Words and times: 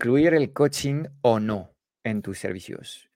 incluir 0.00 0.32
el 0.32 0.54
coaching 0.54 1.04
o 1.20 1.40
no 1.40 1.76
en 2.04 2.22
tus 2.22 2.38
servicios. 2.38 3.10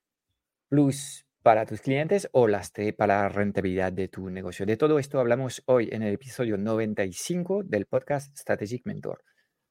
Plus 0.69 1.25
para 1.43 1.65
tus 1.65 1.81
clientes 1.81 2.29
o 2.33 2.47
las 2.47 2.73
para 2.99 3.23
la 3.23 3.29
rentabilidad 3.31 3.91
de 3.91 4.09
tu 4.09 4.29
negocio. 4.29 4.67
De 4.67 4.77
todo 4.77 4.99
esto 4.99 5.19
hablamos 5.19 5.62
hoy 5.65 5.89
en 5.91 6.03
el 6.03 6.12
episodio 6.12 6.59
95 6.59 7.62
del 7.65 7.87
podcast 7.87 8.37
Strategic 8.37 8.85
Mentor. 8.85 9.25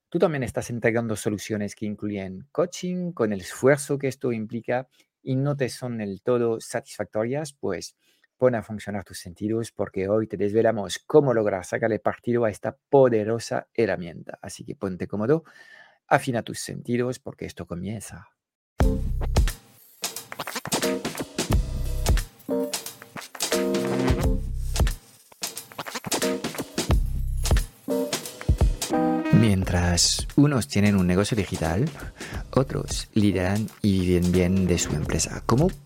Tú 0.09 0.17
también 0.17 0.41
estás 0.41 0.71
entregando 0.71 1.15
soluciones 1.15 1.75
que 1.75 1.85
incluyen 1.85 2.47
coaching 2.51 3.11
con 3.11 3.31
el 3.31 3.41
esfuerzo 3.41 3.99
que 3.99 4.07
esto 4.07 4.31
implica 4.31 4.87
y 5.21 5.35
no 5.35 5.55
te 5.55 5.69
son 5.69 5.99
del 5.99 6.23
todo 6.23 6.59
satisfactorias, 6.61 7.53
pues 7.53 7.95
pon 8.37 8.55
a 8.55 8.63
funcionar 8.63 9.03
tus 9.03 9.19
sentidos 9.19 9.71
porque 9.71 10.09
hoy 10.09 10.25
te 10.25 10.35
desvelamos 10.35 10.97
cómo 10.97 11.35
lograr 11.35 11.63
sacarle 11.63 11.99
partido 11.99 12.43
a 12.45 12.49
esta 12.49 12.75
poderosa 12.89 13.67
herramienta. 13.75 14.39
Así 14.41 14.65
que 14.65 14.73
ponte 14.75 15.07
cómodo, 15.07 15.43
Afina 16.07 16.43
tus 16.43 16.59
sentidos 16.59 17.19
porque 17.19 17.45
esto 17.45 17.65
comienza. 17.65 18.29
Mientras 29.33 30.27
unos 30.35 30.67
tienen 30.67 30.95
un 30.95 31.07
negocio 31.07 31.35
digital, 31.35 31.89
otros 32.51 33.09
lideran 33.13 33.67
y 33.81 33.99
viven 33.99 34.31
bien 34.31 34.67
de 34.67 34.77
su 34.77 34.91
empresa. 34.91 35.41
¿Cómo 35.45 35.69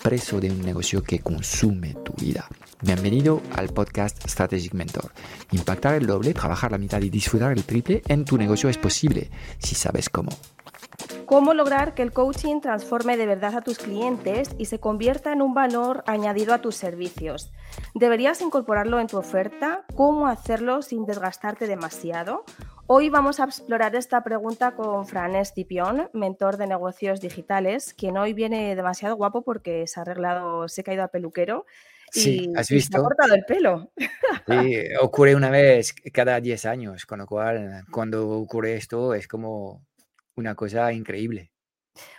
preso 0.00 0.40
de 0.40 0.50
un 0.50 0.62
negocio 0.62 1.02
que 1.02 1.20
consume 1.20 1.94
tu 2.04 2.12
vida. 2.14 2.46
Bienvenido 2.80 3.42
al 3.54 3.68
podcast 3.68 4.26
Strategic 4.26 4.72
Mentor. 4.72 5.12
Impactar 5.52 5.94
el 5.94 6.06
doble, 6.06 6.32
trabajar 6.32 6.72
la 6.72 6.78
mitad 6.78 7.00
y 7.02 7.10
disfrutar 7.10 7.52
el 7.52 7.64
triple 7.64 8.02
en 8.08 8.24
tu 8.24 8.38
negocio 8.38 8.68
es 8.68 8.78
posible 8.78 9.30
si 9.58 9.74
sabes 9.74 10.08
cómo. 10.08 10.30
¿Cómo 11.26 11.54
lograr 11.54 11.94
que 11.94 12.02
el 12.02 12.12
coaching 12.12 12.60
transforme 12.60 13.16
de 13.16 13.26
verdad 13.26 13.54
a 13.54 13.60
tus 13.60 13.78
clientes 13.78 14.50
y 14.58 14.64
se 14.64 14.80
convierta 14.80 15.32
en 15.32 15.42
un 15.42 15.54
valor 15.54 16.02
añadido 16.06 16.54
a 16.54 16.60
tus 16.60 16.74
servicios? 16.74 17.52
¿Deberías 17.94 18.40
incorporarlo 18.40 18.98
en 18.98 19.06
tu 19.06 19.16
oferta? 19.16 19.84
¿Cómo 19.94 20.26
hacerlo 20.26 20.82
sin 20.82 21.06
desgastarte 21.06 21.68
demasiado? 21.68 22.44
Hoy 22.92 23.08
vamos 23.08 23.38
a 23.38 23.44
explorar 23.44 23.94
esta 23.94 24.24
pregunta 24.24 24.74
con 24.74 25.06
Fran 25.06 25.36
Escipión, 25.36 26.10
mentor 26.12 26.56
de 26.56 26.66
negocios 26.66 27.20
digitales, 27.20 27.94
quien 27.94 28.16
hoy 28.16 28.32
viene 28.32 28.74
demasiado 28.74 29.14
guapo 29.14 29.44
porque 29.44 29.86
se 29.86 30.00
ha 30.00 30.02
arreglado, 30.02 30.66
se 30.66 30.80
ha 30.80 30.84
caído 30.84 31.04
a 31.04 31.08
peluquero. 31.08 31.66
Sí, 32.10 32.52
has 32.56 32.68
visto. 32.68 32.96
se 32.96 32.98
ha 32.98 33.04
cortado 33.04 33.32
el 33.32 33.44
pelo. 33.44 33.92
Sí, 33.96 34.82
ocurre 35.00 35.36
una 35.36 35.50
vez 35.50 35.94
cada 36.12 36.40
10 36.40 36.66
años, 36.66 37.06
con 37.06 37.20
lo 37.20 37.26
cual 37.26 37.84
cuando 37.92 38.28
ocurre 38.28 38.74
esto 38.74 39.14
es 39.14 39.28
como 39.28 39.86
una 40.34 40.56
cosa 40.56 40.92
increíble. 40.92 41.52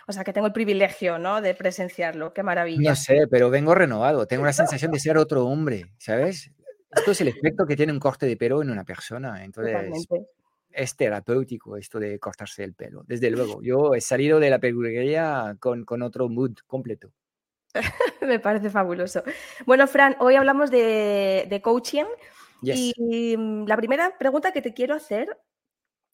O 0.08 0.12
sea, 0.14 0.24
que 0.24 0.32
tengo 0.32 0.46
el 0.46 0.54
privilegio, 0.54 1.18
¿no? 1.18 1.42
De 1.42 1.54
presenciarlo. 1.54 2.32
Qué 2.32 2.42
maravilla. 2.42 2.88
No 2.88 2.96
sé, 2.96 3.26
pero 3.30 3.50
vengo 3.50 3.74
renovado. 3.74 4.26
Tengo 4.26 4.46
la 4.46 4.54
sensación 4.54 4.90
de 4.90 5.00
ser 5.00 5.18
otro 5.18 5.44
hombre, 5.44 5.92
¿sabes? 5.98 6.50
Esto 6.90 7.10
es 7.10 7.20
el 7.20 7.28
efecto 7.28 7.66
que 7.66 7.76
tiene 7.76 7.92
un 7.92 8.00
corte 8.00 8.24
de 8.24 8.38
pelo 8.38 8.62
en 8.62 8.70
una 8.70 8.84
persona. 8.84 9.44
Entonces, 9.44 10.08
es 10.74 10.96
terapéutico 10.96 11.76
esto 11.76 11.98
de 11.98 12.18
cortarse 12.18 12.64
el 12.64 12.74
pelo. 12.74 13.04
Desde 13.06 13.30
luego, 13.30 13.62
yo 13.62 13.94
he 13.94 14.00
salido 14.00 14.40
de 14.40 14.50
la 14.50 14.58
peluquería 14.58 15.56
con, 15.60 15.84
con 15.84 16.02
otro 16.02 16.28
mood 16.28 16.54
completo. 16.66 17.12
Me 18.20 18.38
parece 18.38 18.70
fabuloso. 18.70 19.22
Bueno, 19.66 19.86
Fran, 19.86 20.16
hoy 20.20 20.36
hablamos 20.36 20.70
de, 20.70 21.46
de 21.48 21.62
coaching. 21.62 22.04
Y 22.62 23.36
mm, 23.36 23.66
la 23.66 23.76
primera 23.76 24.16
pregunta 24.18 24.52
que 24.52 24.62
te 24.62 24.72
quiero 24.72 24.94
hacer 24.94 25.36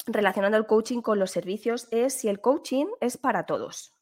relacionando 0.07 0.57
el 0.57 0.67
coaching 0.67 1.03
con 1.03 1.19
los 1.19 1.31
servicios 1.31 1.89
es 1.91 2.15
si 2.15 2.29
el 2.29 2.41
coaching 2.41 2.87
es 3.01 3.19
para 3.19 3.45
todos. 3.45 3.95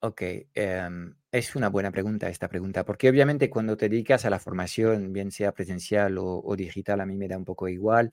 Ok, 0.00 0.22
em, 0.54 1.16
es 1.32 1.56
una 1.56 1.70
buena 1.70 1.90
pregunta 1.90 2.28
esta 2.28 2.48
pregunta, 2.48 2.84
porque 2.84 3.08
obviamente 3.08 3.48
cuando 3.48 3.76
te 3.76 3.88
dedicas 3.88 4.26
a 4.26 4.30
la 4.30 4.38
formación, 4.38 5.12
bien 5.12 5.30
sea 5.30 5.52
presencial 5.52 6.18
o, 6.18 6.42
o 6.44 6.54
digital, 6.54 7.00
a 7.00 7.06
mí 7.06 7.16
me 7.16 7.28
da 7.28 7.38
un 7.38 7.46
poco 7.46 7.66
igual, 7.66 8.12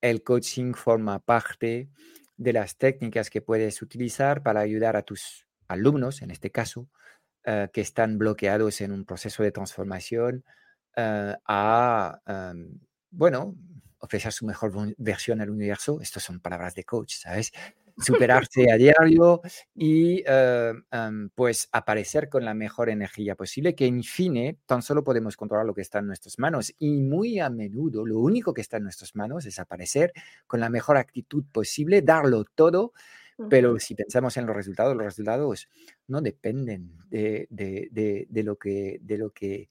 el 0.00 0.22
coaching 0.22 0.74
forma 0.74 1.18
parte 1.18 1.88
de 2.36 2.52
las 2.52 2.76
técnicas 2.76 3.30
que 3.30 3.42
puedes 3.42 3.82
utilizar 3.82 4.42
para 4.42 4.60
ayudar 4.60 4.96
a 4.96 5.02
tus 5.02 5.46
alumnos, 5.66 6.22
en 6.22 6.30
este 6.30 6.50
caso, 6.50 6.88
eh, 7.44 7.68
que 7.72 7.80
están 7.80 8.18
bloqueados 8.18 8.80
en 8.80 8.92
un 8.92 9.04
proceso 9.04 9.42
de 9.42 9.52
transformación, 9.52 10.44
eh, 10.96 11.34
a, 11.46 12.20
bueno, 13.10 13.56
ofrecer 13.98 14.32
su 14.32 14.46
mejor 14.46 14.72
versión 14.96 15.40
al 15.40 15.50
universo. 15.50 16.00
Estas 16.00 16.22
son 16.22 16.40
palabras 16.40 16.74
de 16.74 16.84
coach, 16.84 17.14
¿sabes? 17.16 17.52
Superarse 17.98 18.70
a 18.70 18.76
diario 18.76 19.40
y 19.74 20.22
eh, 20.26 20.72
em, 20.90 21.30
pues 21.34 21.68
aparecer 21.72 22.28
con 22.28 22.44
la 22.44 22.54
mejor 22.54 22.88
energía 22.88 23.34
posible, 23.34 23.74
que 23.74 23.86
en 23.86 24.02
fin 24.02 24.58
tan 24.66 24.82
solo 24.82 25.04
podemos 25.04 25.36
controlar 25.36 25.66
lo 25.66 25.74
que 25.74 25.82
está 25.82 25.98
en 25.98 26.06
nuestras 26.06 26.38
manos. 26.38 26.74
Y 26.78 27.02
muy 27.02 27.40
a 27.40 27.50
menudo 27.50 28.06
lo 28.06 28.18
único 28.18 28.54
que 28.54 28.60
está 28.60 28.76
en 28.76 28.84
nuestras 28.84 29.14
manos 29.16 29.46
es 29.46 29.58
aparecer 29.58 30.12
con 30.46 30.60
la 30.60 30.70
mejor 30.70 30.96
actitud 30.96 31.44
posible, 31.50 32.02
darlo 32.02 32.44
todo, 32.44 32.92
pero 33.48 33.78
si 33.78 33.94
pensamos 33.94 34.36
en 34.36 34.46
los 34.46 34.56
resultados, 34.56 34.96
los 34.96 35.04
resultados 35.04 35.68
no 36.08 36.20
dependen 36.20 36.98
de, 37.08 37.46
de, 37.50 38.26
de 38.28 38.42
lo 38.42 38.56
que... 38.56 38.98
De 39.00 39.16
lo 39.16 39.30
que 39.30 39.68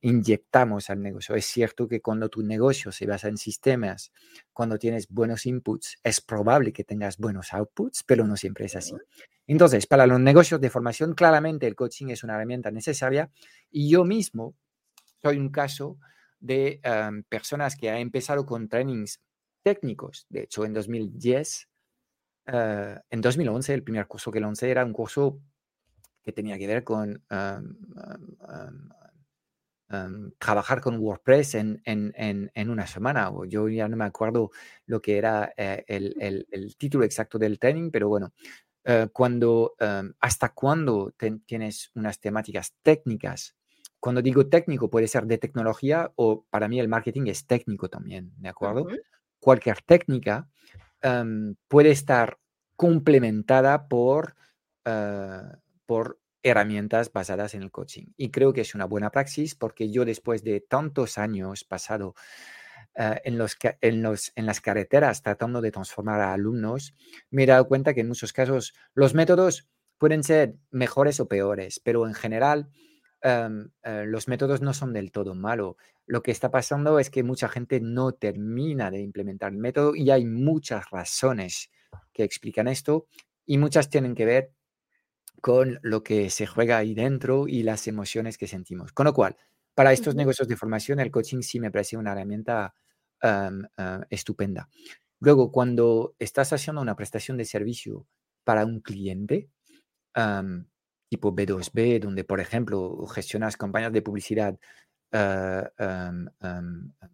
inyectamos 0.00 0.90
al 0.90 1.00
negocio. 1.00 1.34
Es 1.34 1.46
cierto 1.46 1.88
que 1.88 2.00
cuando 2.00 2.28
tu 2.28 2.42
negocio 2.42 2.92
se 2.92 3.06
basa 3.06 3.28
en 3.28 3.38
sistemas, 3.38 4.12
cuando 4.52 4.78
tienes 4.78 5.08
buenos 5.08 5.46
inputs, 5.46 5.98
es 6.02 6.20
probable 6.20 6.72
que 6.72 6.84
tengas 6.84 7.18
buenos 7.18 7.52
outputs, 7.54 8.02
pero 8.04 8.26
no 8.26 8.36
siempre 8.36 8.66
es 8.66 8.76
así. 8.76 8.94
Entonces, 9.46 9.86
para 9.86 10.06
los 10.06 10.20
negocios 10.20 10.60
de 10.60 10.68
formación, 10.68 11.14
claramente 11.14 11.66
el 11.66 11.74
coaching 11.74 12.08
es 12.08 12.22
una 12.22 12.34
herramienta 12.34 12.70
necesaria 12.70 13.30
y 13.70 13.88
yo 13.88 14.04
mismo 14.04 14.54
soy 15.22 15.38
un 15.38 15.48
caso 15.48 15.98
de 16.40 16.80
personas 17.28 17.76
que 17.76 17.90
han 17.90 17.98
empezado 17.98 18.44
con 18.44 18.68
trainings 18.68 19.20
técnicos. 19.62 20.26
De 20.28 20.42
hecho, 20.42 20.64
en 20.64 20.72
2010, 20.72 21.68
eh, 22.46 22.96
en 23.10 23.20
2011, 23.20 23.74
el 23.74 23.82
primer 23.82 24.06
curso 24.06 24.30
que 24.30 24.40
lancé 24.40 24.70
era 24.70 24.84
un 24.84 24.92
curso 24.92 25.40
que 26.22 26.32
tenía 26.32 26.58
que 26.58 26.66
ver 26.66 26.84
con 26.84 27.22
trabajar 30.38 30.80
con 30.80 30.98
WordPress 30.98 31.54
en, 31.54 31.80
en, 31.84 32.12
en, 32.54 32.70
una 32.70 32.86
semana. 32.86 33.30
O 33.30 33.44
yo 33.44 33.68
ya 33.68 33.88
no 33.88 33.96
me 33.96 34.04
acuerdo 34.04 34.50
lo 34.86 35.00
que 35.00 35.16
era 35.16 35.52
eh, 35.56 35.84
el, 35.86 36.14
el, 36.20 36.46
el, 36.50 36.76
título 36.76 37.04
exacto 37.04 37.38
del 37.38 37.58
training, 37.58 37.90
pero 37.90 38.08
bueno, 38.08 38.32
eh, 38.84 39.08
cuando, 39.12 39.74
hasta 40.20 40.50
cuándo 40.50 41.14
tienes 41.46 41.90
unas 41.94 42.20
temáticas 42.20 42.74
técnicas. 42.82 43.54
Cuando 44.00 44.22
digo 44.22 44.46
técnico 44.46 44.90
puede 44.90 45.08
ser 45.08 45.26
de 45.26 45.38
tecnología 45.38 46.12
o 46.16 46.44
para 46.50 46.68
mí 46.68 46.78
el 46.78 46.88
marketing 46.88 47.26
es 47.26 47.46
técnico 47.46 47.88
también, 47.88 48.32
¿de 48.36 48.48
acuerdo? 48.48 48.86
Cualquier 49.40 49.82
técnica 49.82 50.48
puede 51.68 51.90
estar 51.90 52.38
complementada 52.78 53.88
por, 53.88 54.36
uh, 54.86 55.56
por 55.84 56.20
herramientas 56.48 57.12
basadas 57.12 57.54
en 57.54 57.62
el 57.62 57.70
coaching. 57.70 58.06
Y 58.16 58.30
creo 58.30 58.52
que 58.52 58.62
es 58.62 58.74
una 58.74 58.84
buena 58.84 59.10
praxis 59.10 59.54
porque 59.54 59.90
yo 59.90 60.04
después 60.04 60.42
de 60.42 60.60
tantos 60.60 61.18
años 61.18 61.64
pasado 61.64 62.14
eh, 62.94 63.20
en, 63.24 63.38
los, 63.38 63.56
en, 63.80 64.02
los, 64.02 64.32
en 64.34 64.46
las 64.46 64.60
carreteras 64.60 65.22
tratando 65.22 65.60
de 65.60 65.70
transformar 65.70 66.20
a 66.20 66.32
alumnos, 66.32 66.94
me 67.30 67.44
he 67.44 67.46
dado 67.46 67.68
cuenta 67.68 67.94
que 67.94 68.00
en 68.00 68.08
muchos 68.08 68.32
casos 68.32 68.74
los 68.94 69.14
métodos 69.14 69.68
pueden 69.98 70.22
ser 70.22 70.56
mejores 70.70 71.20
o 71.20 71.28
peores, 71.28 71.80
pero 71.80 72.06
en 72.06 72.14
general 72.14 72.70
em, 73.20 73.70
eh, 73.82 74.04
los 74.06 74.28
métodos 74.28 74.62
no 74.62 74.72
son 74.72 74.92
del 74.92 75.12
todo 75.12 75.34
malos. 75.34 75.76
Lo 76.06 76.22
que 76.22 76.30
está 76.30 76.50
pasando 76.50 76.98
es 76.98 77.10
que 77.10 77.22
mucha 77.22 77.48
gente 77.48 77.80
no 77.80 78.12
termina 78.12 78.90
de 78.90 79.00
implementar 79.00 79.52
el 79.52 79.58
método 79.58 79.94
y 79.94 80.10
hay 80.10 80.24
muchas 80.24 80.90
razones 80.90 81.70
que 82.12 82.24
explican 82.24 82.68
esto 82.68 83.06
y 83.44 83.58
muchas 83.58 83.90
tienen 83.90 84.14
que 84.14 84.24
ver 84.24 84.52
con 85.40 85.78
lo 85.82 86.02
que 86.02 86.30
se 86.30 86.46
juega 86.46 86.78
ahí 86.78 86.94
dentro 86.94 87.48
y 87.48 87.62
las 87.62 87.86
emociones 87.86 88.38
que 88.38 88.46
sentimos. 88.46 88.92
Con 88.92 89.06
lo 89.06 89.14
cual, 89.14 89.36
para 89.74 89.92
estos 89.92 90.14
negocios 90.14 90.48
de 90.48 90.56
formación, 90.56 91.00
el 91.00 91.10
coaching 91.10 91.42
sí 91.42 91.60
me 91.60 91.70
parece 91.70 91.96
una 91.96 92.12
herramienta 92.12 92.74
ah, 93.22 93.50
estupenda. 94.10 94.68
Luego, 95.20 95.50
cuando 95.52 96.14
estás 96.18 96.52
haciendo 96.52 96.82
una 96.82 96.96
prestación 96.96 97.36
de 97.36 97.44
servicio 97.44 98.06
para 98.44 98.64
un 98.64 98.80
cliente, 98.80 99.50
tipo 101.08 101.34
B2B, 101.34 102.00
donde, 102.00 102.24
por 102.24 102.40
ejemplo, 102.40 103.06
gestionas 103.06 103.56
campañas 103.56 103.92
de 103.92 104.02
publicidad 104.02 104.58
ah, 105.12 105.70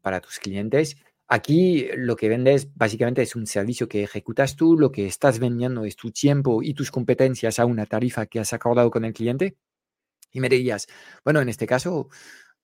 para 0.03 0.21
tus 0.21 0.39
clientes. 0.39 0.97
Aquí 1.27 1.89
lo 1.97 2.17
que 2.17 2.29
vendes 2.29 2.69
básicamente 2.75 3.23
es 3.23 3.35
un 3.35 3.47
servicio 3.47 3.89
que 3.89 4.03
ejecutas 4.03 4.57
tú, 4.57 4.77
lo 4.79 4.93
que 4.93 5.07
estás 5.07 5.39
vendiendo 5.39 5.85
es 5.85 5.97
tu 5.97 6.11
tiempo 6.11 6.63
y 6.63 6.75
tus 6.75 6.91
competencias 6.91 7.59
a 7.59 7.65
una 7.65 7.87
tarifa 7.87 8.27
que 8.27 8.41
has 8.41 8.53
acordado 8.53 8.91
con 8.91 9.05
el 9.05 9.15
cliente. 9.15 9.57
Y 10.33 10.41
me 10.41 10.49
dirías, 10.49 10.87
bueno, 11.25 11.41
en 11.41 11.49
este 11.49 11.67
caso, 11.67 12.09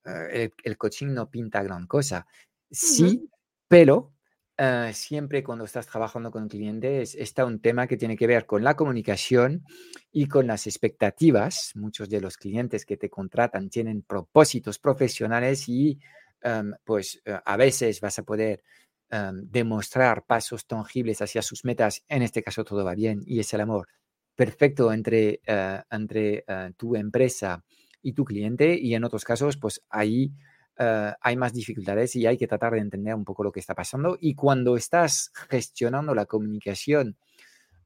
eh, 0.05 0.51
el, 0.63 0.77
coaching 0.77 1.07
no 1.07 1.29
pinta 1.29 1.63
gran 1.63 1.87
cosa. 1.87 2.27
Sí, 2.69 3.29
pero 3.67 4.13
eh, 4.57 4.91
siempre 4.93 5.43
cuando 5.43 5.65
estás 5.65 5.87
trabajando 5.87 6.29
con 6.29 6.47
clientes 6.47 7.15
está 7.15 7.45
un 7.45 7.61
tema 7.61 7.87
que 7.87 7.97
tiene 7.97 8.15
que 8.15 8.27
ver 8.27 8.45
con 8.45 8.63
la 8.63 8.75
comunicación 8.75 9.65
y 10.11 10.27
con 10.27 10.45
las 10.45 10.67
expectativas. 10.67 11.71
Muchos 11.75 12.09
de 12.09 12.21
los 12.21 12.37
clientes 12.37 12.85
que 12.85 12.97
te 12.97 13.09
contratan 13.09 13.69
tienen 13.69 14.03
propósitos 14.03 14.77
profesionales 14.77 15.67
y 15.67 15.99
em, 16.41 16.73
pues 16.83 17.21
eh, 17.25 17.39
a 17.45 17.57
veces 17.57 18.01
vas 18.01 18.19
a 18.19 18.23
poder 18.23 18.63
em, 19.09 19.41
demostrar 19.49 20.25
pasos 20.25 20.65
tangibles 20.65 21.21
hacia 21.21 21.41
sus 21.41 21.65
metas. 21.65 22.03
En 22.07 22.21
este 22.21 22.43
caso 22.43 22.63
todo 22.63 22.83
va 22.85 22.95
bien 22.95 23.21
y 23.25 23.39
es 23.39 23.53
el 23.53 23.61
amor 23.61 23.87
perfecto 24.35 24.91
entre, 24.93 25.41
eh, 25.45 25.81
entre 25.91 26.45
tu 26.77 26.95
empresa 26.95 27.63
y 28.01 28.13
tu 28.13 28.25
cliente 28.25 28.77
y 28.79 28.95
en 28.95 29.03
otros 29.03 29.23
casos 29.23 29.57
pues 29.57 29.81
ahí 29.89 30.33
eh, 30.83 31.13
hay 31.21 31.35
más 31.35 31.53
dificultades 31.53 32.15
y 32.15 32.25
hay 32.25 32.37
que 32.37 32.47
tratar 32.47 32.73
de 32.73 32.79
entender 32.79 33.13
un 33.13 33.23
poco 33.23 33.43
lo 33.43 33.51
que 33.51 33.59
está 33.59 33.75
pasando. 33.75 34.17
Y 34.19 34.33
cuando 34.33 34.75
estás 34.75 35.31
gestionando 35.49 36.15
la 36.15 36.25
comunicación 36.25 37.17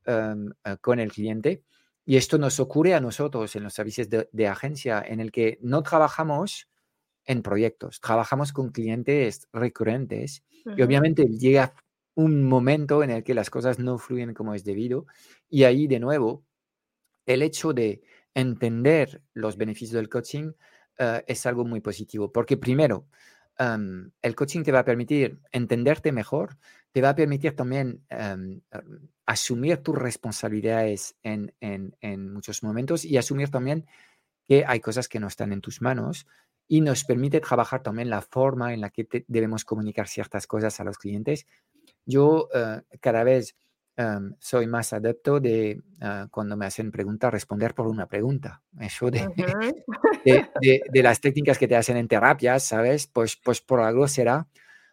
em, 0.05 0.53
eh, 0.63 0.77
con 0.79 0.99
el 0.99 1.11
cliente, 1.11 1.63
y 2.05 2.17
esto 2.17 2.37
nos 2.37 2.59
ocurre 2.59 2.93
a 2.93 3.01
nosotros 3.01 3.55
en 3.55 3.63
los 3.63 3.73
servicios 3.73 4.07
de, 4.09 4.47
agencia, 4.47 5.03
en 5.05 5.19
el 5.19 5.31
que 5.31 5.57
no 5.61 5.81
trabajamos 5.83 6.69
en 7.25 7.41
proyectos, 7.41 7.99
trabajamos 8.01 8.53
con 8.53 8.69
clientes 8.69 9.47
recurrentes 9.51 10.43
y 10.77 10.81
obviamente 10.81 11.25
llega 11.25 11.73
un 12.15 12.43
momento 12.43 13.03
en 13.03 13.11
el 13.11 13.23
que 13.23 13.33
las 13.33 13.49
cosas 13.49 13.79
no 13.79 13.97
fluyen 13.97 14.33
como 14.33 14.53
es 14.53 14.63
debido 14.63 15.05
y 15.49 15.63
ahí 15.63 15.87
de 15.87 15.99
nuevo 15.99 16.43
el 17.25 17.41
hecho 17.41 17.73
de 17.73 18.01
entender 18.33 19.21
los 19.33 19.57
beneficios 19.57 19.93
del 19.93 20.09
coaching 20.09 20.51
eh, 20.97 21.23
es 21.27 21.45
algo 21.45 21.65
muy 21.65 21.81
positivo, 21.81 22.31
porque 22.31 22.57
primero, 22.57 23.07
em, 23.57 24.11
el 24.21 24.35
coaching 24.35 24.63
te 24.63 24.71
va 24.71 24.79
a 24.79 24.85
permitir 24.85 25.39
entenderte 25.51 26.11
mejor, 26.11 26.57
te 26.91 27.01
va 27.01 27.09
a 27.09 27.15
permitir 27.15 27.55
también 27.55 28.05
em, 28.09 28.61
asumir 29.25 29.77
tus 29.77 29.95
responsabilidades 29.97 31.15
en, 31.23 31.51
muchos 32.31 32.63
momentos 32.63 33.05
y 33.05 33.17
asumir 33.17 33.49
también 33.49 33.85
que 34.47 34.63
hay 34.65 34.79
cosas 34.79 35.07
que 35.09 35.19
no 35.19 35.27
están 35.27 35.51
en 35.51 35.61
tus 35.61 35.81
manos 35.81 36.27
y 36.67 36.81
nos 36.81 37.03
permite 37.03 37.39
trabajar 37.41 37.83
también 37.83 38.09
la 38.09 38.21
forma 38.21 38.73
en 38.73 38.81
la 38.81 38.89
que 38.89 39.07
debemos 39.27 39.65
comunicar 39.65 40.07
ciertas 40.07 40.47
cosas 40.47 40.79
a 40.79 40.83
los 40.83 40.97
clientes. 40.97 41.47
Yo 42.05 42.49
eh, 42.53 42.81
cada 42.99 43.23
vez 43.23 43.55
Em, 43.97 44.35
soy 44.39 44.67
más 44.67 44.91
adepto 44.91 45.39
de 45.39 45.81
ah, 46.01 46.27
cuando 46.29 46.57
me 46.57 46.65
hacen 46.65 46.91
preguntas, 46.91 47.31
responder 47.31 47.73
por 47.73 47.87
una 47.87 48.07
pregunta. 48.07 48.61
Eso 48.77 49.09
de, 49.09 49.25
de, 50.91 51.03
las 51.03 51.21
técnicas 51.21 51.57
que 51.57 51.67
te 51.67 51.77
hacen 51.77 51.95
en 51.95 52.09
terapias, 52.09 52.67
¿sabes? 52.67 53.07
Pues, 53.07 53.37
pues 53.37 53.61
por 53.61 53.79
algo 53.79 54.07
será. 54.09 54.47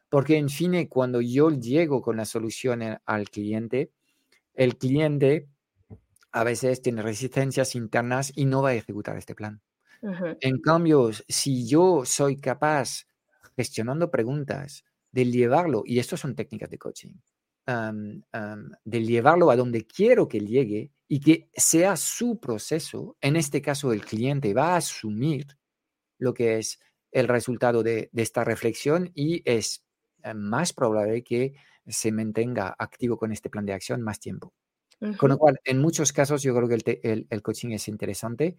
Porque, 0.08 0.36
en 0.36 0.50
fin, 0.50 0.86
cuando 0.86 1.20
yo 1.20 1.50
llego 1.50 2.00
con 2.00 2.16
la 2.16 2.24
solución 2.24 2.82
al 3.04 3.30
cliente, 3.30 3.90
el 4.54 4.76
cliente 4.76 5.48
a 6.30 6.44
veces 6.44 6.80
tiene 6.80 7.02
resistencias 7.02 7.74
internas 7.74 8.32
y 8.36 8.44
no 8.44 8.62
va 8.62 8.70
a 8.70 8.74
ejecutar 8.74 9.16
este 9.16 9.34
plan. 9.34 9.62
En 10.40 10.60
cambio, 10.60 11.10
si 11.28 11.66
yo 11.66 12.04
soy 12.04 12.36
capaz, 12.36 13.06
gestionando 13.56 14.10
preguntas, 14.10 14.84
de 15.12 15.26
llevarlo, 15.26 15.82
y 15.84 15.98
esto 15.98 16.16
son 16.16 16.34
técnicas 16.34 16.70
de 16.70 16.78
coaching, 16.78 17.14
de 17.66 19.04
llevarlo 19.04 19.50
a 19.50 19.56
donde 19.56 19.86
quiero 19.86 20.26
que 20.26 20.40
llegue 20.40 20.90
y 21.06 21.20
que 21.20 21.48
sea 21.54 21.96
su 21.96 22.40
proceso, 22.40 23.16
en 23.20 23.36
este 23.36 23.62
caso 23.62 23.92
el 23.92 24.04
cliente 24.04 24.54
va 24.54 24.74
a 24.74 24.76
asumir 24.76 25.46
lo 26.18 26.34
que 26.34 26.58
es 26.58 26.80
el 27.10 27.28
resultado 27.28 27.82
de, 27.82 28.10
esta 28.14 28.42
reflexión 28.44 29.10
y 29.14 29.42
es 29.44 29.84
eh, 30.22 30.34
más 30.34 30.72
probable 30.72 31.22
que 31.22 31.54
se 31.86 32.10
mantenga 32.10 32.74
activo 32.78 33.18
con 33.18 33.32
este 33.32 33.50
plan 33.50 33.66
de 33.66 33.74
acción 33.74 34.02
más 34.02 34.18
tiempo. 34.18 34.54
Con 35.18 35.30
lo 35.30 35.36
cual, 35.36 35.58
en 35.64 35.80
muchos 35.80 36.12
casos 36.12 36.42
yo 36.42 36.54
creo 36.54 36.68
que 36.68 37.00
el, 37.28 37.42
coaching 37.42 37.70
es 37.70 37.88
interesante, 37.88 38.56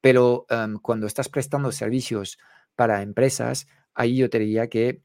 pero 0.00 0.46
cuando 0.82 1.06
estás 1.06 1.28
prestando 1.28 1.72
servicios 1.72 2.38
para 2.76 3.02
empresas, 3.02 3.66
ahí 3.94 4.16
yo 4.16 4.30
te 4.30 4.38
diría 4.38 4.68
que 4.68 5.02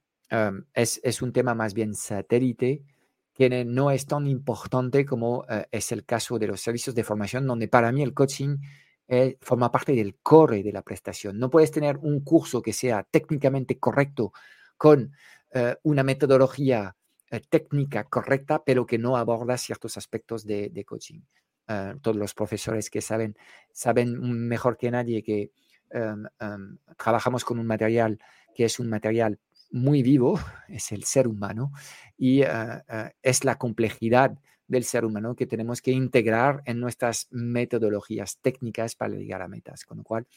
es, 0.74 1.21
un 1.21 1.33
tema 1.33 1.53
más 1.53 1.74
bien 1.74 1.95
satélite 1.95 2.83
que 3.36 3.65
no 3.65 3.92
es 3.92 4.07
tan 4.07 4.27
importante 4.27 5.06
como 5.06 5.45
eh, 5.50 5.68
es 5.69 5.92
el 5.92 6.06
caso 6.06 6.39
de 6.39 6.47
los 6.47 6.62
servicios 6.62 6.95
de 6.95 7.03
formación, 7.03 7.45
donde 7.45 7.68
para 7.68 7.92
mí 7.92 8.01
el 8.01 8.13
coaching 8.13 8.57
eh, 9.09 9.38
forma 9.42 9.71
parte 9.71 9.92
del 9.92 10.15
core 10.24 10.63
de 10.63 10.71
la 10.71 10.81
prestación. 10.81 11.38
No 11.38 11.50
puedes 11.50 11.69
tener 11.69 11.98
un 11.98 12.21
curso 12.21 12.62
que 12.62 12.71
sea 12.71 13.03
técnicamente 13.03 13.77
correcto 13.77 14.31
con 14.77 15.12
eh, 15.51 15.75
una 15.83 16.03
metodología 16.03 16.95
técnica 17.50 18.06
correcta, 18.06 18.63
pero 18.63 18.86
que 18.86 18.98
no 18.98 19.18
aborda 19.18 19.57
ciertos 19.57 19.98
aspectos 19.98 20.45
de, 20.45 20.86
coaching. 20.88 21.19
Todos 22.01 22.17
los 22.17 22.33
profesores 22.33 22.89
que 22.89 23.01
saben, 23.01 23.35
saben 23.71 24.47
mejor 24.47 24.77
que 24.77 24.91
nadie 24.91 25.23
que 25.23 25.51
em, 25.89 26.25
em, 26.39 26.77
trabajamos 26.97 27.44
con 27.44 27.59
un 27.59 27.65
material 27.65 28.19
que 28.53 28.65
es 28.65 28.79
un 28.79 28.89
material 28.89 29.39
muy 29.71 30.03
vivo, 30.03 30.39
es 30.69 30.91
el 30.91 31.03
ser 31.03 31.27
humano, 31.27 31.71
y 32.17 32.44
ah, 32.44 32.83
ah, 32.88 33.12
es 33.21 33.44
la 33.44 33.57
complejidad 33.57 34.38
del 34.67 34.83
ser 34.83 35.06
humano 35.06 35.35
que 35.35 35.45
tenemos 35.45 35.81
que 35.81 35.91
integrar 35.91 36.63
en 36.65 36.79
nuestras 36.79 37.27
metodologías 37.31 38.39
técnicas 38.41 38.95
para 38.95 39.13
llegar 39.15 39.41
a 39.41 39.47
metas. 39.47 39.85
Con 39.85 40.00
lo 40.00 40.03
cual, 40.03 40.27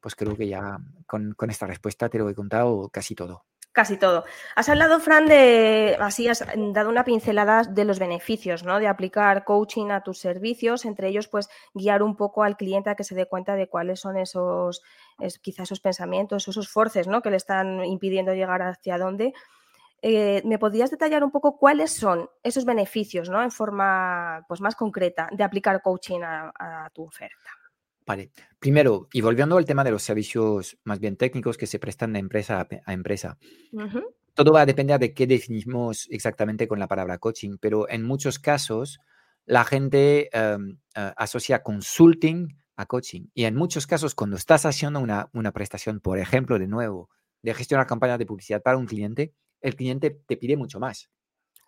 pues 0.00 0.14
creo 0.14 0.36
que 0.36 0.46
ya 0.46 0.78
con, 1.06 1.34
con 1.34 1.50
esta 1.50 1.66
respuesta 1.66 2.08
te 2.08 2.18
lo 2.18 2.28
he 2.28 2.34
contado 2.34 2.88
casi 2.90 3.14
todo. 3.14 3.44
Casi 3.74 3.96
todo. 3.96 4.24
Has 4.54 4.68
hablado, 4.68 5.00
Fran, 5.00 5.26
de, 5.26 5.96
así 5.98 6.28
has 6.28 6.44
dado 6.68 6.88
una 6.88 7.02
pincelada 7.02 7.64
de 7.64 7.84
los 7.84 7.98
beneficios, 7.98 8.62
¿no? 8.62 8.78
De 8.78 8.86
aplicar 8.86 9.42
coaching 9.42 9.90
a 9.90 10.04
tus 10.04 10.20
servicios, 10.20 10.84
entre 10.84 11.08
ellos, 11.08 11.26
pues, 11.26 11.48
guiar 11.74 12.04
un 12.04 12.14
poco 12.14 12.44
al 12.44 12.56
cliente 12.56 12.90
a 12.90 12.94
que 12.94 13.02
se 13.02 13.16
dé 13.16 13.26
cuenta 13.26 13.56
de 13.56 13.66
cuáles 13.68 13.98
son 13.98 14.16
esos, 14.16 14.80
quizás 15.42 15.64
esos 15.64 15.80
pensamientos, 15.80 16.46
esos 16.46 16.68
forces, 16.68 17.08
¿no? 17.08 17.20
Que 17.20 17.30
le 17.30 17.36
están 17.36 17.84
impidiendo 17.84 18.32
llegar 18.32 18.62
hacia 18.62 18.96
dónde. 18.96 19.34
Eh, 20.02 20.40
¿Me 20.44 20.60
podrías 20.60 20.92
detallar 20.92 21.24
un 21.24 21.32
poco 21.32 21.58
cuáles 21.58 21.92
son 21.92 22.30
esos 22.44 22.64
beneficios, 22.64 23.28
¿no? 23.28 23.42
En 23.42 23.50
forma, 23.50 24.44
pues, 24.46 24.60
más 24.60 24.76
concreta 24.76 25.28
de 25.32 25.42
aplicar 25.42 25.82
coaching 25.82 26.20
a 26.22 26.90
tu 26.94 27.02
oferta? 27.02 27.63
Vale, 28.06 28.30
primero, 28.58 29.08
y 29.12 29.22
volviendo 29.22 29.56
al 29.56 29.64
tema 29.64 29.82
de 29.82 29.90
los 29.90 30.02
servicios 30.02 30.76
más 30.84 31.00
bien 31.00 31.16
técnicos 31.16 31.56
que 31.56 31.66
se 31.66 31.78
prestan 31.78 32.12
de 32.12 32.18
empresa 32.18 32.66
a, 32.84 32.92
empresa, 32.92 33.38
todo 34.34 34.52
va 34.52 34.62
a 34.62 34.66
depender 34.66 35.00
de 35.00 35.14
qué 35.14 35.26
definimos 35.26 36.06
exactamente 36.10 36.68
con 36.68 36.78
la 36.78 36.86
palabra 36.88 37.18
coaching, 37.18 37.56
pero 37.58 37.88
en 37.88 38.02
muchos 38.02 38.38
casos 38.38 39.00
la 39.46 39.64
gente 39.64 40.28
em, 40.36 40.78
asocia 40.94 41.62
consulting 41.62 42.58
a 42.76 42.86
coaching. 42.86 43.28
Y 43.32 43.44
en 43.44 43.54
muchos 43.54 43.86
casos 43.86 44.14
cuando 44.14 44.36
estás 44.36 44.66
haciendo 44.66 45.00
una, 45.00 45.30
una 45.32 45.52
prestación, 45.52 46.00
por 46.00 46.18
ejemplo, 46.18 46.58
de 46.58 46.66
nuevo, 46.66 47.08
de 47.42 47.54
gestionar 47.54 47.86
campañas 47.86 48.18
de 48.18 48.26
publicidad 48.26 48.62
para 48.62 48.76
un 48.76 48.86
cliente, 48.86 49.32
el 49.60 49.76
cliente 49.76 50.10
te 50.10 50.36
pide 50.36 50.56
mucho 50.56 50.78
más. 50.78 51.10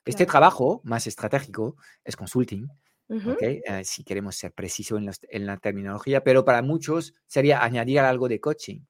Este 0.04 0.26
trabajo 0.26 0.80
más 0.84 1.06
estratégico 1.06 1.76
es 2.04 2.14
consulting, 2.14 2.68
eh, 3.08 3.62
si 3.84 4.02
queremos 4.02 4.36
ser 4.36 4.52
precisos 4.52 5.00
en, 5.28 5.46
la 5.46 5.56
terminología, 5.58 6.25
pero 6.25 6.44
para 6.44 6.62
muchos 6.62 7.14
sería 7.26 7.62
añadir 7.62 8.00
algo 8.00 8.28
de 8.28 8.40
coaching 8.40 8.80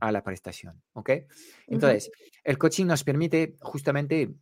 a 0.00 0.12
la 0.12 0.22
prestación. 0.22 0.82
¿ok? 0.92 1.10
Entonces, 1.66 2.10
el 2.42 2.58
coaching 2.58 2.86
nos 2.86 3.04
permite 3.04 3.56
justamente 3.60 4.34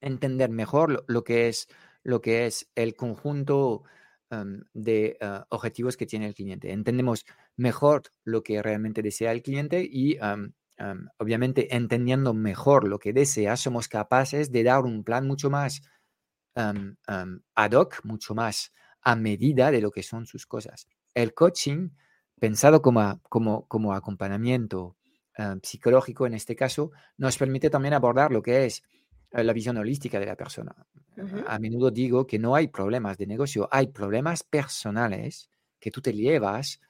entender 0.00 0.50
mejor 0.50 1.04
lo, 1.08 1.24
que 1.24 1.48
es, 1.48 1.68
lo 2.02 2.20
que 2.20 2.46
es 2.46 2.70
el 2.74 2.94
conjunto 2.94 3.84
de 4.74 5.16
ah, 5.20 5.46
objetivos 5.50 5.96
que 5.96 6.06
tiene 6.06 6.26
el 6.26 6.34
cliente. 6.34 6.72
Entendemos 6.72 7.24
mejor 7.56 8.02
lo 8.24 8.42
que 8.42 8.62
realmente 8.62 9.02
desea 9.02 9.32
el 9.32 9.42
cliente 9.42 9.88
y 9.90 10.18
obviamente 11.18 11.74
entendiendo 11.74 12.34
mejor 12.34 12.86
lo 12.86 12.98
que 12.98 13.12
desea, 13.12 13.56
somos 13.56 13.88
capaces 13.88 14.52
de 14.52 14.62
dar 14.62 14.82
un 14.84 15.04
plan 15.04 15.26
mucho 15.26 15.48
más 15.48 15.80
ad 16.56 17.72
hoc, 17.72 18.00
mucho 18.04 18.34
más 18.34 18.72
a 19.02 19.14
medida 19.14 19.70
de 19.70 19.80
lo 19.80 19.90
que 19.90 20.02
son 20.02 20.26
sus 20.26 20.46
cosas. 20.46 20.88
El 21.14 21.32
coaching, 21.32 21.90
pensado 22.40 22.82
como, 22.82 23.20
como, 23.28 23.66
como 23.68 23.94
acompañamiento 23.94 24.96
psicológico 25.62 26.26
en 26.26 26.34
este 26.34 26.56
caso, 26.56 26.92
nos 27.18 27.36
permite 27.36 27.70
también 27.70 27.94
abordar 27.94 28.32
lo 28.32 28.42
que 28.42 28.66
es 28.66 28.82
eh, 29.30 29.44
la 29.44 29.52
visión 29.52 29.76
holística 29.76 30.18
de 30.18 30.26
la 30.26 30.36
persona. 30.36 30.74
A 31.46 31.58
menudo 31.58 31.90
digo 31.90 32.26
que 32.26 32.38
no 32.38 32.54
hay 32.54 32.68
problemas 32.68 33.16
de 33.16 33.26
negocio, 33.26 33.68
hay 33.70 33.88
problemas 33.88 34.42
personales 34.42 35.50
que 35.78 35.90
tú 35.90 36.00
te 36.02 36.12
llevas 36.12 36.80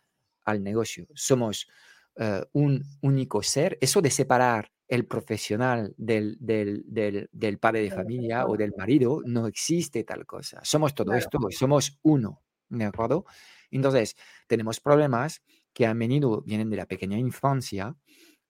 al 0.44 0.62
negocio. 0.62 1.06
Somos 1.14 1.68
eh, 2.16 2.44
un 2.52 2.84
único 3.02 3.42
ser. 3.42 3.78
Eso 3.80 4.00
de 4.00 4.10
separar 4.10 4.70
el 4.88 5.06
profesional 5.06 5.94
del, 5.96 6.36
del, 6.40 7.58
padre 7.58 7.82
de 7.82 7.90
familia 7.90 8.46
o 8.46 8.56
del 8.56 8.72
marido, 8.76 9.20
no 9.24 9.46
existe 9.46 10.04
tal 10.04 10.26
cosa. 10.26 10.60
Somos 10.62 10.94
todo 10.94 11.12
esto, 11.14 11.38
somos 11.50 11.98
uno, 12.02 12.42
¿de 12.68 12.84
acuerdo? 12.84 13.24
Entonces, 13.70 14.16
tenemos 14.46 14.80
problemas 14.80 15.42
que 15.72 15.86
a 15.86 15.94
menudo 15.94 16.42
vienen 16.42 16.70
de 16.70 16.76
la 16.76 16.86
pequeña 16.86 17.18
infancia 17.18 17.96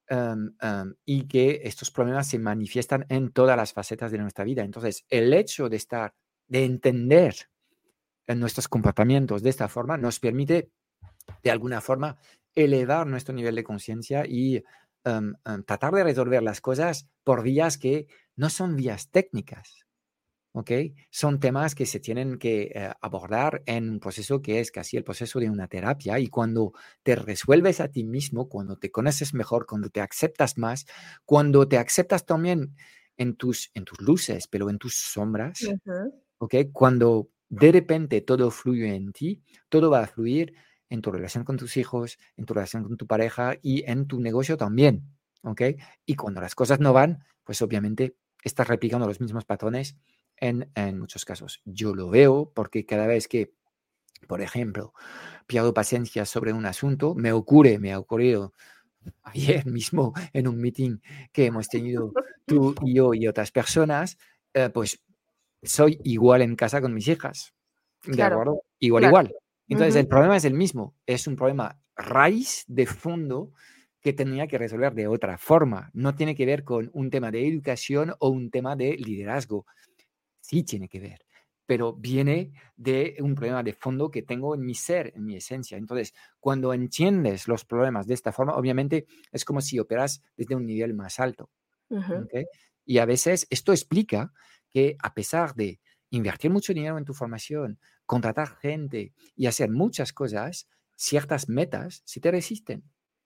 em, 0.08 0.54
em, 0.60 0.94
y 1.04 1.26
que 1.26 1.62
estos 1.64 1.90
problemas 1.90 2.28
se 2.28 2.38
manifiestan 2.38 3.06
en 3.08 3.32
todas 3.32 3.56
las 3.56 3.72
facetas 3.72 4.12
de 4.12 4.18
nuestra 4.18 4.44
vida. 4.44 4.62
Entonces, 4.62 5.04
el 5.08 5.32
hecho 5.32 5.68
de 5.68 5.76
estar, 5.76 6.14
de 6.46 6.64
entender 6.64 7.34
nuestros 8.28 8.68
comportamientos 8.68 9.42
de 9.42 9.50
esta 9.50 9.68
forma, 9.68 9.96
nos 9.96 10.20
permite, 10.20 10.70
de 11.42 11.50
alguna 11.50 11.80
forma, 11.80 12.18
elevar 12.54 13.06
nuestro 13.06 13.34
nivel 13.34 13.54
de 13.54 13.64
conciencia 13.64 14.24
y 14.26 14.62
Em, 15.06 15.34
em, 15.44 15.62
tratar 15.62 15.94
de 15.94 16.02
resolver 16.02 16.42
las 16.42 16.60
cosas 16.60 17.08
por 17.22 17.44
vías 17.44 17.78
que 17.78 18.08
no 18.34 18.50
son 18.50 18.74
vías 18.74 19.08
técnicas. 19.12 19.86
¿ok? 20.50 20.70
Son 21.10 21.38
temas 21.38 21.74
que 21.76 21.86
se 21.86 22.00
tienen 22.00 22.38
que 22.38 22.72
eh, 22.74 22.90
abordar 23.02 23.62
en 23.66 23.90
un 23.90 24.00
proceso 24.00 24.42
que 24.42 24.58
es 24.58 24.72
casi 24.72 24.96
el 24.96 25.04
proceso 25.04 25.38
de 25.38 25.50
una 25.50 25.68
terapia 25.68 26.18
y 26.18 26.28
cuando 26.28 26.72
te 27.04 27.14
resuelves 27.14 27.80
a 27.80 27.88
ti 27.88 28.04
mismo, 28.04 28.48
cuando 28.48 28.78
te 28.78 28.90
conoces 28.90 29.34
mejor, 29.34 29.66
cuando 29.66 29.90
te 29.90 30.00
aceptas 30.00 30.58
más, 30.58 30.86
cuando 31.24 31.68
te 31.68 31.78
aceptas 31.78 32.26
también 32.26 32.74
en 33.16 33.36
tus, 33.36 33.70
en 33.74 33.84
tus 33.84 34.00
luces, 34.00 34.48
pero 34.48 34.70
en 34.70 34.78
tus 34.78 34.96
sombras, 34.96 35.60
¿ok? 36.38 36.54
Cuando 36.72 37.28
de 37.48 37.70
repente 37.70 38.22
todo 38.22 38.50
fluye 38.50 38.94
en 38.94 39.12
ti, 39.12 39.44
todo 39.68 39.90
va 39.90 40.00
a 40.00 40.06
fluir 40.06 40.54
en 40.88 41.02
tu 41.02 41.10
relación 41.10 41.44
con 41.44 41.56
tus 41.56 41.76
hijos, 41.76 42.18
en 42.36 42.44
tu 42.46 42.54
relación 42.54 42.84
con 42.84 42.96
tu 42.96 43.06
pareja 43.06 43.54
y 43.62 43.88
en 43.90 44.06
tu 44.06 44.20
negocio 44.20 44.56
también. 44.56 45.04
¿Ok? 45.42 45.62
Y 46.04 46.14
cuando 46.14 46.40
las 46.40 46.54
cosas 46.54 46.80
no 46.80 46.92
van, 46.92 47.24
pues 47.44 47.62
obviamente 47.62 48.16
estás 48.42 48.68
replicando 48.68 49.06
los 49.06 49.20
mismos 49.20 49.44
patrones 49.44 49.96
en, 50.36 50.68
muchos 50.98 51.24
casos. 51.24 51.60
Yo 51.64 51.94
lo 51.94 52.10
veo 52.10 52.52
porque 52.54 52.84
cada 52.84 53.06
vez 53.06 53.28
que, 53.28 53.52
por 54.26 54.40
ejemplo, 54.40 54.92
pierdo 55.46 55.72
paciencia 55.72 56.24
sobre 56.26 56.52
un 56.52 56.66
asunto, 56.66 57.14
me 57.14 57.32
ocurre, 57.32 57.78
me 57.78 57.92
ha 57.92 57.98
ocurrido 57.98 58.52
ayer 59.22 59.66
mismo 59.66 60.12
en 60.32 60.48
un 60.48 60.60
meeting 60.60 60.98
que 61.32 61.46
hemos 61.46 61.68
tenido 61.68 62.12
tú 62.44 62.74
y 62.82 62.94
yo 62.94 63.14
y 63.14 63.26
otras 63.28 63.50
personas, 63.50 64.18
eh, 64.54 64.70
pues 64.70 65.02
soy 65.62 66.00
igual 66.04 66.42
en 66.42 66.56
casa 66.56 66.80
con 66.80 66.94
mis 66.94 67.08
hijas. 67.08 67.54
¿De 68.04 68.22
acuerdo? 68.22 68.62
Igual, 68.78 69.04
igual. 69.04 69.34
Entonces, 69.68 69.96
el 69.96 70.06
problema 70.06 70.36
es 70.36 70.44
el 70.44 70.54
mismo, 70.54 70.94
es 71.06 71.26
un 71.26 71.36
problema 71.36 71.80
raíz 71.96 72.64
de 72.68 72.86
fondo 72.86 73.52
que 74.00 74.12
tenía 74.12 74.46
que 74.46 74.58
resolver 74.58 74.94
de 74.94 75.08
otra 75.08 75.38
forma. 75.38 75.90
No 75.92 76.14
tiene 76.14 76.36
que 76.36 76.46
ver 76.46 76.62
con 76.62 76.90
un 76.92 77.10
tema 77.10 77.30
de 77.32 77.48
educación 77.48 78.14
o 78.20 78.28
un 78.28 78.50
tema 78.50 78.76
de 78.76 78.96
liderazgo. 78.96 79.66
Sí 80.40 80.62
tiene 80.62 80.88
que 80.88 81.00
ver, 81.00 81.26
pero 81.66 81.92
viene 81.94 82.52
de 82.76 83.16
un 83.18 83.34
problema 83.34 83.64
de 83.64 83.72
fondo 83.72 84.10
que 84.10 84.22
tengo 84.22 84.54
en 84.54 84.64
mi 84.64 84.74
ser, 84.74 85.12
en 85.16 85.24
mi 85.24 85.34
esencia. 85.34 85.76
Entonces, 85.76 86.14
cuando 86.38 86.72
entiendes 86.72 87.48
los 87.48 87.64
problemas 87.64 88.06
de 88.06 88.14
esta 88.14 88.30
forma, 88.30 88.54
obviamente 88.54 89.06
es 89.32 89.44
como 89.44 89.60
si 89.60 89.80
operas 89.80 90.22
desde 90.36 90.54
un 90.54 90.66
nivel 90.66 90.94
más 90.94 91.18
alto. 91.18 91.50
Y 92.84 92.98
a 92.98 93.04
veces 93.06 93.48
esto 93.50 93.72
explica 93.72 94.32
que 94.72 94.96
a 95.02 95.12
pesar 95.12 95.56
de 95.56 95.80
invertir 96.10 96.52
mucho 96.52 96.72
dinero 96.72 96.98
en 96.98 97.04
tu 97.04 97.12
formación, 97.12 97.80
contratar 98.06 98.56
gente 98.56 99.12
y 99.34 99.46
hacer 99.46 99.70
muchas 99.70 100.12
cosas, 100.12 100.68
ciertas 100.94 101.48
metas 101.48 102.02
si 102.04 102.20
te 102.20 102.30
resisten. 102.30 102.84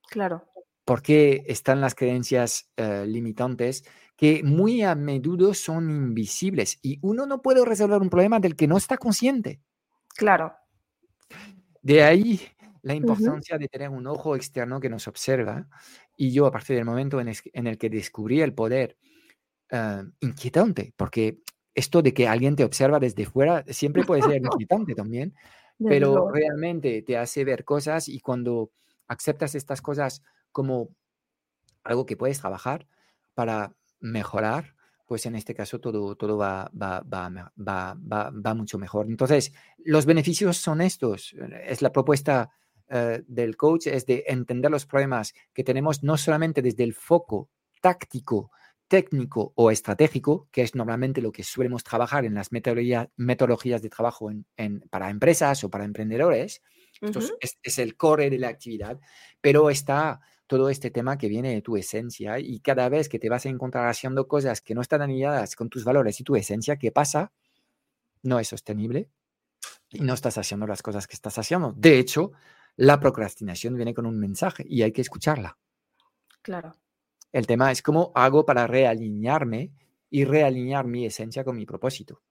Claro. 0.09 0.47
Porque 0.85 1.45
están 1.47 1.81
las 1.81 1.95
creencias 1.95 2.71
eh, 2.77 3.05
limitantes 3.07 3.85
que 4.17 4.43
muy 4.43 4.83
a 4.83 4.95
menudo 4.95 5.55
son 5.55 5.89
invisibles 5.91 6.79
y 6.83 6.99
uno 7.03 7.27
no 7.27 7.41
puede 7.41 7.65
resolver 7.65 8.01
un 8.01 8.11
problema 8.11 8.41
del 8.41 8.57
que 8.57 8.67
no 8.67 8.77
está 8.77 8.99
consciente. 8.99 9.61
Claro. 10.17 10.55
De 11.81 12.03
ahí 12.03 12.41
la 12.83 12.95
importancia 12.95 13.59
de 13.59 13.69
tener 13.69 13.91
un 13.91 14.07
ojo 14.07 14.37
externo 14.37 14.81
que 14.81 14.89
nos 14.89 15.07
observa. 15.07 15.69
Y 16.17 16.33
yo, 16.33 16.47
a 16.47 16.51
partir 16.51 16.77
del 16.77 16.85
momento 16.85 17.21
en, 17.21 17.29
el 17.67 17.79
que 17.79 17.91
descubrí 17.91 18.41
el 18.41 18.55
poder 18.55 18.97
eh, 19.71 20.03
inquietante, 20.21 20.93
porque 20.97 21.41
esto 21.75 22.03
de 22.03 22.13
que 22.15 22.29
alguien 22.29 22.57
te 22.57 22.65
observa 22.65 22.99
desde 22.99 23.27
fuera 23.27 23.65
siempre 23.69 24.05
puede 24.05 24.23
ser 24.23 24.43
inquietante 24.45 24.95
también, 24.95 25.35
pero 25.79 26.31
realmente 26.31 27.03
te 27.03 27.17
hace 27.17 27.45
ver 27.45 27.65
cosas 27.65 28.09
y 28.09 28.21
cuando 28.21 28.71
aceptas 29.09 29.55
estas 29.55 29.81
cosas 29.81 30.23
como 30.53 30.91
algo 31.85 32.07
que 32.07 32.17
puedes 32.17 32.41
trabajar 32.41 32.87
para 33.35 33.75
mejorar, 34.01 34.75
pues 35.07 35.27
en 35.27 35.35
este 35.35 35.55
caso 35.55 35.81
todo, 35.81 36.15
todo 36.17 36.37
va, 36.37 36.71
va, 36.81 37.03
va, 37.11 37.97
va, 37.99 38.55
mucho 38.55 38.79
mejor. 38.79 39.07
Entonces, 39.09 39.53
los 39.79 40.07
beneficios 40.07 40.57
son 40.57 40.81
estos. 40.81 41.35
Es 41.65 41.83
la 41.83 41.91
propuesta 41.91 42.51
eh, 42.89 43.23
del 43.27 43.57
coach, 43.57 43.89
es 43.89 44.07
de 44.07 44.25
entender 44.29 44.71
los 44.71 44.87
problemas 44.87 45.35
que 45.53 45.65
tenemos 45.65 46.03
no 46.03 46.17
solamente 46.17 46.63
desde 46.63 46.85
el 46.85 46.95
foco 46.95 47.51
táctico 47.81 48.53
técnico 48.91 49.53
o 49.55 49.71
estratégico, 49.71 50.49
que 50.51 50.63
es 50.63 50.75
normalmente 50.75 51.23
lo 51.23 51.31
que 51.31 51.45
solemos 51.45 51.85
trabajar 51.85 52.25
en 52.25 52.35
las 52.35 52.51
metodologías 52.51 53.83
de 53.83 53.89
trabajo 53.89 54.33
en, 54.57 54.81
para 54.91 55.11
empresas 55.11 55.63
o 55.63 55.71
para 55.71 55.85
emprendedores. 55.85 56.61
Esto 57.01 57.21
es, 57.41 57.79
el 57.79 57.97
core 57.97 58.29
de 58.31 58.39
la 58.39 58.49
actividad, 58.49 58.99
pero 59.41 59.71
está 59.71 60.21
todo 60.49 60.69
este 60.69 60.91
tema 60.91 61.17
que 61.17 61.29
viene 61.29 61.55
de 61.55 61.63
tu 61.63 61.77
esencia 61.77 62.41
y 62.41 62.59
cada 62.59 62.89
vez 62.89 63.09
que 63.09 63.21
te 63.21 63.29
vas 63.29 63.47
a 63.47 63.49
encontrar 63.49 63.87
haciendo 63.87 64.27
cosas 64.27 64.61
que 64.61 64.75
no 64.75 64.81
están 64.81 65.03
alineadas 65.03 65.55
con 65.55 65.71
tus 65.71 65.85
valores 65.85 66.21
y 66.21 66.25
tu 66.25 66.35
esencia, 66.35 66.77
¿qué 66.77 66.91
pasa? 66.91 67.33
No 68.25 68.41
es 68.41 68.49
sostenible 68.49 69.09
y 69.89 70.01
no 70.01 70.15
estás 70.15 70.37
haciendo 70.37 70.67
las 70.67 70.83
cosas 70.83 71.07
que 71.07 71.15
estás 71.15 71.39
haciendo. 71.39 71.73
De 71.77 72.01
hecho, 72.01 72.33
la 72.75 72.99
procrastinación 72.99 73.77
viene 73.77 73.95
con 73.95 74.05
un 74.05 74.19
mensaje 74.19 74.65
y 74.69 74.83
hay 74.83 74.91
que 74.91 75.03
escucharla. 75.03 75.57
Claro. 76.43 76.75
El 77.33 77.47
tema 77.47 77.71
es 77.71 77.83
cómo 77.83 78.13
hago 78.15 78.45
para 78.45 78.67
realinearme 78.67 79.73
y 80.11 80.25
realinear 80.25 80.87
mi 80.87 81.07
esencia 81.07 81.45
con 81.45 81.57
mi 81.57 81.67
propósito. 81.67 82.23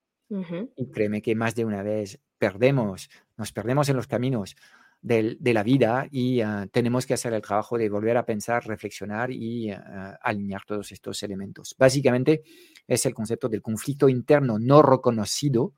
Y 0.76 0.92
créeme 0.92 1.24
que 1.24 1.34
más 1.34 1.56
de 1.56 1.66
una 1.66 1.82
vez 1.82 2.20
perdemos, 2.38 3.10
nos 3.36 3.52
perdemos 3.52 3.90
en 3.90 3.96
los 3.96 4.06
caminos 4.06 4.56
de, 5.02 5.38
la 5.42 5.64
vida 5.64 6.08
y 6.12 6.42
ah, 6.42 6.68
tenemos 6.72 7.08
que 7.08 7.16
hacer 7.16 7.34
el 7.34 7.42
trabajo 7.42 7.80
de 7.80 7.90
volver 7.90 8.16
a 8.18 8.26
pensar, 8.26 8.68
reflexionar 8.68 9.32
y 9.32 9.72
ah, 9.72 10.20
alinear 10.22 10.64
todos 10.68 10.92
estos 10.92 11.24
elementos. 11.24 11.76
Básicamente 11.80 12.44
es 12.86 13.06
el 13.08 13.16
concepto 13.16 13.50
del 13.50 13.64
conflicto 13.64 14.08
interno 14.08 14.60
no 14.60 14.84
reconocido. 14.84 15.74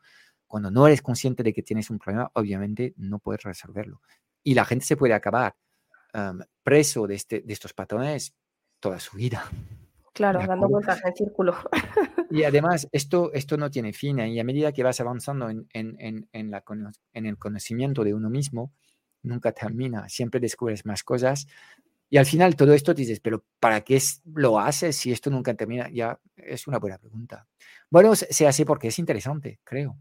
Cuando 0.48 0.70
no 0.70 0.86
eres 0.86 1.02
consciente 1.02 1.44
de 1.44 1.54
que 1.54 1.64
tienes 1.64 1.90
un 1.90 1.98
problema, 1.98 2.30
obviamente 2.34 2.94
no 2.98 3.20
puedes 3.20 3.44
resolverlo. 3.44 4.02
Y 4.44 4.54
la 4.54 4.66
gente 4.66 4.86
se 4.86 4.98
puede 4.98 5.14
acabar 5.14 5.56
preso 6.62 7.08
de, 7.08 7.16
este, 7.16 7.40
de 7.40 7.54
estos 7.54 7.74
patrones 7.74 8.34
toda 8.82 9.00
su 9.00 9.16
vida. 9.16 9.50
Claro, 10.14 10.46
dando 10.46 10.68
vueltas 10.68 11.00
en 11.06 11.16
círculo. 11.16 11.56
Y 12.30 12.44
además, 12.44 12.88
esto, 12.92 13.32
esto 13.34 13.58
no 13.58 13.70
tiene 13.70 13.92
fin 13.94 14.20
¿eh? 14.20 14.30
y 14.30 14.40
a 14.40 14.44
medida 14.44 14.72
que 14.72 14.84
vas 14.84 15.00
avanzando 15.00 15.50
en, 15.50 15.68
en, 15.74 16.28
en, 16.32 16.52
la, 16.52 16.64
en 17.14 17.26
el 17.26 17.38
conocimiento 17.38 18.04
de 18.04 18.14
uno 18.14 18.30
mismo, 18.30 18.74
nunca 19.24 19.52
termina, 19.52 20.08
siempre 20.08 20.40
descubres 20.40 20.86
más 20.86 21.04
cosas 21.04 21.48
y 22.12 22.18
al 22.18 22.26
final 22.26 22.58
todo 22.58 22.74
esto 22.74 22.94
te 22.94 23.04
dices, 23.04 23.22
pero 23.22 23.46
¿para 23.58 23.82
qué 23.82 23.98
lo 24.36 24.60
haces 24.60 24.98
si 24.98 25.14
esto 25.14 25.30
nunca 25.30 25.54
termina? 25.54 25.90
Ya 25.90 26.20
es 26.36 26.68
una 26.68 26.78
buena 26.78 26.98
pregunta. 26.98 27.48
Bueno, 27.90 28.14
se 28.16 28.46
hace 28.46 28.66
porque 28.66 28.90
es 28.90 29.00
interesante, 29.00 29.62
creo, 29.64 29.98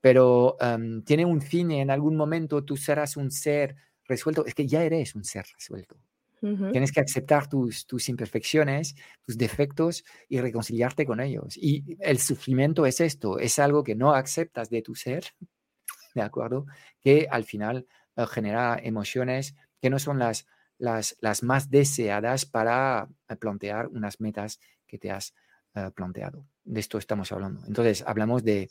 pero 0.00 0.56
em, 0.60 1.02
tiene 1.02 1.24
un 1.24 1.42
fin 1.42 1.72
y 1.72 1.80
en 1.80 1.90
algún 1.90 2.16
momento 2.16 2.64
tú 2.64 2.76
serás 2.76 3.16
un 3.16 3.32
ser 3.32 3.74
resuelto, 4.04 4.46
es 4.46 4.54
que 4.54 4.68
ya 4.68 4.84
eres 4.84 5.16
un 5.16 5.24
ser 5.24 5.46
resuelto. 5.52 5.96
Tienes 6.40 6.92
que 6.92 7.00
aceptar 7.00 7.48
tus, 7.48 7.86
tus 7.86 8.08
imperfecciones, 8.08 8.94
tus 9.24 9.36
defectos 9.36 10.04
y 10.28 10.40
reconciliarte 10.40 11.04
con 11.04 11.20
ellos. 11.20 11.56
Y 11.56 11.96
el 12.00 12.18
sufrimiento 12.18 12.86
es 12.86 13.00
esto, 13.00 13.38
es 13.38 13.58
algo 13.58 13.82
que 13.82 13.94
no 13.94 14.14
aceptas 14.14 14.70
de 14.70 14.82
tu 14.82 14.94
ser, 14.94 15.24
¿de 16.14 16.22
acuerdo? 16.22 16.66
Que 17.00 17.26
al 17.30 17.44
final 17.44 17.86
eh, 18.16 18.26
genera 18.26 18.78
emociones 18.82 19.54
que 19.80 19.90
no 19.90 19.98
son 19.98 20.18
las, 20.18 20.46
las, 20.78 21.16
las 21.20 21.42
más 21.42 21.70
deseadas 21.70 22.46
para 22.46 23.08
eh, 23.28 23.36
plantear 23.36 23.88
unas 23.88 24.20
metas 24.20 24.60
que 24.86 24.98
te 24.98 25.10
has 25.10 25.34
eh, 25.74 25.90
planteado. 25.94 26.46
De 26.64 26.80
esto 26.80 26.98
estamos 26.98 27.30
hablando. 27.32 27.64
Entonces, 27.66 28.04
hablamos 28.06 28.44
de, 28.44 28.70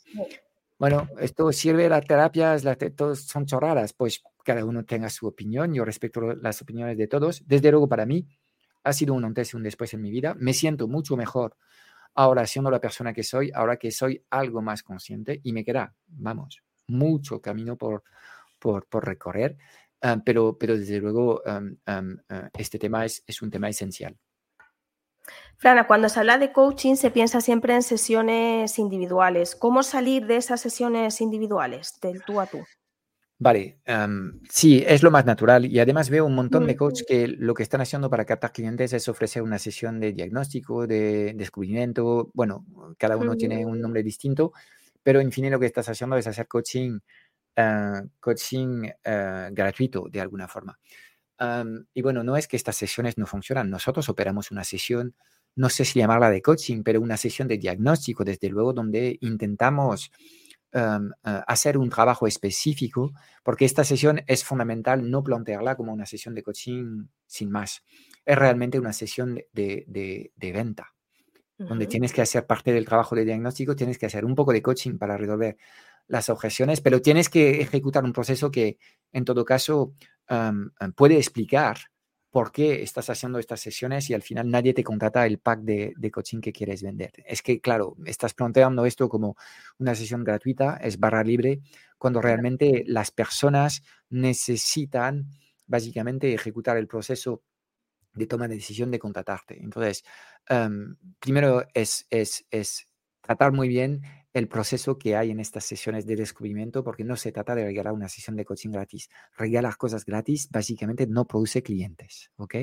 bueno, 0.78 1.08
esto 1.18 1.50
sirve, 1.52 1.88
las 1.88 2.04
terapias, 2.04 2.64
las, 2.64 2.78
todos 2.94 3.20
son 3.22 3.46
chorradas. 3.46 3.92
Pues 3.92 4.22
cada 4.48 4.64
uno 4.64 4.82
tenga 4.86 5.10
su 5.10 5.26
opinión, 5.26 5.74
yo 5.74 5.84
respeto 5.84 6.22
las 6.22 6.62
opiniones 6.62 6.96
de 6.96 7.06
todos. 7.06 7.46
Desde 7.46 7.70
luego 7.70 7.86
para 7.86 8.06
mí 8.06 8.26
ha 8.82 8.94
sido 8.94 9.12
un 9.12 9.22
antes 9.26 9.52
y 9.52 9.56
un 9.58 9.62
después 9.62 9.92
en 9.92 10.00
mi 10.00 10.10
vida. 10.10 10.34
Me 10.38 10.54
siento 10.54 10.88
mucho 10.88 11.18
mejor 11.18 11.54
ahora 12.14 12.46
siendo 12.46 12.70
la 12.70 12.80
persona 12.80 13.12
que 13.12 13.22
soy, 13.22 13.50
ahora 13.54 13.76
que 13.76 13.90
soy 13.90 14.24
algo 14.30 14.62
más 14.62 14.82
consciente 14.82 15.38
y 15.44 15.52
me 15.52 15.66
queda, 15.66 15.94
vamos, 16.06 16.62
mucho 16.86 17.42
camino 17.42 17.76
por, 17.76 18.04
por, 18.58 18.86
por 18.86 19.04
recorrer, 19.04 19.58
ah, 20.00 20.16
pero, 20.24 20.56
pero 20.56 20.78
desde 20.78 20.98
luego 20.98 21.42
ah, 21.44 21.60
este 22.56 22.78
tema 22.78 23.04
es, 23.04 23.22
es 23.26 23.42
un 23.42 23.50
tema 23.50 23.68
esencial. 23.68 24.16
Frana, 25.58 25.86
cuando 25.86 26.08
se 26.08 26.20
habla 26.20 26.38
de 26.38 26.52
coaching 26.52 26.94
se 26.94 27.10
piensa 27.10 27.42
siempre 27.42 27.74
en 27.74 27.82
sesiones 27.82 28.78
individuales. 28.78 29.54
¿Cómo 29.54 29.82
salir 29.82 30.24
de 30.24 30.36
esas 30.36 30.62
sesiones 30.62 31.20
individuales, 31.20 32.00
del 32.00 32.22
tú 32.24 32.40
a 32.40 32.46
tú? 32.46 32.64
Vale, 33.40 33.78
sí, 34.50 34.82
es 34.84 35.04
lo 35.04 35.12
más 35.12 35.24
natural 35.24 35.64
y 35.64 35.78
además 35.78 36.10
veo 36.10 36.26
un 36.26 36.34
montón 36.34 36.66
de 36.66 36.74
coaches 36.74 37.06
que 37.06 37.28
lo 37.28 37.54
que 37.54 37.62
están 37.62 37.80
haciendo 37.80 38.10
para 38.10 38.24
captar 38.24 38.52
clientes 38.52 38.92
es 38.92 39.08
ofrecer 39.08 39.42
una 39.42 39.60
sesión 39.60 40.00
de 40.00 40.12
diagnóstico, 40.12 40.88
de 40.88 41.34
descubrimiento, 41.36 42.32
bueno, 42.34 42.66
cada 42.98 43.16
uno 43.16 43.36
tiene 43.36 43.64
un 43.64 43.80
nombre 43.80 44.02
distinto, 44.02 44.52
pero 45.04 45.20
en 45.20 45.30
fin 45.30 45.48
lo 45.52 45.60
que 45.60 45.66
estás 45.66 45.88
haciendo 45.88 46.16
es 46.16 46.26
hacer 46.26 46.48
coaching, 46.48 46.98
ah, 47.56 48.02
coaching 48.20 48.88
ah, 49.04 49.50
gratuito 49.52 50.06
de 50.10 50.20
alguna 50.20 50.48
forma. 50.48 50.78
y 51.94 52.02
bueno, 52.02 52.24
no 52.24 52.36
es 52.36 52.48
que 52.48 52.56
estas 52.56 52.76
sesiones 52.76 53.18
no 53.18 53.26
funcionan, 53.26 53.70
nosotros 53.70 54.08
operamos 54.08 54.50
una 54.50 54.64
sesión, 54.64 55.14
no 55.56 55.68
sé 55.70 55.84
si 55.84 56.00
llamarla 56.00 56.30
de 56.30 56.42
coaching, 56.42 56.82
pero 56.82 57.00
una 57.00 57.16
sesión 57.16 57.48
de 57.48 57.58
diagnóstico, 57.58 58.24
desde 58.24 58.48
luego, 58.48 58.72
donde 58.72 59.16
intentamos 59.20 60.10
Em, 60.70 61.10
eh, 61.24 61.40
hacer 61.46 61.78
un 61.78 61.88
trabajo 61.88 62.26
específico, 62.26 63.14
porque 63.42 63.64
esta 63.64 63.84
sesión 63.84 64.20
es 64.26 64.44
fundamental 64.44 65.10
no 65.10 65.22
plantearla 65.22 65.76
como 65.76 65.94
una 65.94 66.04
sesión 66.04 66.34
de 66.34 66.42
coaching 66.42 67.06
sin 67.26 67.50
más. 67.50 67.82
Es 68.26 68.36
realmente 68.36 68.78
una 68.78 68.92
sesión 68.92 69.40
de, 69.50 70.30
venta, 70.36 70.92
donde 71.56 71.86
tienes 71.86 72.12
que 72.12 72.20
hacer 72.20 72.46
parte 72.46 72.70
del 72.74 72.84
trabajo 72.84 73.16
de 73.16 73.24
diagnóstico, 73.24 73.74
tienes 73.74 73.96
que 73.96 74.04
hacer 74.04 74.26
un 74.26 74.34
poco 74.34 74.52
de 74.52 74.60
coaching 74.60 74.98
para 74.98 75.16
resolver 75.16 75.56
las 76.06 76.28
objeciones, 76.28 76.82
pero 76.82 77.00
tienes 77.00 77.30
que 77.30 77.62
ejecutar 77.62 78.04
un 78.04 78.12
proceso 78.12 78.50
que 78.50 78.76
en 79.10 79.24
todo 79.24 79.46
caso 79.46 79.94
em, 80.28 80.70
puede 80.94 81.16
explicar 81.16 81.78
por 82.38 82.52
qué 82.52 82.84
estás 82.84 83.10
haciendo 83.10 83.40
estas 83.40 83.58
sesiones 83.58 84.08
y 84.10 84.14
al 84.14 84.22
final 84.22 84.48
nadie 84.48 84.72
te 84.72 84.84
contrata 84.84 85.26
el 85.26 85.40
pack 85.40 85.58
de, 85.62 86.10
coaching 86.12 86.40
que 86.40 86.52
quieres 86.52 86.84
vender. 86.84 87.10
Es 87.26 87.42
que, 87.42 87.60
claro, 87.60 87.96
estás 88.06 88.32
planteando 88.32 88.86
esto 88.86 89.08
como 89.08 89.34
una 89.78 89.96
sesión 89.96 90.22
gratuita, 90.22 90.76
es 90.76 91.00
barra 91.00 91.24
libre, 91.24 91.62
cuando 91.98 92.20
realmente 92.20 92.84
las 92.86 93.10
personas 93.10 93.82
necesitan 94.08 95.26
básicamente 95.66 96.32
ejecutar 96.32 96.76
el 96.76 96.86
proceso 96.86 97.42
de 98.14 98.28
toma 98.28 98.46
de 98.46 98.54
decisión 98.54 98.92
de 98.92 99.00
contratarte. 99.00 99.60
Entonces, 99.60 100.04
em, 100.48 100.94
primero 101.18 101.66
es, 101.74 102.06
es, 102.08 102.46
es 102.52 102.86
tratar 103.20 103.50
muy 103.50 103.66
bien 103.66 104.02
el 104.34 104.48
proceso 104.48 104.98
que 104.98 105.16
hay 105.16 105.30
en 105.30 105.40
estas 105.40 105.64
sesiones 105.64 106.06
de 106.06 106.16
descubrimiento, 106.16 106.84
porque 106.84 107.04
no 107.04 107.16
se 107.16 107.32
trata 107.32 107.54
de 107.54 107.64
regalar 107.64 107.92
una 107.92 108.08
sesión 108.08 108.36
de 108.36 108.44
coaching 108.44 108.70
gratis. 108.70 109.08
Regalar 109.36 109.76
cosas 109.76 110.04
gratis 110.04 110.48
básicamente 110.50 111.06
no 111.06 111.26
produce 111.26 111.62
clientes, 111.62 112.30
¿ok? 112.36 112.56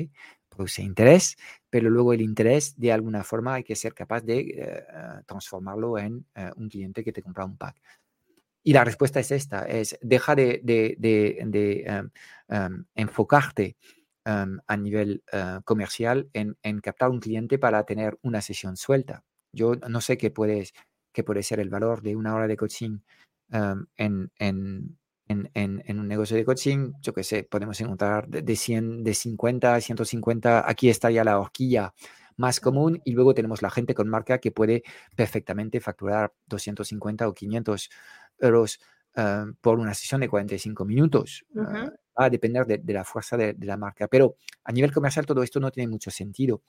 Produce 0.48 0.82
interés, 0.82 1.36
pero 1.68 1.90
luego 1.90 2.12
el 2.12 2.22
interés 2.22 2.78
de 2.78 2.92
alguna 2.92 3.24
forma 3.24 3.54
hay 3.54 3.64
que 3.64 3.74
ser 3.74 3.94
capaz 3.94 4.22
de 4.22 4.40
eh, 4.40 4.84
transformarlo 5.26 5.98
en 5.98 6.24
eh, 6.34 6.50
un 6.56 6.68
cliente 6.68 7.02
que 7.02 7.12
te 7.12 7.22
compra 7.22 7.44
un 7.44 7.56
pack. 7.56 7.76
Y 8.62 8.72
la 8.72 8.84
respuesta 8.84 9.20
es 9.20 9.30
esta, 9.30 9.64
es 9.66 9.96
deja 10.02 10.34
de, 10.34 10.60
em, 10.66 12.10
em, 12.48 12.84
enfocarte 12.96 13.76
em, 14.24 14.58
a 14.66 14.76
nivel 14.76 15.22
eh, 15.32 15.60
comercial 15.64 16.28
en 16.32 16.80
captar 16.80 17.10
un 17.10 17.20
cliente 17.20 17.58
para 17.58 17.84
tener 17.84 18.18
una 18.22 18.40
sesión 18.40 18.76
suelta. 18.76 19.24
Yo 19.52 19.76
no 19.88 20.00
sé 20.00 20.18
qué 20.18 20.30
puedes 20.30 20.74
que 21.16 21.24
puede 21.24 21.42
ser 21.42 21.60
el 21.60 21.70
valor 21.70 22.02
de 22.02 22.14
una 22.14 22.34
hora 22.34 22.46
de 22.46 22.58
coaching 22.58 22.98
en, 23.96 24.30
en, 24.38 24.98
en, 25.28 25.98
un 25.98 26.06
negocio 26.06 26.36
de 26.36 26.44
coaching, 26.44 26.92
yo 27.00 27.14
qué 27.14 27.24
sé, 27.24 27.42
podemos 27.44 27.80
encontrar 27.80 28.28
de, 28.28 28.54
100, 28.54 29.02
de 29.02 29.14
50 29.14 29.74
a 29.74 29.80
150, 29.80 30.68
aquí 30.68 30.90
está 30.90 31.10
ya 31.10 31.24
la 31.24 31.38
horquilla 31.40 31.94
más 32.36 32.60
común 32.60 33.00
y 33.02 33.12
luego 33.12 33.32
tenemos 33.32 33.62
la 33.62 33.70
gente 33.70 33.94
con 33.94 34.10
marca 34.10 34.40
que 34.40 34.52
puede 34.52 34.82
perfectamente 35.16 35.80
facturar 35.80 36.34
250 36.48 37.26
o 37.26 37.32
500 37.32 37.88
euros 38.40 38.78
por 39.62 39.78
una 39.78 39.94
sesión 39.94 40.20
de 40.20 40.28
45 40.28 40.84
minutos. 40.84 41.46
va 41.56 42.26
a 42.26 42.28
depender 42.28 42.66
de, 42.66 42.92
la 42.92 43.04
fuerza 43.04 43.38
de, 43.38 43.54
de, 43.54 43.66
la 43.66 43.78
marca, 43.78 44.06
pero 44.06 44.36
a 44.64 44.70
nivel 44.70 44.92
comercial 44.92 45.24
todo 45.24 45.42
esto 45.42 45.60
no 45.60 45.70
tiene 45.70 45.88
mucho 45.88 46.10
sentido. 46.10 46.60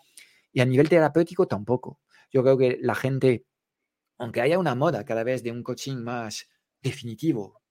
Y 0.54 0.62
a 0.62 0.66
nivel 0.66 0.88
terapéutico 0.88 1.48
tampoco. 1.48 2.00
Yo 2.32 2.44
creo 2.44 2.58
que 2.58 2.80
la 2.82 2.96
gente 2.96 3.44
aunque 4.18 4.42
haya 4.42 4.60
una 4.60 4.76
moda 4.76 5.06
cada 5.06 5.24
vez 5.24 5.44
de 5.44 5.52
un 5.52 5.64
coaching 5.64 5.98
más 5.98 6.48
definitivo, 6.82 7.62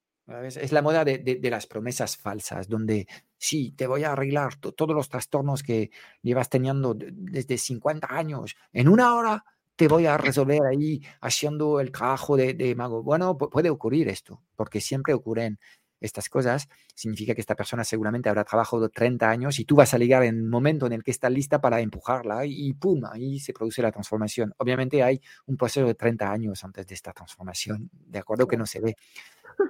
es 0.45 0.73
la 0.73 0.83
moda 0.83 1.05
de, 1.05 1.39
las 1.51 1.67
promesas 1.67 2.17
falsas, 2.17 2.69
donde 2.69 3.07
sí, 3.39 3.73
te 3.73 3.87
voy 3.87 4.03
a 4.03 4.13
arreglar 4.13 4.57
todos 4.57 4.95
los 4.95 5.09
trastornos 5.09 5.63
que 5.63 5.91
llevas 6.23 6.51
teniendo 6.51 6.95
desde 6.95 7.59
50 7.59 8.09
años. 8.11 8.57
En 8.73 8.89
una 8.89 9.15
hora 9.15 9.45
te 9.77 9.87
voy 9.87 10.07
a 10.07 10.19
resolver 10.19 10.63
ahí 10.69 11.01
haciendo 11.21 11.79
el 11.81 11.93
trabajo 11.93 12.37
de, 12.37 12.55
de 12.55 12.75
mago. 12.75 13.05
Bueno, 13.05 13.39
puede 13.39 13.71
ocurrir 13.71 14.09
esto, 14.09 14.43
porque 14.57 14.81
siempre 14.81 15.15
ocurren 15.15 15.61
estas 16.01 16.29
cosas, 16.29 16.69
significa 16.95 17.35
que 17.35 17.41
esta 17.41 17.55
persona 17.55 17.85
seguramente 17.85 18.29
habrá 18.29 18.45
trabajado 18.45 18.89
30 18.89 19.29
años 19.29 19.59
y 19.59 19.65
tú 19.65 19.77
vas 19.77 19.95
a 19.95 19.99
llegar 19.99 20.23
en 20.25 20.37
el 20.37 20.49
momento 20.49 20.87
en 20.87 20.93
el 20.93 21.03
que 21.03 21.11
está 21.11 21.31
lista 21.31 21.61
para 21.61 21.81
empujarla 21.81 22.45
y, 22.47 22.75
pum, 22.75 23.03
ahí 23.11 23.39
se 23.39 23.53
produce 23.53 23.83
la 23.83 23.93
transformación. 23.93 24.55
Obviamente 24.59 25.03
hay 25.03 25.21
un 25.47 25.57
proceso 25.57 25.87
de 25.87 25.95
30 25.95 26.31
años 26.31 26.65
antes 26.65 26.87
de 26.87 26.95
esta 26.95 27.13
transformación, 27.13 27.91
de 27.93 28.19
acuerdo 28.19 28.47
que 28.47 28.57
no 28.57 28.67
se 28.67 28.81
ve. 28.81 28.97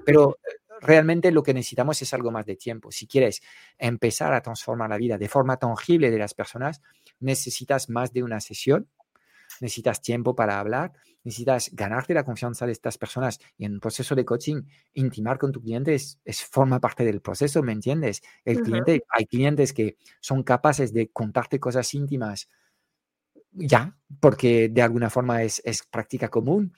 Pero 0.04 0.38
eh, 0.44 0.56
realmente 0.80 1.30
lo 1.30 1.42
que 1.42 1.54
necesitamos 1.54 2.00
es 2.02 2.12
algo 2.12 2.30
más 2.30 2.46
de 2.46 2.56
tiempo. 2.56 2.90
Si 2.90 3.06
quieres 3.06 3.42
empezar 3.78 4.32
a 4.32 4.42
transformar 4.42 4.90
la 4.90 4.98
vida 4.98 5.18
de 5.18 5.28
forma 5.28 5.56
tangible 5.58 6.10
de 6.10 6.18
las 6.18 6.34
personas, 6.34 6.82
necesitas 7.20 7.88
más 7.88 8.12
de 8.12 8.22
una 8.22 8.40
sesión 8.40 8.88
necesitas 9.60 10.00
tiempo 10.00 10.34
para 10.34 10.58
hablar, 10.58 10.92
necesitas 11.24 11.70
ganarte 11.72 12.14
la 12.14 12.24
confianza 12.24 12.66
de 12.66 12.72
estas 12.72 12.98
personas 12.98 13.40
y 13.56 13.64
en 13.64 13.74
un 13.74 13.80
proceso 13.80 14.14
de 14.14 14.24
coaching, 14.24 14.62
intimar 14.94 15.38
con 15.38 15.52
tu 15.52 15.60
cliente 15.60 15.94
es, 15.94 16.18
forma 16.50 16.80
parte 16.80 17.04
del 17.04 17.20
proceso, 17.20 17.62
¿me 17.62 17.72
entiendes? 17.72 18.22
El 18.44 18.62
cliente, 18.62 19.04
hay 19.08 19.26
clientes 19.26 19.72
que 19.72 19.96
son 20.20 20.42
capaces 20.42 20.92
de 20.92 21.10
contarte 21.10 21.58
cosas 21.58 21.92
íntimas 21.94 22.48
ya, 23.56 23.96
porque 24.20 24.68
de 24.68 24.82
alguna 24.82 25.10
forma 25.10 25.42
es, 25.42 25.62
práctica 25.90 26.28
común. 26.28 26.72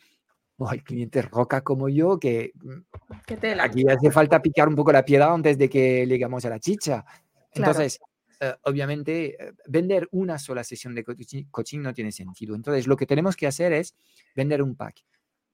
O 0.60 0.68
hay 0.68 0.80
clientes 0.80 1.24
roca 1.30 1.62
como 1.62 1.88
yo 1.88 2.18
que 2.18 2.50
mm, 2.56 3.60
aquí 3.60 3.84
hace 3.88 4.10
falta 4.10 4.42
picar 4.42 4.66
un 4.66 4.74
poco 4.74 4.90
la 4.90 5.04
piedra 5.04 5.32
antes 5.32 5.56
de 5.56 5.68
que 5.68 6.04
llegamos 6.04 6.44
a 6.44 6.48
la 6.48 6.58
chicha. 6.58 7.04
Entonces, 7.52 8.00
eh, 8.40 8.54
obviamente, 8.62 9.42
eh, 9.42 9.52
vender 9.66 10.08
una 10.12 10.38
sola 10.38 10.62
sesión 10.62 10.94
de 10.94 11.04
coaching, 11.04 11.80
no 11.80 11.92
tiene 11.92 12.12
sentido. 12.12 12.54
Entonces, 12.54 12.86
lo 12.86 12.96
que 12.96 13.06
tenemos 13.06 13.36
que 13.36 13.46
hacer 13.46 13.72
es 13.72 13.94
vender 14.34 14.62
un 14.62 14.76
pack. 14.76 15.04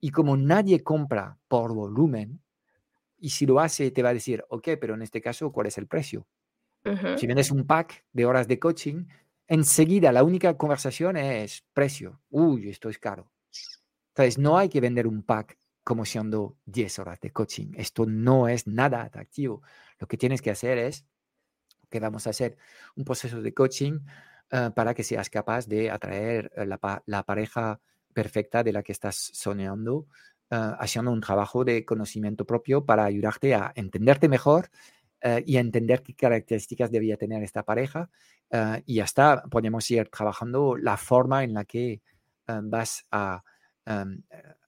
Y 0.00 0.10
como 0.10 0.36
nadie 0.36 0.82
compra 0.82 1.38
por 1.48 1.72
volumen, 1.74 2.42
y 3.18 3.30
si 3.30 3.46
lo 3.46 3.60
hace, 3.60 3.90
te 3.90 4.02
va 4.02 4.10
a 4.10 4.14
decir, 4.14 4.44
ok, 4.48 4.68
pero 4.80 4.94
en 4.94 5.02
este 5.02 5.22
caso, 5.22 5.50
¿cuál 5.50 5.68
es 5.68 5.78
el 5.78 5.86
precio? 5.86 6.26
Si 7.16 7.26
vendes 7.26 7.50
un 7.50 7.66
pack 7.66 8.04
de 8.12 8.26
horas 8.26 8.46
de 8.46 8.58
coaching, 8.58 9.06
enseguida 9.46 10.12
la 10.12 10.22
única 10.22 10.54
conversación 10.58 11.16
es 11.16 11.64
precio. 11.72 12.20
Uy, 12.28 12.68
esto 12.68 12.90
es 12.90 12.98
caro. 12.98 13.30
Entonces, 14.08 14.36
no 14.36 14.58
hay 14.58 14.68
que 14.68 14.82
vender 14.82 15.06
un 15.06 15.22
pack 15.22 15.56
como 15.82 16.04
siendo 16.04 16.58
10 16.66 16.98
horas 16.98 17.20
de 17.20 17.30
coaching. 17.30 17.72
Esto 17.76 18.04
no 18.04 18.48
es 18.48 18.66
nada 18.66 19.02
atractivo. 19.02 19.62
Lo 19.98 20.06
que 20.06 20.18
tienes 20.18 20.42
que 20.42 20.50
hacer 20.50 20.76
es 20.76 21.06
que 21.90 22.00
vamos 22.00 22.26
a 22.26 22.30
hacer 22.30 22.56
un 22.96 23.04
proceso 23.04 23.40
de 23.40 23.54
coaching 23.54 24.00
ah, 24.50 24.72
para 24.74 24.94
que 24.94 25.02
seas 25.02 25.30
capaz 25.30 25.66
de 25.66 25.90
atraer 25.90 26.52
eh, 26.56 26.66
la, 26.66 27.22
pareja 27.24 27.80
perfecta 28.12 28.62
de 28.62 28.72
la 28.72 28.82
que 28.82 28.92
estás 28.92 29.30
soñando, 29.32 30.06
ah, 30.50 30.76
haciendo 30.80 31.10
un 31.10 31.20
trabajo 31.20 31.64
de 31.64 31.84
conocimiento 31.84 32.44
propio 32.44 32.84
para 32.84 33.04
ayudarte 33.04 33.54
a 33.54 33.72
entenderte 33.74 34.28
mejor 34.28 34.70
eh, 35.20 35.42
y 35.46 35.56
a 35.56 35.60
entender 35.60 36.02
qué 36.02 36.14
características 36.14 36.90
debía 36.90 37.16
tener 37.16 37.42
esta 37.42 37.62
pareja. 37.64 38.10
Ah, 38.52 38.80
y 38.86 39.00
hasta 39.00 39.42
podemos 39.44 39.90
ir 39.90 40.08
trabajando 40.08 40.76
la 40.76 40.96
forma 40.96 41.44
en 41.44 41.54
la 41.54 41.64
que 41.64 42.02
vas 42.46 43.06
a 43.10 43.42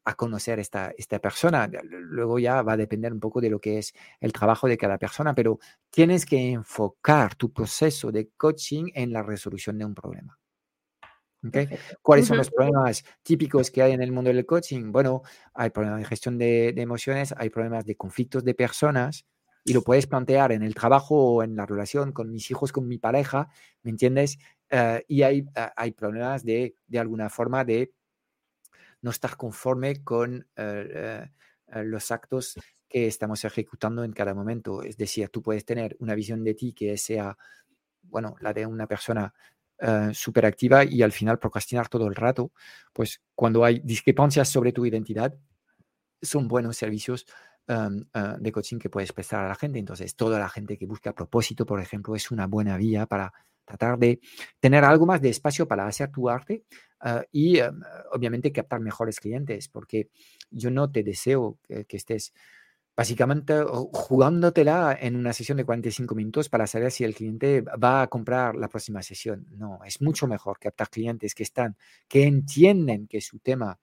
a 0.06 0.14
conocer 0.14 0.60
esta, 0.60 0.92
esta 0.96 1.18
persona. 1.18 1.68
Luego 1.82 2.38
ya 2.38 2.62
va 2.62 2.74
a 2.74 2.76
depender 2.76 3.12
un 3.12 3.18
poco 3.18 3.40
de 3.40 3.50
lo 3.50 3.58
que 3.58 3.78
es 3.78 3.92
el 4.20 4.32
trabajo 4.32 4.68
de 4.68 4.78
cada 4.78 4.98
persona, 4.98 5.34
pero 5.34 5.58
tienes 5.90 6.24
que 6.24 6.52
enfocar 6.52 7.34
tu 7.34 7.52
proceso 7.52 8.12
de 8.12 8.30
coaching 8.36 8.84
en 8.94 9.12
la 9.12 9.24
resolución 9.24 9.76
de 9.78 9.84
un 9.84 9.94
problema. 9.94 10.38
¿Okay? 11.44 11.68
¿Cuáles 12.02 12.26
son 12.26 12.38
los 12.38 12.50
problemas 12.50 13.04
típicos 13.22 13.70
que 13.70 13.82
hay 13.82 13.92
en 13.92 14.02
el 14.02 14.12
mundo 14.12 14.32
del 14.32 14.46
coaching? 14.46 14.92
Bueno, 14.92 15.22
hay 15.54 15.70
problemas 15.70 15.98
de 16.00 16.06
gestión 16.06 16.38
de, 16.38 16.68
emociones, 16.68 17.34
hay 17.36 17.50
problemas 17.50 17.84
de 17.84 17.96
conflictos 17.96 18.44
de 18.44 18.54
personas 18.54 19.26
y 19.64 19.72
lo 19.72 19.82
puedes 19.82 20.06
plantear 20.06 20.52
en 20.52 20.62
el 20.62 20.74
trabajo 20.74 21.16
o 21.16 21.42
en 21.42 21.56
la 21.56 21.66
relación 21.66 22.12
con 22.12 22.30
mis 22.30 22.48
hijos, 22.52 22.70
con 22.70 22.86
mi 22.86 22.98
pareja, 22.98 23.48
¿me 23.82 23.90
entiendes? 23.90 24.38
Eh, 24.70 25.04
y 25.08 25.22
hay, 25.22 25.38
eh, 25.40 25.68
hay 25.74 25.90
problemas 25.90 26.44
de, 26.44 26.76
de 26.86 26.98
alguna 27.00 27.28
forma 27.28 27.64
de 27.64 27.92
no 29.06 29.12
estar 29.12 29.36
conforme 29.36 30.02
con 30.02 30.48
los 31.84 32.10
actos 32.10 32.58
que 32.88 33.06
estamos 33.06 33.44
ejecutando 33.44 34.02
en 34.02 34.12
cada 34.12 34.34
momento. 34.34 34.82
Es 34.82 34.96
decir, 34.96 35.28
tú 35.28 35.42
puedes 35.42 35.64
tener 35.64 35.96
una 36.00 36.16
visión 36.16 36.42
de 36.42 36.54
ti 36.54 36.72
que 36.72 36.98
sea, 36.98 37.38
bueno, 38.02 38.34
la 38.40 38.52
de 38.52 38.66
una 38.66 38.88
persona 38.88 39.32
uh, 39.80 40.12
súper 40.12 40.46
activa 40.46 40.84
y 40.84 41.02
al 41.02 41.12
final 41.12 41.38
procrastinar 41.38 41.88
todo 41.88 42.08
el 42.08 42.16
rato. 42.16 42.50
Pues 42.92 43.22
cuando 43.36 43.64
hay 43.64 43.80
discrepancias 43.84 44.48
sobre 44.48 44.72
tu 44.72 44.84
identidad, 44.84 45.32
son 46.20 46.48
buenos 46.48 46.76
servicios 46.76 47.26
de 47.66 48.52
coaching 48.52 48.78
que 48.78 48.90
puedes 48.90 49.12
prestar 49.12 49.44
a 49.44 49.48
la 49.48 49.54
gente. 49.54 49.78
Entonces, 49.78 50.14
toda 50.14 50.38
la 50.38 50.48
gente 50.48 50.78
que 50.78 50.86
busca 50.86 51.12
propósito, 51.12 51.66
por 51.66 51.80
ejemplo, 51.80 52.14
es 52.14 52.30
una 52.30 52.46
buena 52.46 52.76
vía 52.76 53.06
para 53.06 53.32
tratar 53.64 53.98
de 53.98 54.20
tener 54.60 54.84
algo 54.84 55.06
más 55.06 55.20
de 55.20 55.30
espacio 55.30 55.66
para 55.66 55.86
hacer 55.86 56.10
tu 56.12 56.28
arte 56.28 56.64
ah, 57.00 57.24
y 57.32 57.58
obviamente 58.12 58.52
captar 58.52 58.80
mejores 58.80 59.18
clientes, 59.18 59.68
porque 59.68 60.10
yo 60.50 60.70
no 60.70 60.90
te 60.90 61.02
deseo 61.02 61.58
que 61.66 61.96
estés 61.96 62.32
básicamente 62.96 63.62
jugándotela 63.92 64.96
en 64.98 65.16
una 65.16 65.34
sesión 65.34 65.58
de 65.58 65.66
45 65.66 66.14
minutos 66.14 66.48
para 66.48 66.66
saber 66.66 66.90
si 66.90 67.04
el 67.04 67.14
cliente 67.14 67.60
va 67.60 68.02
a 68.02 68.06
comprar 68.06 68.56
la 68.56 68.68
próxima 68.68 69.02
sesión. 69.02 69.46
No, 69.50 69.80
es 69.84 70.00
mucho 70.00 70.26
mejor 70.26 70.58
captar 70.58 70.88
clientes 70.88 71.34
que 71.34 71.42
están, 71.42 71.76
que 72.08 72.24
entienden 72.24 73.06
que 73.06 73.20
su 73.20 73.38
tema 73.38 73.78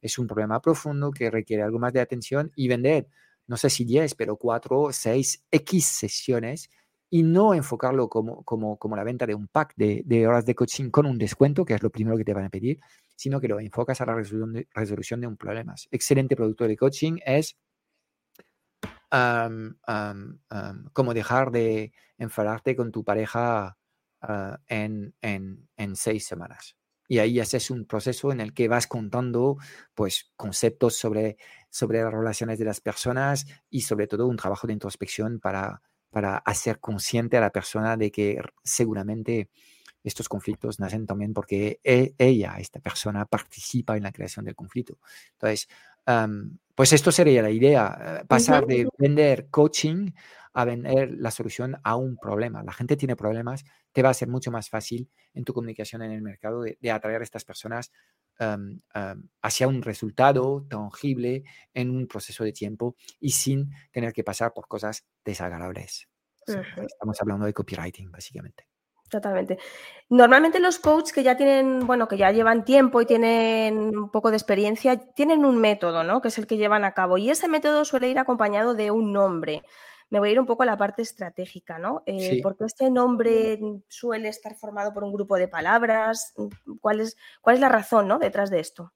es 0.00 0.18
un 0.18 0.26
problema 0.26 0.60
profundo, 0.60 1.12
que 1.12 1.30
requiere 1.30 1.62
algo 1.62 1.78
más 1.78 1.92
de 1.92 2.00
atención 2.00 2.50
y 2.56 2.66
vender, 2.66 3.06
no 3.46 3.56
sé 3.56 3.70
si 3.70 3.84
10, 3.84 4.14
pero 4.14 4.36
4, 4.36 4.88
6, 4.92 5.44
X 5.50 5.86
sesiones 5.86 6.70
y 7.08 7.22
no 7.22 7.54
enfocarlo 7.54 8.08
como, 8.08 8.42
como, 8.44 8.78
como 8.78 8.96
la 8.96 9.04
venta 9.04 9.26
de 9.26 9.34
un 9.34 9.46
pack 9.48 9.74
de, 9.76 10.02
de, 10.04 10.26
horas 10.26 10.44
de 10.44 10.54
coaching 10.54 10.90
con 10.90 11.06
un 11.06 11.18
descuento, 11.18 11.64
que 11.64 11.74
es 11.74 11.82
lo 11.82 11.90
primero 11.90 12.16
que 12.16 12.24
te 12.24 12.34
van 12.34 12.44
a 12.46 12.50
pedir, 12.50 12.80
sino 13.14 13.40
que 13.40 13.48
lo 13.48 13.60
enfocas 13.60 14.00
a 14.00 14.06
la 14.06 14.14
resolución 14.14 14.52
de, 14.52 14.68
resolución 14.74 15.20
de 15.20 15.26
un 15.26 15.36
problema. 15.36 15.74
Excelente 15.90 16.36
producto 16.36 16.66
de 16.66 16.76
coaching 16.76 17.18
es 17.24 17.56
como 20.92 21.14
dejar 21.14 21.50
de 21.50 21.92
enfadarte 22.18 22.76
con 22.76 22.92
tu 22.92 23.04
pareja 23.04 23.76
ah, 24.20 24.58
en, 24.68 25.14
seis 25.94 26.26
semanas. 26.26 26.76
Y 27.08 27.18
ahí 27.18 27.40
haces 27.40 27.70
un 27.70 27.86
proceso 27.86 28.32
en 28.32 28.40
el 28.40 28.52
que 28.52 28.68
vas 28.68 28.86
contando 28.86 29.56
pues, 29.94 30.32
conceptos 30.36 30.96
sobre, 30.96 31.36
sobre 31.70 32.02
las 32.02 32.12
relaciones 32.12 32.58
de 32.58 32.64
las 32.64 32.80
personas 32.80 33.46
y 33.70 33.82
sobre 33.82 34.06
todo 34.06 34.26
un 34.26 34.36
trabajo 34.36 34.66
de 34.66 34.72
introspección 34.72 35.40
para, 35.40 35.82
para 36.10 36.38
hacer 36.38 36.80
consciente 36.80 37.36
a 37.36 37.40
la 37.40 37.50
persona 37.50 37.96
de 37.96 38.10
que 38.10 38.40
seguramente 38.64 39.50
estos 40.02 40.28
conflictos 40.28 40.78
nacen 40.78 41.06
también 41.06 41.34
porque 41.34 41.80
e, 41.82 42.14
ella, 42.18 42.56
esta 42.58 42.80
persona, 42.80 43.26
participa 43.26 43.96
en 43.96 44.04
la 44.04 44.12
creación 44.12 44.44
del 44.44 44.54
conflicto. 44.54 44.98
Entonces, 45.32 45.68
pues 46.74 46.92
esto 46.92 47.10
sería 47.10 47.42
la 47.42 47.50
idea, 47.50 48.20
eh, 48.20 48.24
pasar 48.26 48.66
de 48.66 48.88
vender 48.98 49.48
coaching 49.50 50.12
a 50.52 50.64
vender 50.64 51.10
la 51.18 51.30
solución 51.30 51.76
a 51.82 51.96
un 51.96 52.16
problema. 52.16 52.62
La 52.62 52.72
gente 52.72 52.96
tiene 52.96 53.16
problemas, 53.16 53.64
te 53.92 54.02
va 54.02 54.10
a 54.10 54.14
ser 54.14 54.28
mucho 54.28 54.50
más 54.50 54.70
fácil 54.70 55.10
en 55.34 55.44
tu 55.44 55.52
comunicación 55.52 56.02
en 56.02 56.12
el 56.12 56.22
mercado 56.22 56.62
de, 56.62 56.90
atraer 56.90 57.20
a 57.20 57.24
estas 57.24 57.44
personas 57.44 57.92
hacia 59.42 59.68
un 59.68 59.82
resultado 59.82 60.66
tangible 60.68 61.44
en 61.74 61.90
un 61.90 62.06
proceso 62.06 62.44
de 62.44 62.52
tiempo 62.52 62.96
y 63.20 63.30
sin 63.30 63.70
tener 63.90 64.12
que 64.12 64.24
pasar 64.24 64.52
por 64.54 64.66
cosas 64.66 65.04
desagradables. 65.24 66.08
Estamos 66.46 67.20
hablando 67.20 67.44
de 67.46 67.52
copywriting, 67.52 68.10
básicamente. 68.10 68.66
Totalmente. 69.10 69.58
Normalmente 70.08 70.60
los 70.60 70.78
coaches 70.78 71.12
que 71.12 71.22
ya 71.22 71.36
tienen, 71.36 71.86
bueno, 71.86 72.08
que 72.08 72.16
ya 72.16 72.30
llevan 72.32 72.64
tiempo 72.64 73.00
y 73.00 73.06
tienen 73.06 73.96
un 73.96 74.10
poco 74.10 74.30
de 74.30 74.36
experiencia, 74.36 74.96
tienen 74.96 75.44
un 75.44 75.58
método, 75.58 76.04
¿no? 76.04 76.20
Que 76.20 76.28
es 76.28 76.38
el 76.38 76.46
que 76.46 76.56
llevan 76.56 76.84
a 76.84 76.92
cabo. 76.92 77.18
Y 77.18 77.30
ese 77.30 77.48
método 77.48 77.84
suele 77.84 78.08
ir 78.08 78.18
acompañado 78.18 78.74
de 78.74 78.90
un 78.90 79.12
nombre. 79.12 79.62
Me 80.08 80.20
voy 80.20 80.28
a 80.28 80.32
ir 80.32 80.40
un 80.40 80.46
poco 80.46 80.62
a 80.62 80.66
la 80.66 80.76
parte 80.76 81.02
estratégica, 81.02 81.78
¿no? 81.78 82.02
Eh, 82.06 82.40
Porque 82.42 82.64
este 82.64 82.90
nombre 82.90 83.58
suele 83.88 84.28
estar 84.28 84.54
formado 84.54 84.92
por 84.92 85.02
un 85.02 85.12
grupo 85.12 85.36
de 85.36 85.48
palabras. 85.48 86.32
¿Cuál 86.80 87.00
es, 87.00 87.16
cuál 87.40 87.56
es 87.56 87.60
la 87.60 87.68
razón, 87.68 88.06
¿no? 88.06 88.18
Detrás 88.18 88.50
de 88.50 88.60
esto. 88.60 88.92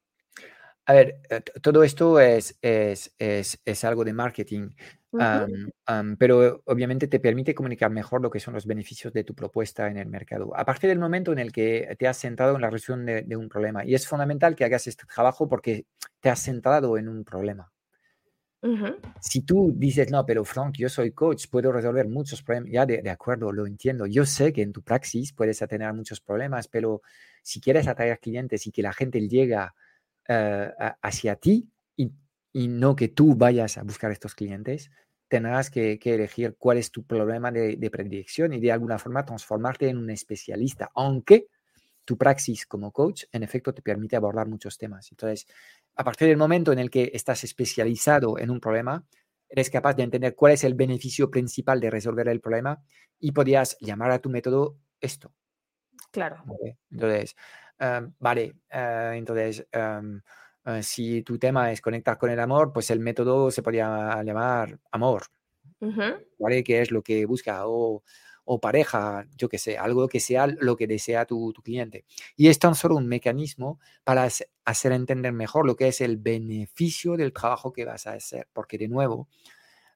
A 0.87 0.93
ver, 0.93 1.21
eh, 1.29 1.41
todo 1.61 1.83
esto 1.83 2.21
es, 2.21 2.57
es, 2.63 3.15
es, 3.19 3.61
es 3.65 3.85
algo 3.85 4.05
de 4.05 4.13
marketing 4.13 4.71
pero 5.11 6.63
obviamente 6.67 7.09
te 7.09 7.21
permite 7.21 7.55
comunicar 7.55 7.91
mejor 7.91 8.23
lo 8.23 8.31
que 8.31 8.41
son 8.41 8.55
los 8.55 8.67
beneficios 8.67 9.13
de 9.13 9.25
tu 9.25 9.35
propuesta 9.35 9.89
en 9.89 9.97
el 9.97 10.09
mercado. 10.09 10.57
A 10.57 10.65
partir 10.65 10.89
del 10.89 10.99
momento 10.99 11.33
en 11.33 11.39
el 11.39 11.53
que 11.53 11.97
te 11.99 12.07
has 12.07 12.19
centrado 12.19 12.55
en 12.55 12.63
la 12.63 12.71
resolución 12.71 13.07
de, 13.07 13.37
un 13.37 13.49
problema, 13.49 13.85
y 13.85 13.95
es 13.95 14.07
fundamental 14.07 14.55
que 14.55 14.65
hagas 14.65 14.87
este 14.87 15.05
trabajo 15.13 15.49
porque 15.49 15.87
te 16.21 16.31
has 16.31 16.41
centrado 16.41 16.97
en 16.97 17.09
un 17.09 17.25
problema. 17.25 17.73
Si 19.23 19.41
tú 19.41 19.73
dices, 19.75 20.11
no, 20.11 20.27
pero 20.27 20.45
Frank, 20.45 20.75
yo 20.77 20.91
soy 20.91 21.13
coach, 21.13 21.47
puedo 21.51 21.73
resolver 21.73 22.07
muchos 22.07 22.43
problemas, 22.43 22.71
ya 22.71 22.85
de, 22.85 23.09
acuerdo, 23.11 23.53
lo 23.53 23.67
entiendo. 23.67 24.07
Yo 24.07 24.27
sé 24.27 24.53
que 24.53 24.61
en 24.61 24.73
tu 24.73 24.83
praxis 24.83 25.33
puedes 25.33 25.59
tener 25.61 25.93
muchos 25.95 26.21
problemas, 26.21 26.69
pero 26.69 27.01
si 27.43 27.61
quieres 27.61 27.89
atraer 27.89 28.19
clientes 28.21 28.67
y 28.67 28.71
que 28.71 28.83
la 28.83 28.93
gente 28.93 29.27
llega 29.27 29.75
eh, 30.29 30.71
hacia 31.01 31.37
ti, 31.37 31.71
y 32.53 32.69
no 32.69 32.97
que 32.97 33.09
tú 33.09 33.35
vayas 33.35 33.79
a 33.79 33.83
buscar 33.83 34.11
estos 34.11 34.35
clientes, 34.35 34.91
tendrás 35.29 35.71
que, 35.71 35.99
elegir 36.03 36.57
cuál 36.59 36.79
es 36.79 36.91
tu 36.91 37.05
problema 37.05 37.53
de, 37.53 37.91
predicción 37.91 38.53
y 38.53 38.61
de 38.61 38.73
alguna 38.73 38.99
forma 38.99 39.25
transformarte 39.25 39.89
en 39.89 39.97
un 39.97 40.11
especialista, 40.11 40.91
aunque 40.95 41.47
tu 42.05 42.19
praxis 42.19 42.67
como 42.67 42.91
coach 42.91 43.25
en 43.31 43.45
efecto 43.45 43.73
te 43.73 43.83
permite 43.83 44.17
abordar 44.17 44.49
muchos 44.49 44.77
temas. 44.77 45.09
Entonces, 45.13 45.47
a 45.95 46.03
partir 46.03 46.27
del 46.27 46.37
momento 46.37 46.73
en 46.73 46.81
el 46.81 46.91
que 46.91 47.13
estás 47.15 47.45
especializado 47.45 48.39
en 48.39 48.51
un 48.51 48.59
problema, 48.59 49.05
eres 49.49 49.71
capaz 49.71 49.95
de 49.95 50.03
entender 50.03 50.35
cuál 50.35 50.55
es 50.55 50.65
el 50.65 50.75
beneficio 50.75 51.31
principal 51.31 51.81
de 51.81 51.91
resolver 51.91 52.27
el 52.27 52.41
problema 52.41 52.83
y 53.21 53.31
podrías 53.31 53.77
llamar 53.81 54.11
a 54.11 54.19
tu 54.19 54.31
método 54.31 54.77
esto. 55.01 55.33
Claro. 56.11 56.43
Entonces, 56.91 57.37
vale, 58.19 58.57
ah, 58.71 59.13
entonces... 59.15 59.65
Eh, 60.67 60.83
si 60.83 61.23
tu 61.23 61.39
tema 61.39 61.73
es 61.73 61.81
conectar 61.81 62.19
con 62.19 62.31
el 62.31 62.41
amor, 62.41 62.73
pues 62.73 62.91
el 62.91 63.01
método 63.01 63.51
se 63.51 63.63
podría 63.63 64.23
llamar 64.23 64.79
amor, 64.91 65.25
¿vale? 66.39 66.63
Que 66.63 66.83
es 66.83 66.91
lo 66.91 67.03
que 67.03 67.25
busca 67.27 67.63
o, 67.67 68.03
pareja, 68.61 69.27
yo 69.37 69.49
que 69.49 69.59
sé, 69.59 69.79
algo 69.79 70.09
que 70.09 70.19
sea 70.19 70.49
lo 70.49 70.77
que 70.77 70.89
desea 70.89 71.25
tu, 71.25 71.53
cliente. 71.63 72.05
Y 72.37 72.49
es 72.49 72.59
tan 72.59 72.75
solo 72.75 72.97
un 72.97 73.07
mecanismo 73.07 73.79
para 74.03 74.29
hacer 74.65 74.93
entender 74.93 75.33
mejor 75.33 75.67
lo 75.67 75.77
que 75.77 75.89
es 75.89 76.01
el 76.01 76.17
beneficio 76.17 77.17
del 77.17 77.33
trabajo 77.33 77.73
que 77.73 77.85
vas 77.85 78.07
a 78.09 78.15
hacer, 78.15 78.49
porque 78.53 78.77
de 78.77 78.89
nuevo, 78.89 79.29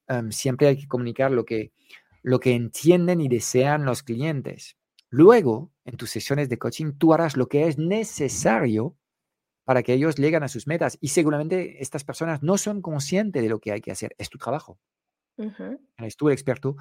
em, 0.09 0.31
siempre 0.31 0.69
hay 0.69 0.77
que 0.79 0.89
comunicar 0.89 1.33
lo 1.33 1.45
que, 1.45 1.73
lo 2.23 2.39
que 2.41 2.55
entienden 2.55 3.21
y 3.21 3.29
desean 3.29 3.85
los 3.85 4.03
clientes. 4.03 4.77
Luego, 5.11 5.73
en 5.85 5.97
tus 5.97 6.11
sesiones 6.11 6.49
de 6.49 6.59
coaching, 6.59 6.93
tú 6.99 7.13
harás 7.13 7.37
lo 7.37 7.49
que 7.49 7.67
es 7.67 7.77
necesario 7.79 8.97
para 9.65 9.83
que 9.83 9.95
ellos 9.95 10.17
lleguen 10.17 10.43
a 10.43 10.49
sus 10.49 10.67
metas. 10.67 10.99
Y 11.01 11.09
seguramente 11.09 11.83
estas 11.83 12.05
personas 12.05 12.43
no 12.43 12.59
son 12.59 12.83
conscientes 12.83 13.43
de 13.43 13.49
lo 13.49 13.61
que 13.61 13.73
hay 13.73 13.81
que 13.81 13.93
hacer. 13.93 14.15
Es 14.19 14.31
tu 14.31 14.39
trabajo. 14.39 14.79
Es 15.99 16.17
tu 16.17 16.31
experto. 16.31 16.77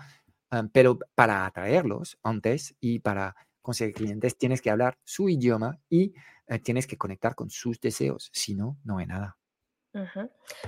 pero 0.71 0.99
para 1.15 1.45
atraerlos 1.45 2.19
antes 2.23 2.75
y 2.79 2.99
para 2.99 3.35
conseguir 3.61 3.95
clientes 3.95 4.37
tienes 4.37 4.61
que 4.61 4.69
hablar 4.69 4.99
su 5.03 5.29
idioma 5.29 5.79
y 5.89 6.13
eh, 6.47 6.59
tienes 6.59 6.85
que 6.85 6.97
conectar 6.97 7.33
con 7.33 7.49
sus 7.49 7.79
deseos. 7.79 8.29
Si 8.33 8.53
no, 8.53 8.77
no 8.83 8.99
hay 8.99 9.07
nada. 9.07 9.37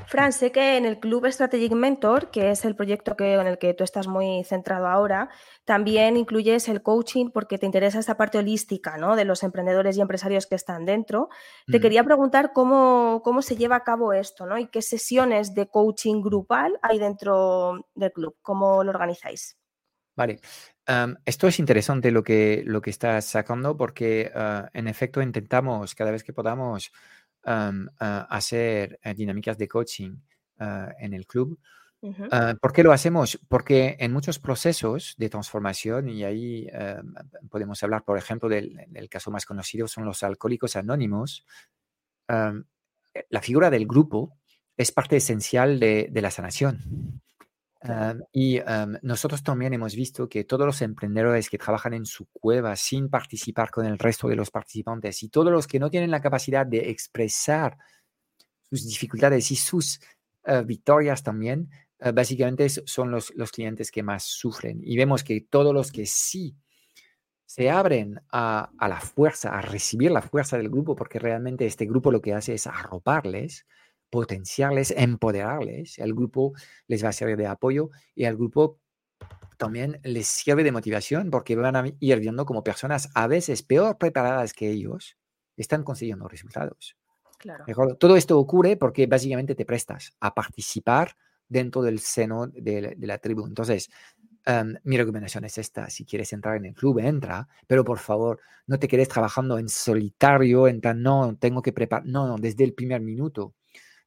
Fran, 0.05 0.33
sé 0.33 0.51
que 0.51 0.77
en 0.77 0.85
el 0.85 0.99
Club 0.99 1.25
Strategic 1.31 1.71
Mentor, 1.71 2.29
que 2.29 2.51
es 2.51 2.63
el 2.63 2.75
proyecto 2.75 3.15
que, 3.15 3.33
en 3.33 3.47
el 3.47 3.57
que 3.57 3.73
tú 3.73 3.83
estás 3.83 4.07
muy 4.07 4.43
centrado 4.43 4.88
ahora, 4.88 5.29
también 5.63 6.15
incluyes 6.15 6.69
el 6.69 6.83
coaching 6.83 7.31
porque 7.31 7.57
te 7.57 7.65
interesa 7.65 7.99
esta 7.99 8.17
parte 8.17 8.38
holística 8.38 8.97
¿no? 8.97 9.15
de 9.15 9.25
los 9.25 9.41
emprendedores 9.41 9.97
y 9.97 10.01
empresarios 10.01 10.45
que 10.45 10.55
están 10.55 10.85
dentro. 10.85 11.29
Te 11.65 11.79
quería 11.79 12.03
preguntar 12.03 12.53
cómo, 12.53 13.21
cómo, 13.23 13.41
se 13.41 13.55
lleva 13.55 13.77
a 13.77 13.83
cabo 13.83 14.13
esto 14.13 14.45
¿no? 14.45 14.59
y 14.59 14.67
qué 14.67 14.83
sesiones 14.83 15.55
de 15.55 15.67
coaching 15.67 16.21
grupal 16.21 16.77
hay 16.83 16.99
dentro 16.99 17.88
del 17.95 18.11
club, 18.11 18.35
cómo 18.43 18.83
lo 18.83 18.91
organizáis. 18.91 19.57
Vale, 20.15 20.39
esto 21.25 21.47
es 21.47 21.59
interesante 21.59 22.09
lo 22.09 22.23
que, 22.23 22.63
lo 22.65 22.81
que 22.81 22.89
estás 22.89 23.25
sacando 23.25 23.75
porque 23.75 24.31
ah, 24.33 24.69
en 24.73 24.88
efecto 24.88 25.21
intentamos 25.21 25.93
cada 25.93 26.11
vez 26.11 26.23
que 26.23 26.31
podamos 26.31 26.93
hacer 27.45 28.99
eh, 29.03 29.13
dinámicas 29.13 29.58
de 29.58 29.67
coaching 29.67 30.15
ah, 30.60 30.93
en 30.99 31.13
el 31.13 31.25
club. 31.25 31.60
Ah, 32.31 32.53
¿Por 32.62 32.71
qué 32.71 32.84
lo 32.84 32.91
hacemos? 32.91 33.39
Porque 33.47 33.95
en 33.99 34.13
muchos 34.13 34.38
procesos 34.38 35.15
de 35.17 35.29
transformación, 35.29 36.08
y 36.08 36.23
ahí 36.23 36.67
podemos 37.49 37.81
hablar, 37.81 38.03
por 38.03 38.17
ejemplo, 38.17 38.47
del, 38.47 39.08
caso 39.10 39.31
más 39.31 39.45
conocido, 39.45 39.88
son 39.88 40.05
los 40.05 40.21
alcohólicos 40.21 40.75
anónimos, 40.75 41.45
la 42.27 43.41
figura 43.41 43.71
del 43.71 43.88
grupo 43.88 44.38
es 44.77 44.91
parte 44.91 45.17
esencial 45.17 45.79
de, 45.79 46.10
de 46.12 46.21
la 46.21 46.29
sanación 46.29 47.21
y 48.32 48.60
nosotros 49.02 49.43
también 49.43 49.74
hemos 49.74 49.95
visto 49.95 50.28
que 50.28 50.43
todos 50.43 50.65
los 50.65 50.82
emprendedores 50.82 51.50
que 51.50 51.58
trabajan 51.58 51.93
en 51.93 52.06
su 52.06 52.28
cueva 52.28 52.76
sin 52.76 53.10
participar 53.10 53.71
con 53.71 53.86
el 53.86 53.98
resto 53.98 54.28
de 54.28 54.36
los 54.36 54.52
participantes 54.52 55.24
y 55.24 55.30
todos 55.30 55.52
los 55.52 55.67
que 55.67 55.80
no 55.80 55.89
tienen 55.89 56.12
la 56.12 56.21
capacidad 56.21 56.65
de 56.65 56.89
expresar 56.89 57.78
sus 58.69 58.86
dificultades 58.86 59.52
y 59.52 59.56
sus 59.56 60.00
eh, 60.45 60.63
victorias 60.65 61.24
también, 61.24 61.69
eh, 62.00 62.12
básicamente 62.12 62.69
son 62.69 63.12
los, 63.12 63.34
los 63.36 63.52
clientes 63.52 63.91
que 63.91 64.04
más 64.04 64.24
sufren. 64.24 64.80
Y 64.84 64.98
vemos 64.98 65.24
que 65.24 65.41
todos 65.41 65.74
los 65.74 65.91
que 65.91 66.06
sí 66.06 66.56
se 67.45 67.69
abren 67.69 68.21
a, 68.32 68.69
a, 68.78 68.88
la 68.88 69.00
fuerza, 69.00 69.58
a 69.58 69.62
recibir 69.62 70.12
la 70.12 70.21
fuerza 70.21 70.58
del 70.58 70.69
grupo, 70.69 70.95
porque 70.95 71.19
realmente 71.19 71.65
este 71.65 71.86
grupo 71.86 72.12
lo 72.12 72.21
que 72.21 72.34
hace 72.34 72.54
es 72.54 72.67
arroparles, 72.67 73.65
potenciarles, 74.15 74.93
empoderarles. 74.95 75.99
El 75.99 76.13
grupo 76.13 76.54
les 76.88 77.04
va 77.04 77.10
a 77.10 77.12
servir 77.12 77.36
de 77.36 77.47
apoyo 77.47 77.89
y 78.15 78.23
el 78.23 78.38
grupo 78.38 78.80
también 79.58 79.99
les 80.04 80.25
sirve 80.25 80.63
de 80.63 80.71
motivación 80.71 81.30
porque 81.30 81.58
van 81.58 81.75
a 81.75 81.84
ir 81.99 82.19
viendo 82.21 82.45
como 82.45 82.63
personas 82.63 83.10
a 83.13 83.28
veces 83.28 83.62
peor 83.62 83.97
preparadas 83.97 84.54
que 84.54 84.69
ellos 84.69 85.17
están 85.58 85.84
consiguiendo 85.84 86.30
resultados. 86.30 86.95
Claro. 87.38 87.95
Todo 87.97 88.15
esto 88.15 88.39
ocurre 88.39 88.78
porque 88.78 89.06
básicamente 89.06 89.54
te 89.54 89.65
prestas 89.65 90.15
a 90.21 90.34
participar 90.34 91.17
dentro 91.49 91.82
del 91.82 91.99
seno 91.99 92.47
de, 92.47 92.95
la 92.97 93.17
tribu. 93.17 93.45
Entonces, 93.45 93.89
em, 94.45 94.75
mi 94.86 94.95
recomendación 94.95 95.43
es 95.43 95.58
esta. 95.58 95.89
Si 95.89 96.06
quieres 96.06 96.32
entrar 96.32 96.56
en 96.56 96.67
el 96.67 96.73
club, 96.73 96.99
entra, 96.99 97.49
pero 97.67 97.84
por 97.84 97.99
favor, 97.99 98.39
no 98.65 98.80
te 98.80 98.88
quedes 98.88 99.10
trabajando 99.10 99.60
en 99.60 99.67
solitario, 99.67 100.69
en 100.69 100.80
tan, 100.80 101.01
no, 101.01 101.36
tengo 101.38 101.62
que 101.62 101.73
preparar. 101.73 102.06
No, 102.06 102.28
no, 102.28 102.38
desde 102.38 102.63
el 102.63 102.73
primer 102.73 103.01
minuto 103.01 103.56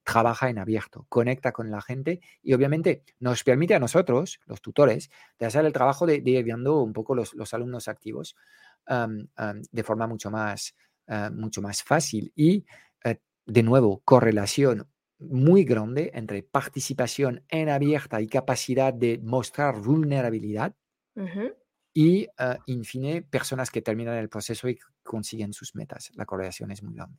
trabaja 0.09 0.49
en 0.49 0.59
abierto, 0.59 1.05
conecta 1.11 1.53
con 1.53 1.71
la 1.71 1.83
gente 1.83 2.21
y 2.43 2.55
obviamente 2.55 3.05
nos 3.21 3.45
permite 3.45 3.75
a 3.75 3.79
nosotros, 3.79 4.41
los 4.47 4.63
tutores, 4.63 5.11
de 5.39 5.47
hacer 5.47 5.67
el 5.67 5.73
trabajo 5.73 6.07
de, 6.07 6.23
ir 6.25 6.45
viendo 6.45 6.83
un 6.83 6.95
poco 6.95 7.15
los, 7.15 7.55
alumnos 7.55 7.89
activos 7.89 8.35
de 8.87 9.83
forma 9.83 10.07
mucho 10.07 10.31
más, 10.31 10.75
ah, 11.09 11.31
mucho 11.31 11.61
más 11.61 11.83
fácil. 11.83 12.33
Y 12.35 12.65
eh, 13.05 13.19
de 13.45 13.63
nuevo, 13.63 14.01
correlación 14.03 14.89
muy 15.19 15.65
grande 15.65 16.11
entre 16.15 16.43
participación 16.43 17.45
en 17.49 17.69
abierta 17.69 18.23
y 18.23 18.29
capacidad 18.29 18.95
de 18.95 19.21
mostrar 19.23 19.79
vulnerabilidad. 19.79 20.75
Y, 21.93 22.29
uh, 22.39 22.55
in 22.67 22.85
fine, 22.85 23.23
personas 23.23 23.71
que 23.71 23.83
terminan 23.83 24.17
el 24.17 24.29
proceso 24.29 24.69
y 24.69 24.79
consiguen 25.03 25.53
sus 25.53 25.75
metas. 25.75 26.13
La 26.15 26.25
correlación 26.25 26.71
es 26.71 26.83
muy 26.83 26.95
grande. 26.95 27.19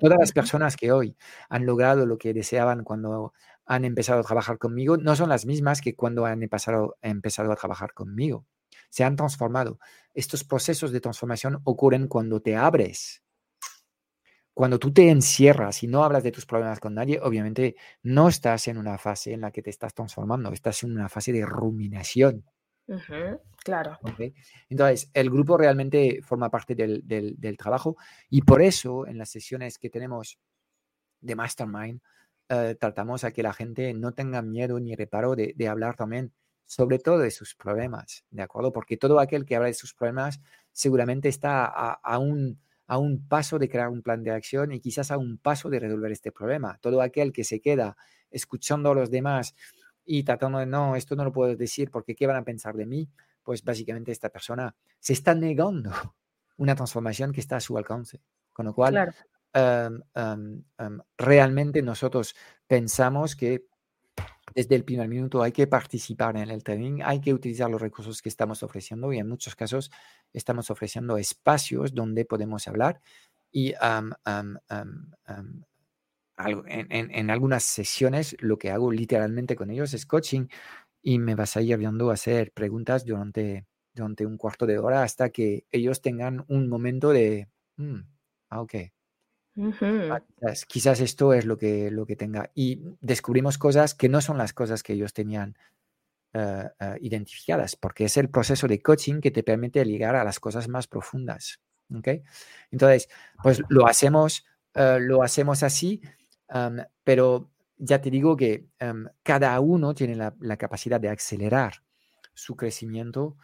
Todas 0.00 0.18
las 0.18 0.32
personas 0.32 0.76
que 0.76 0.92
hoy 0.92 1.16
han 1.48 1.66
logrado 1.66 2.06
lo 2.06 2.18
que 2.18 2.34
deseaban 2.34 2.84
cuando 2.84 3.32
han 3.66 3.84
empezado 3.84 4.20
a 4.20 4.24
trabajar 4.24 4.58
conmigo 4.58 4.96
no 4.96 5.14
son 5.16 5.28
las 5.28 5.46
mismas 5.46 5.80
que 5.80 5.94
cuando 5.94 6.26
han 6.26 6.42
empezado, 6.42 6.96
empezado 7.02 7.52
a 7.52 7.56
trabajar 7.56 7.94
conmigo. 7.94 8.46
Se 8.90 9.04
han 9.04 9.16
transformado. 9.16 9.78
Estos 10.14 10.44
procesos 10.44 10.92
de 10.92 11.00
transformación 11.00 11.60
ocurren 11.64 12.08
cuando 12.08 12.40
te 12.40 12.56
abres. 12.56 13.22
Cuando 14.54 14.78
tú 14.78 14.92
te 14.92 15.08
encierras 15.08 15.82
y 15.82 15.86
no 15.88 16.04
hablas 16.04 16.22
de 16.22 16.32
tus 16.32 16.44
problemas 16.44 16.78
con 16.78 16.94
nadie, 16.94 17.18
obviamente 17.22 17.74
no 18.02 18.28
estás 18.28 18.68
en 18.68 18.76
una 18.76 18.98
fase 18.98 19.32
en 19.32 19.40
la 19.40 19.50
que 19.50 19.62
te 19.62 19.70
estás 19.70 19.94
transformando, 19.94 20.52
estás 20.52 20.82
en 20.82 20.92
una 20.92 21.08
fase 21.08 21.32
de 21.32 21.46
ruminación. 21.46 22.44
Claro. 23.62 23.98
Entonces, 24.68 25.10
el 25.14 25.30
grupo 25.30 25.56
realmente 25.56 26.20
forma 26.22 26.50
parte 26.50 26.74
del, 26.74 27.56
trabajo 27.58 27.96
y 28.30 28.42
por 28.42 28.62
eso 28.62 29.06
en 29.06 29.18
las 29.18 29.30
sesiones 29.30 29.78
que 29.78 29.90
tenemos 29.90 30.38
de 31.20 31.36
Mastermind, 31.36 32.00
eh, 32.48 32.76
tratamos 32.78 33.24
a 33.24 33.30
que 33.30 33.42
la 33.42 33.52
gente 33.52 33.94
no 33.94 34.12
tenga 34.12 34.42
miedo 34.42 34.78
ni 34.80 34.94
reparo 34.94 35.34
de, 35.36 35.68
hablar 35.68 35.96
también 35.96 36.32
sobre 36.66 36.98
todo 36.98 37.18
de 37.18 37.30
sus 37.30 37.54
problemas, 37.54 38.24
¿de 38.30 38.42
acuerdo? 38.42 38.72
Porque 38.72 38.96
todo 38.96 39.20
aquel 39.20 39.44
que 39.44 39.56
habla 39.56 39.68
de 39.68 39.74
sus 39.74 39.94
problemas 39.94 40.40
seguramente 40.72 41.28
está 41.28 41.66
a, 41.66 42.18
un, 42.18 42.60
a 42.86 42.98
un 42.98 43.26
paso 43.28 43.58
de 43.58 43.68
crear 43.68 43.88
un 43.88 44.02
plan 44.02 44.22
de 44.22 44.30
acción 44.30 44.72
y 44.72 44.80
quizás 44.80 45.10
a 45.10 45.18
un 45.18 45.38
paso 45.38 45.68
de 45.68 45.80
resolver 45.80 46.12
este 46.12 46.32
problema. 46.32 46.78
Todo 46.80 47.02
aquel 47.02 47.32
que 47.32 47.44
se 47.44 47.60
queda 47.60 47.96
escuchando 48.30 48.90
a 48.90 48.94
los 48.94 49.10
demás 49.10 49.54
y 50.04 50.22
tratando 50.24 50.58
de, 50.58 50.66
no, 50.66 50.96
esto 50.96 51.16
no 51.16 51.24
lo 51.24 51.32
puedo 51.32 51.54
decir 51.56 51.90
porque 51.90 52.14
¿qué 52.14 52.26
van 52.26 52.36
a 52.36 52.44
pensar 52.44 52.74
de 52.76 52.86
mí? 52.86 53.08
Pues 53.42 53.62
básicamente 53.64 54.12
esta 54.12 54.28
persona 54.28 54.74
se 54.98 55.12
está 55.12 55.34
negando 55.34 55.90
una 56.56 56.74
transformación 56.74 57.32
que 57.32 57.40
está 57.40 57.56
a 57.56 57.60
su 57.60 57.76
alcance. 57.76 58.20
Con 58.52 58.66
lo 58.66 58.74
cual, 58.74 59.14
em, 59.54 60.02
em, 60.14 60.62
em, 60.78 61.00
realmente 61.16 61.80
nosotros 61.82 62.34
pensamos 62.66 63.34
que 63.34 63.66
desde 64.54 64.74
el 64.74 64.84
primer 64.84 65.08
minuto 65.08 65.42
hay 65.42 65.52
que 65.52 65.66
participar 65.66 66.36
en 66.36 66.50
el 66.50 66.62
training, 66.62 67.00
hay 67.02 67.20
que 67.20 67.32
utilizar 67.32 67.70
los 67.70 67.80
recursos 67.80 68.20
que 68.20 68.28
estamos 68.28 68.62
ofreciendo 68.62 69.12
y 69.12 69.18
en 69.18 69.28
muchos 69.28 69.56
casos 69.56 69.90
estamos 70.32 70.70
ofreciendo 70.70 71.16
espacios 71.16 71.94
donde 71.94 72.24
podemos 72.26 72.68
hablar 72.68 73.00
y 73.50 73.74
en, 76.46 77.30
algunas 77.30 77.64
sesiones 77.64 78.36
lo 78.40 78.58
que 78.58 78.70
hago 78.70 78.92
literalmente 78.92 79.56
con 79.56 79.70
ellos 79.70 79.94
es 79.94 80.06
coaching 80.06 80.46
y 81.02 81.18
me 81.18 81.34
vas 81.34 81.56
a 81.56 81.62
ir 81.62 81.76
viendo 81.78 82.10
hacer 82.10 82.52
preguntas 82.52 83.04
durante, 83.04 83.66
durante 83.94 84.26
un 84.26 84.36
cuarto 84.36 84.66
de 84.66 84.78
hora 84.78 85.02
hasta 85.02 85.30
que 85.30 85.66
ellos 85.70 86.00
tengan 86.00 86.44
un 86.48 86.68
momento 86.68 87.10
de, 87.10 87.48
mm, 87.76 88.00
ah, 88.50 88.60
ok. 88.60 88.74
Ah, 90.10 90.22
quizás, 90.66 91.00
esto 91.00 91.34
es 91.34 91.44
lo 91.44 91.58
que, 91.58 91.90
lo 91.90 92.06
que 92.06 92.16
tenga. 92.16 92.50
Y 92.54 92.80
descubrimos 93.00 93.58
cosas 93.58 93.94
que 93.94 94.08
no 94.08 94.20
son 94.20 94.38
las 94.38 94.52
cosas 94.52 94.82
que 94.82 94.94
ellos 94.94 95.12
tenían 95.12 95.56
eh, 96.32 96.68
eh, 96.80 96.96
identificadas, 97.02 97.76
porque 97.76 98.06
es 98.06 98.16
el 98.16 98.30
proceso 98.30 98.66
de 98.66 98.80
coaching 98.80 99.20
que 99.20 99.30
te 99.30 99.42
permite 99.42 99.84
llegar 99.84 100.16
a 100.16 100.24
las 100.24 100.40
cosas 100.40 100.68
más 100.68 100.86
profundas. 100.86 101.60
¿okay? 101.94 102.22
Entonces, 102.70 103.08
pues 103.42 103.62
lo 103.68 103.86
hacemos, 103.86 104.46
eh, 104.74 104.98
lo 105.00 105.22
hacemos 105.22 105.62
así 105.62 106.00
pero 107.04 107.50
ya 107.78 108.00
te 108.00 108.10
digo 108.10 108.36
que 108.36 108.66
cada 109.22 109.58
uno 109.60 109.94
tiene 109.94 110.16
la, 110.16 110.56
capacidad 110.56 111.00
de 111.00 111.08
acelerar 111.08 111.82
su 112.34 112.56
crecimiento 112.56 113.36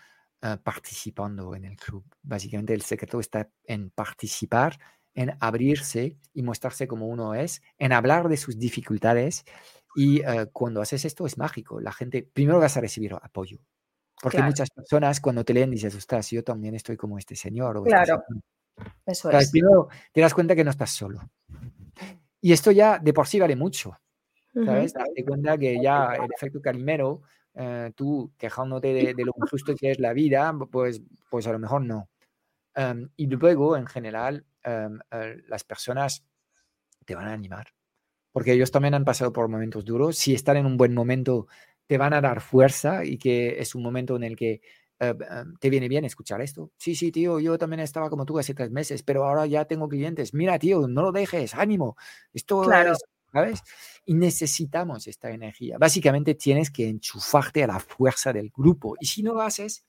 ah, 0.43 0.61
participando 0.63 1.55
en 1.55 1.65
el 1.65 1.77
club. 1.77 2.05
Básicamente 2.23 2.75
el 2.75 2.83
secreto 2.83 3.21
está 3.21 3.51
en 3.65 3.91
participar, 3.91 4.79
en 5.15 5.37
abrirse 5.41 6.17
y 6.33 6.43
mostrarse 6.43 6.87
como 6.87 7.09
uno 7.09 7.35
es, 7.35 7.63
en 7.79 7.93
hablar 7.93 8.29
de 8.29 8.37
sus 8.37 8.59
dificultades. 8.59 9.45
Y 9.97 10.23
ah, 10.23 10.47
cuando 10.53 10.81
haces 10.81 11.05
esto 11.05 11.27
es 11.27 11.37
mágico. 11.37 11.81
La 11.81 11.93
gente, 11.93 12.23
primero 12.23 12.61
vas 12.61 12.77
a 12.77 12.81
recibir 12.81 13.15
apoyo. 13.15 13.59
Porque 14.21 14.43
muchas 14.43 14.71
personas 14.71 15.21
cuando 15.21 15.45
te 15.45 15.55
leen 15.55 15.71
dices, 15.71 15.95
ostras, 15.95 16.31
yo 16.31 16.43
también 16.43 16.75
estoy 16.75 16.97
como 16.97 17.19
este 17.19 17.37
señor. 17.37 17.83
claro. 17.85 18.23
Eso 19.07 19.31
es. 19.31 19.51
Primero 19.51 19.89
te 20.13 20.21
das 20.21 20.35
cuenta 20.35 20.55
que 20.55 20.65
no 20.65 20.71
estás 20.71 20.91
solo. 20.91 21.31
Y 22.41 22.53
esto 22.53 22.71
ya 22.71 22.99
de 22.99 23.13
por 23.13 23.27
sí 23.27 23.41
vale 23.41 23.57
mucho. 23.57 23.93
¿Sabes? 24.53 24.93
Te 25.15 25.25
cuenta 25.25 25.57
que 25.57 25.81
ya 25.81 26.15
el 26.15 26.29
efecto 26.35 26.61
calimero, 26.61 27.23
eh, 27.55 27.93
tú 27.95 28.33
quejándote 28.37 28.93
de, 28.93 29.25
lo 29.25 29.33
injusto 29.37 29.75
que 29.77 29.93
es 29.93 30.01
la 30.01 30.13
vida, 30.13 30.53
pues, 30.71 31.01
pues 31.31 31.47
a 31.47 31.53
lo 31.53 31.59
mejor 31.59 31.83
no. 31.83 32.09
Em, 32.75 33.09
y 33.17 33.27
luego, 33.27 33.77
en 33.77 33.87
general, 33.87 34.45
em, 34.65 34.99
eh, 35.11 35.37
las 35.49 35.65
personas 35.65 36.25
te 37.05 37.15
van 37.15 37.27
a 37.29 37.33
animar, 37.33 37.69
porque 38.33 38.53
ellos 38.53 38.71
también 38.71 38.95
han 38.95 39.05
pasado 39.05 39.33
por 39.33 39.49
momentos 39.49 39.85
duros. 39.85 40.17
Si 40.17 40.35
están 40.35 40.57
en 40.57 40.67
un 40.67 40.77
buen 40.77 40.95
momento, 40.95 41.47
te 41.87 41.99
van 41.99 42.13
a 42.13 42.21
dar 42.21 42.41
fuerza 42.41 43.05
y 43.05 43.19
que 43.19 43.61
es 43.61 43.75
un 43.75 43.83
momento 43.83 44.17
en 44.17 44.25
el 44.25 44.37
que 44.37 44.61
¿te 45.61 45.71
viene 45.71 45.89
bien 45.89 46.05
escuchar 46.05 46.41
esto? 46.41 46.73
Sí, 46.77 46.95
sí, 46.95 47.13
tío, 47.13 47.39
yo 47.41 47.57
también 47.59 47.81
estaba 47.81 48.11
como 48.11 48.25
tú 48.25 48.39
hace 48.39 48.55
tres 48.55 48.71
meses, 48.71 49.03
pero 49.03 49.25
ahora 49.25 49.47
ya 49.47 49.65
tengo 49.65 49.89
clientes. 49.89 50.35
Mira, 50.35 50.59
tío, 50.59 50.89
no 50.89 51.03
lo 51.03 51.13
dejes, 51.13 51.55
ánimo. 51.55 51.97
Esto 52.33 52.63
claro. 52.63 52.95
¿sabes? 53.33 53.63
Y 54.05 54.15
necesitamos 54.15 55.07
esta 55.07 55.31
energía. 55.31 55.79
Básicamente 55.79 56.35
tienes 56.35 56.71
que 56.71 56.89
enchufarte 56.89 57.63
a 57.63 57.67
la 57.67 57.79
fuerza 57.79 58.33
del 58.33 58.51
grupo. 58.51 58.97
Y 59.01 59.07
si 59.07 59.23
no 59.23 59.35
lo 59.35 59.43
haces, 59.43 59.85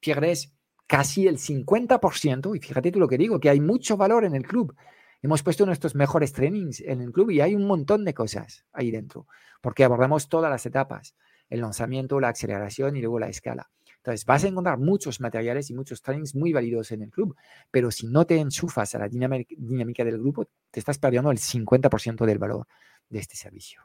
pierdes 0.00 0.52
casi 0.86 1.26
el 1.26 1.38
50%. 1.38 2.56
Y 2.56 2.60
fíjate 2.60 2.90
tú 2.90 2.98
lo 2.98 3.08
que 3.08 3.18
digo, 3.18 3.38
que 3.38 3.50
hay 3.50 3.60
mucho 3.60 3.96
valor 3.96 4.24
en 4.24 4.34
el 4.34 4.46
club. 4.46 4.74
Hemos 5.20 5.42
puesto 5.42 5.66
nuestros 5.66 5.94
mejores 5.94 6.32
trainings 6.32 6.80
en 6.80 7.00
el 7.00 7.12
club 7.12 7.30
y 7.30 7.40
hay 7.40 7.54
un 7.54 7.66
montón 7.66 8.04
de 8.04 8.14
cosas 8.14 8.64
ahí 8.72 8.90
dentro, 8.92 9.26
porque 9.60 9.82
abordamos 9.82 10.28
todas 10.28 10.48
las 10.48 10.64
etapas, 10.64 11.16
el 11.48 11.60
lanzamiento, 11.60 12.20
la 12.20 12.28
aceleración 12.28 12.96
y 12.96 13.00
luego 13.00 13.18
la 13.18 13.28
escala. 13.28 13.68
Entonces, 13.98 14.24
vas 14.24 14.44
a 14.44 14.48
encontrar 14.48 14.78
muchos 14.78 15.20
materiales 15.20 15.70
y 15.70 15.74
muchos 15.74 16.02
trainings 16.02 16.34
muy 16.34 16.52
válidos 16.52 16.92
en 16.92 17.02
el 17.02 17.10
club, 17.10 17.36
pero 17.70 17.90
si 17.90 18.06
no 18.06 18.26
te 18.26 18.38
enchufas 18.38 18.94
a 18.94 18.98
la 18.98 19.08
dinámica 19.08 20.04
del 20.04 20.18
grupo, 20.18 20.46
te 20.70 20.80
estás 20.80 20.98
perdiendo 20.98 21.30
el 21.30 21.38
50% 21.38 22.24
del 22.24 22.38
valor 22.38 22.66
de 23.08 23.18
este 23.18 23.36
servicio. 23.36 23.82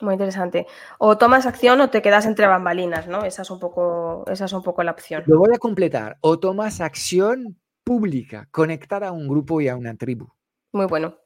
Muy 0.00 0.14
interesante. 0.14 0.66
O 0.98 1.16
tomas 1.18 1.46
acción 1.46 1.80
o 1.80 1.88
te 1.88 2.02
quedas 2.02 2.26
entre 2.26 2.48
bambalinas, 2.48 3.06
¿no? 3.06 3.24
Esa 3.24 3.42
es 3.42 3.50
un 3.50 3.60
poco, 3.60 4.24
esa 4.28 4.46
es 4.46 4.52
un 4.52 4.62
poco 4.62 4.82
la 4.82 4.90
opción. 4.90 5.22
Lo 5.26 5.38
voy 5.38 5.50
a 5.54 5.58
completar. 5.58 6.18
O 6.20 6.40
tomas 6.40 6.80
acción 6.80 7.60
pública, 7.84 8.48
conectada 8.50 9.08
a 9.08 9.12
un 9.12 9.28
grupo 9.28 9.60
y 9.60 9.68
a 9.68 9.76
una 9.76 9.94
tribu. 9.94 10.26
Muy 10.72 10.86
bueno. 10.86 11.16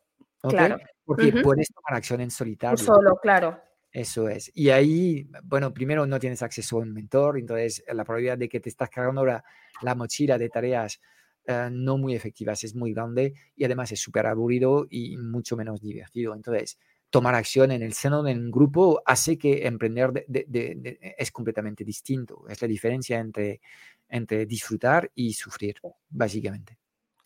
Claro. 0.42 0.76
Porque 1.04 1.32
puedes 1.42 1.68
tomar 1.72 1.94
acción 1.96 2.20
en 2.20 2.30
solitario. 2.30 2.76
solo, 2.76 3.16
claro. 3.22 3.58
Eso 3.92 4.28
es. 4.28 4.50
Y 4.54 4.68
ahí, 4.70 5.28
bueno, 5.44 5.72
primero 5.72 6.06
no 6.06 6.18
tienes 6.20 6.42
acceso 6.42 6.76
a 6.76 6.80
un 6.80 6.92
mentor, 6.92 7.38
entonces 7.38 7.82
la 7.90 8.04
probabilidad 8.04 8.36
de 8.36 8.48
que 8.48 8.60
te 8.60 8.68
estás 8.68 8.90
cargando 8.90 9.24
la, 9.24 9.42
la 9.80 9.94
mochila 9.94 10.36
de 10.36 10.48
tareas 10.50 11.00
eh, 11.46 11.70
no 11.72 11.96
muy 11.96 12.14
efectivas, 12.14 12.62
es 12.64 12.74
muy 12.74 12.92
grande 12.92 13.32
y 13.56 13.64
además 13.64 13.90
es 13.92 14.00
súper 14.00 14.26
aburrido 14.26 14.86
y 14.90 15.16
mucho 15.16 15.56
menos 15.56 15.80
divertido. 15.80 16.34
Entonces, 16.34 16.78
tomar 17.08 17.34
acción 17.34 17.70
en 17.70 17.82
el 17.82 17.94
seno 17.94 18.22
de 18.22 18.34
un 18.34 18.50
grupo 18.50 19.02
hace 19.06 19.38
que 19.38 19.66
emprender 19.66 20.26
es 20.28 21.30
completamente 21.32 21.84
distinto. 21.84 22.44
Es 22.48 22.60
la 22.60 22.68
diferencia 22.68 23.18
entre, 23.18 23.62
entre 24.10 24.44
disfrutar 24.44 25.10
y 25.14 25.32
sufrir, 25.32 25.76
básicamente. 26.10 26.76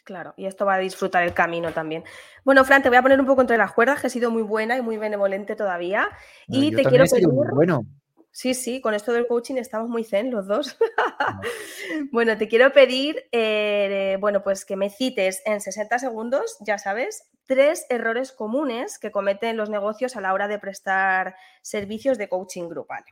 Claro, 0.05 0.35
y 0.37 0.47
esto 0.47 0.67
va 0.67 0.75
a 0.75 0.79
disfrutar 0.79 1.23
el 1.23 1.33
camino 1.33 1.73
también. 1.73 2.03
Bueno, 2.45 2.65
Fran, 2.65 2.83
te 2.83 2.89
voy 2.89 2.99
a 2.99 3.03
poner 3.03 3.21
un 3.21 3.27
poco 3.27 3.41
entre 3.41 3.57
las 3.57 3.73
cuerdas, 3.73 4.01
que 4.01 4.09
he 4.09 4.11
sido 4.11 4.31
muy 4.31 4.43
buena 4.43 4.77
y 4.77 4.83
muy 4.83 4.97
benevolente 4.97 5.55
todavía. 5.55 6.09
y 6.49 6.75
te 6.75 6.83
quiero 6.85 7.05
pedir. 7.05 7.29
Bueno. 7.29 7.87
Sí, 8.35 8.55
sí, 8.55 8.81
con 8.81 8.95
esto 8.95 9.13
del 9.13 9.27
coaching 9.27 9.57
estamos 9.57 9.91
muy 9.91 10.05
zen 10.05 10.31
los 10.31 10.47
dos. 10.47 10.79
bueno, 12.13 12.37
te 12.39 12.49
quiero 12.49 12.73
pedir, 12.73 13.29
eh, 13.31 14.17
bueno, 14.21 14.43
pues 14.43 14.65
que 14.65 14.75
me 14.75 14.89
cites 14.89 15.43
en 15.45 15.61
60 15.61 15.99
segundos, 15.99 16.57
ya 16.61 16.79
sabes, 16.79 17.31
tres 17.45 17.85
errores 17.91 18.33
comunes 18.33 18.99
que 18.99 19.13
cometen 19.13 19.59
los 19.59 19.69
negocios 19.69 20.17
a 20.17 20.23
la 20.23 20.33
hora 20.33 20.49
de 20.49 20.59
prestar 20.59 21.37
servicios 21.61 22.17
de 22.17 22.31
coaching 22.31 22.71
grupal. 22.71 23.05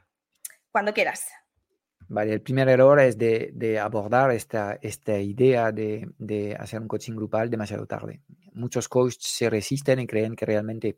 Cuando 0.71 0.95
quieras. 0.95 1.27
Vale, 2.11 2.33
el 2.33 2.43
primer 2.43 2.69
error 2.69 2.99
es 2.99 3.17
de, 3.17 3.79
abordar 3.81 4.33
esta, 4.33 4.81
esta 4.83 5.17
idea 5.21 5.71
de, 5.71 6.11
de, 6.19 6.57
hacer 6.57 6.81
un 6.81 6.89
coaching 6.89 7.15
grupal 7.15 7.49
demasiado 7.49 7.87
tarde. 7.87 8.21
Muchos 8.53 8.89
coaches 8.89 9.23
se 9.23 9.49
resisten 9.49 10.01
y 10.01 10.09
creen 10.09 10.35
que 10.35 10.45
realmente 10.45 10.97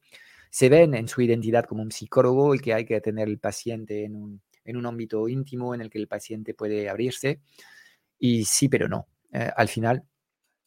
se 0.48 0.70
ven 0.70 0.94
en 0.94 1.09
su 1.09 1.20
identidad 1.20 1.66
como 1.66 1.83
un 1.83 1.92
psicólogo 1.92 2.55
y 2.55 2.61
que 2.61 2.72
hay 2.72 2.87
que 2.87 2.98
tener 3.03 3.29
el 3.29 3.38
paciente 3.38 4.05
en 4.05 4.16
un, 4.16 4.40
en 4.64 4.79
un 4.79 4.87
ámbito 4.87 5.29
íntimo 5.29 5.75
en 5.75 5.83
el 5.83 5.90
que 5.90 5.98
el 5.98 6.09
paciente 6.09 6.55
puede 6.55 6.88
abrirse. 6.88 7.42
Y 8.18 8.46
sí, 8.46 8.70
pero 8.70 8.88
no. 8.88 9.07
Eh, 9.35 9.51
al 9.55 9.68
final, 9.68 10.05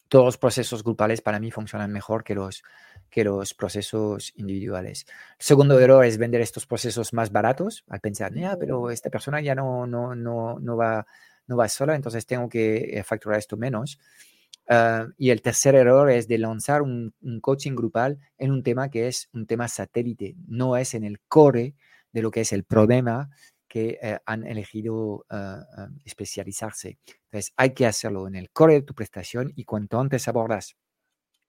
todos 0.08 0.26
los 0.26 0.38
procesos 0.38 0.84
grupales 0.84 1.22
para 1.22 1.40
mí 1.40 1.50
funcionan 1.50 1.90
mejor 1.90 2.22
que 2.22 2.36
los, 2.36 2.62
que 3.10 3.24
los 3.24 3.54
procesos 3.54 4.32
individuales. 4.36 5.06
El 5.38 5.44
segundo 5.44 5.78
error 5.78 6.04
es 6.04 6.18
vender 6.18 6.40
estos 6.40 6.66
procesos 6.66 7.12
más 7.12 7.32
baratos 7.32 7.84
al 7.88 8.00
pensar, 8.00 8.34
ya, 8.34 8.56
pero 8.58 8.90
esta 8.90 9.10
persona 9.10 9.40
ya 9.40 9.54
no, 9.54 9.86
no, 9.86 10.14
no, 10.14 10.58
no, 10.58 10.76
va, 10.76 11.06
no 11.46 11.56
va 11.56 11.68
sola, 11.68 11.94
entonces 11.94 12.26
tengo 12.26 12.48
que 12.48 12.98
eh, 12.98 13.02
facturar 13.04 13.38
esto 13.38 13.56
menos. 13.56 13.98
Ah, 14.68 15.06
y 15.16 15.30
el 15.30 15.42
tercer 15.42 15.76
error 15.76 16.10
es 16.10 16.26
de 16.26 16.38
lanzar 16.38 16.82
un, 16.82 17.14
coaching 17.40 17.76
grupal 17.76 18.18
en 18.36 18.50
un 18.50 18.62
tema 18.62 18.90
que 18.90 19.06
es 19.06 19.28
un 19.32 19.46
tema 19.46 19.68
satélite, 19.68 20.34
no 20.48 20.76
es 20.76 20.94
en 20.94 21.04
el 21.04 21.20
core 21.28 21.74
de 22.12 22.22
lo 22.22 22.30
que 22.30 22.40
es 22.40 22.52
el 22.52 22.64
problema 22.64 23.30
que 23.68 23.98
eh, 24.02 24.18
han 24.26 24.44
elegido 24.44 25.24
ah, 25.30 25.64
ah, 25.76 25.88
especializarse. 26.04 26.98
Entonces, 27.26 27.52
hay 27.56 27.74
que 27.74 27.86
hacerlo 27.86 28.26
en 28.26 28.34
el 28.34 28.50
core 28.50 28.74
de 28.74 28.82
tu 28.82 28.94
prestación 28.94 29.52
y 29.54 29.64
cuanto 29.64 30.00
antes 30.00 30.26
abordas 30.28 30.76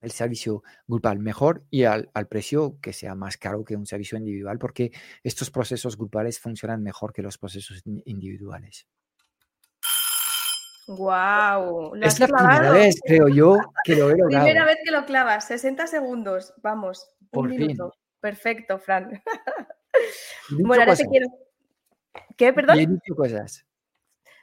el 0.07 0.11
servicio 0.11 0.63
grupal 0.87 1.19
mejor 1.19 1.63
y 1.69 1.83
al, 1.83 2.09
al, 2.13 2.27
precio 2.27 2.77
que 2.81 2.93
sea 2.93 3.13
más 3.13 3.37
caro 3.37 3.63
que 3.63 3.75
un 3.75 3.85
servicio 3.85 4.17
individual, 4.17 4.57
porque 4.57 4.91
estos 5.23 5.51
procesos 5.51 5.97
grupales 5.97 6.39
funcionan 6.39 6.81
mejor 6.81 7.13
que 7.13 7.21
los 7.21 7.37
procesos 7.37 7.83
individuales. 7.85 8.87
¡Guau! 10.87 11.95
es 12.01 12.19
la 12.19 12.27
primera 12.27 12.71
vez, 12.71 12.95
creo 13.05 13.27
yo, 13.27 13.57
que 13.83 13.95
lo 13.95 14.09
he 14.09 14.15
logrado. 14.17 14.45
Primera 14.45 14.65
vez 14.65 14.77
que 14.83 14.91
lo 14.91 15.05
clavas, 15.05 15.45
60 15.47 15.85
segundos. 15.87 16.53
Vamos, 16.63 17.09
un 17.31 17.49
minuto. 17.49 17.93
Perfecto, 18.21 18.79
Fran. 18.79 19.21
bueno, 20.49 20.83
ahora 20.83 20.95
te 20.95 21.05
quiero. 21.05 21.27
¿Qué, 22.37 22.53
perdón? 22.53 22.79
he 22.79 22.87
dicho 22.87 23.15
cosas. 23.15 23.65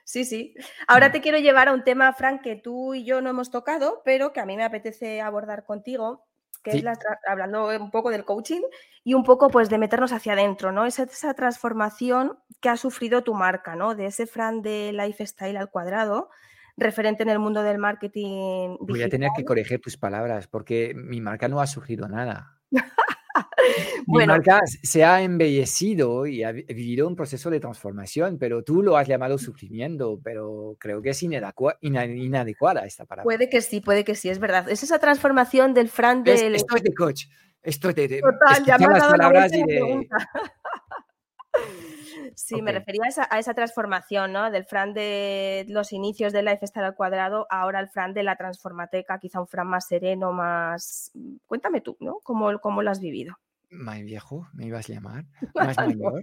Sí, 0.05 0.25
sí. 0.25 0.55
Ahora 0.87 1.11
te 1.11 1.21
quiero 1.21 1.39
llevar 1.39 1.69
a 1.69 1.73
un 1.73 1.83
tema, 1.83 2.13
Fran, 2.13 2.41
que 2.41 2.57
tú 2.57 2.95
y 2.95 3.05
yo 3.05 3.23
no 3.23 3.31
hemos 3.31 3.51
tocado, 3.51 4.03
pero 4.05 4.33
que 4.33 4.41
a 4.41 4.47
mí 4.47 4.57
me 4.57 4.65
apetece 4.65 5.23
abordar 5.23 5.65
contigo, 5.65 6.27
que 6.63 6.73
es 6.73 6.85
hablando 7.27 7.69
un 7.69 7.91
poco 7.91 8.11
del 8.11 8.25
coaching 8.25 8.63
y 9.03 9.15
un 9.15 9.25
poco 9.25 9.51
pues 9.51 9.69
de 9.69 9.79
meternos 9.79 10.13
hacia 10.13 10.35
adentro, 10.35 10.73
¿no? 10.73 10.87
Es 10.87 10.99
esa 10.99 11.35
transformación 11.35 12.39
que 12.61 12.69
ha 12.69 12.77
sufrido 12.77 13.23
tu 13.23 13.35
marca, 13.35 13.77
¿no? 13.77 13.95
De 13.95 14.07
ese 14.07 14.27
Fran 14.27 14.63
de 14.63 14.93
lifestyle 14.93 15.57
al 15.57 15.71
cuadrado, 15.71 16.31
referente 16.77 17.23
en 17.23 17.31
el 17.31 17.39
mundo 17.39 17.63
del 17.63 17.79
marketing. 17.79 18.77
Voy 18.81 19.03
a 19.03 19.09
tener 19.09 19.31
que 19.37 19.45
corregir 19.45 19.81
tus 19.81 19.97
palabras 19.97 20.49
porque 20.49 20.93
mi 20.95 21.21
marca 21.21 21.49
no 21.49 21.61
ha 21.61 21.67
sufrido 21.67 22.09
nada. 22.09 22.59
Mi 24.07 24.27
marca 24.27 24.61
se 24.67 25.05
ha 25.05 25.23
embellecido 25.23 26.27
y 26.27 26.43
ha 26.43 26.53
vivido 26.53 27.09
un 27.09 27.17
proceso 27.17 27.51
de 27.51 27.61
transformación, 27.61 28.39
pero 28.39 28.63
tú 28.63 28.83
lo 28.83 28.97
has 28.97 29.09
llamado 29.09 29.39
sufrimiento, 29.39 30.21
pero 30.23 30.77
creo 30.79 31.03
que 31.03 31.11
es 31.11 31.23
inadecuada 31.23 32.87
esta 32.87 33.05
palabra. 33.05 33.25
Puede 33.25 33.49
que 33.49 33.61
sí, 33.61 33.81
puede 33.81 34.05
que 34.05 34.15
sí, 34.15 34.29
es 34.29 34.39
verdad. 34.39 34.69
Es 34.69 34.83
esa 34.83 34.99
transformación 34.99 35.75
del 35.75 35.89
Fran 35.89 36.25
del... 36.25 36.55
esto 36.55 36.77
es 36.77 36.83
de 36.83 36.95
coach. 36.95 37.25
Esto 37.63 37.89
es 37.89 37.95
de... 37.97 38.21
Total, 38.21 38.65
ya 38.65 38.79
me 38.79 38.85
has 38.87 39.01
dado 39.01 39.17
la 39.17 39.49
de... 39.49 40.09
Sí, 42.37 42.63
me 42.63 42.73
refería 42.73 43.05
a 43.31 43.39
esa, 43.39 43.55
transformación, 43.55 44.33
¿no? 44.33 44.51
Del 44.51 44.65
Fran 44.65 44.95
de 44.95 45.65
los 45.69 45.93
inicios 45.93 46.33
de 46.33 46.43
Lifestyle 46.43 46.85
al 46.85 46.95
cuadrado, 46.95 47.47
ahora 47.51 47.81
el 47.81 47.89
Fran 47.89 48.15
de 48.15 48.23
la 48.23 48.37
transformateca, 48.37 49.19
quizá 49.19 49.41
un 49.41 49.47
Fran 49.47 49.67
más 49.67 49.87
sereno, 49.87 50.33
más... 50.33 51.13
Cuéntame 51.47 51.81
tú, 51.81 51.97
¿no? 52.01 52.21
¿Cómo, 52.23 52.59
cómo 52.61 52.83
lo 52.83 52.91
has 52.91 53.01
vivido? 53.01 53.37
Más 53.71 54.03
viejo, 54.03 54.47
me 54.53 54.67
ibas 54.67 54.89
a 54.89 54.93
llamar. 54.93 55.25
Más 55.55 55.77
mayor, 55.77 56.23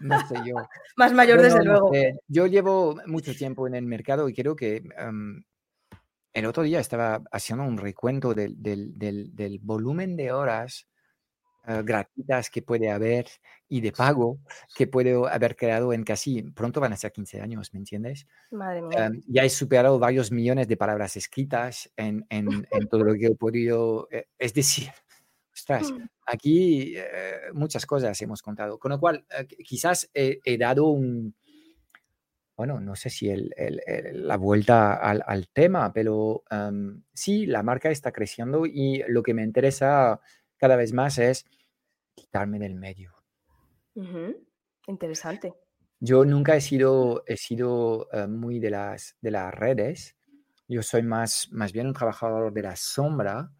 no 0.00 0.26
sé 0.26 0.34
yo. 0.44 0.54
Más 0.96 1.12
mayor, 1.12 1.40
desde 1.40 1.64
luego. 1.64 1.90
yo 2.28 2.46
llevo 2.46 2.96
mucho 3.06 3.34
tiempo 3.34 3.66
en 3.66 3.74
el 3.74 3.86
mercado 3.86 4.28
y 4.28 4.34
creo 4.34 4.54
que 4.54 4.82
em, 4.98 5.42
el 6.34 6.46
otro 6.46 6.62
día 6.62 6.78
estaba 6.80 7.22
haciendo 7.32 7.64
un 7.64 7.78
recuento 7.78 8.34
del, 8.34 8.62
del, 8.62 9.34
del 9.34 9.58
volumen 9.60 10.16
de 10.16 10.32
horas 10.32 10.89
eh, 11.66 11.82
gratuitas 11.84 12.48
que 12.48 12.62
puede 12.62 12.90
haber 12.90 13.26
y 13.68 13.82
de 13.82 13.92
pago 13.92 14.38
que 14.74 14.86
puede 14.86 15.14
haber 15.30 15.56
creado 15.56 15.92
en 15.92 16.04
casi, 16.04 16.42
pronto 16.42 16.80
van 16.80 16.94
a 16.94 16.96
ser 16.96 17.12
15 17.12 17.42
años, 17.42 17.74
¿me 17.74 17.80
entiendes? 17.80 18.26
Madre 18.50 18.80
mía. 18.80 19.06
Em, 19.06 19.20
ya 19.26 19.44
he 19.44 19.50
superado 19.50 19.98
varios 19.98 20.32
millones 20.32 20.68
de 20.68 20.78
palabras 20.78 21.18
escritas 21.18 21.92
en, 21.96 22.24
en, 22.30 22.66
en 22.70 22.88
todo 22.88 23.04
lo 23.04 23.12
que 23.12 23.26
he 23.26 23.34
podido, 23.34 24.08
eh, 24.10 24.26
es 24.38 24.54
decir, 24.54 24.88
ostras, 25.54 25.92
mm. 25.92 26.02
aquí 26.24 26.94
eh, 26.96 27.50
muchas 27.52 27.84
cosas 27.84 28.20
hemos 28.22 28.40
contado, 28.40 28.78
con 28.78 28.92
lo 28.92 28.98
cual 28.98 29.26
quizás 29.62 30.10
he, 30.14 30.56
dado 30.56 30.86
un, 30.86 31.34
bueno, 32.56 32.80
no 32.80 32.96
sé 32.96 33.10
si 33.10 33.28
el, 33.28 33.52
el, 33.54 34.26
la 34.26 34.38
vuelta 34.38 34.94
al, 34.94 35.22
al 35.26 35.48
tema, 35.48 35.92
pero 35.92 36.42
em, 36.50 37.02
sí, 37.12 37.44
la 37.44 37.62
marca 37.62 37.90
está 37.90 38.12
creciendo 38.12 38.64
y 38.64 39.04
lo 39.08 39.22
que 39.22 39.34
me 39.34 39.44
interesa 39.44 40.20
cada 40.60 40.76
vez 40.76 40.92
más 40.92 41.18
es 41.18 41.46
quitarme 42.14 42.58
del 42.58 42.74
medio. 42.74 43.12
Interesante. 44.86 45.54
Yo 45.98 46.24
nunca 46.24 46.54
he 46.54 46.60
sido, 46.60 47.24
he 47.26 47.36
sido 47.36 48.08
eh, 48.12 48.26
muy 48.26 48.60
de 48.60 48.70
las, 48.70 49.16
de 49.20 49.30
las 49.30 49.54
redes. 49.54 50.16
Yo 50.68 50.82
soy 50.82 51.02
más, 51.02 51.48
más 51.50 51.72
bien 51.72 51.86
un 51.86 51.94
trabajador 51.94 52.52
de 52.52 52.62
la 52.62 52.76
sombra. 52.76 53.50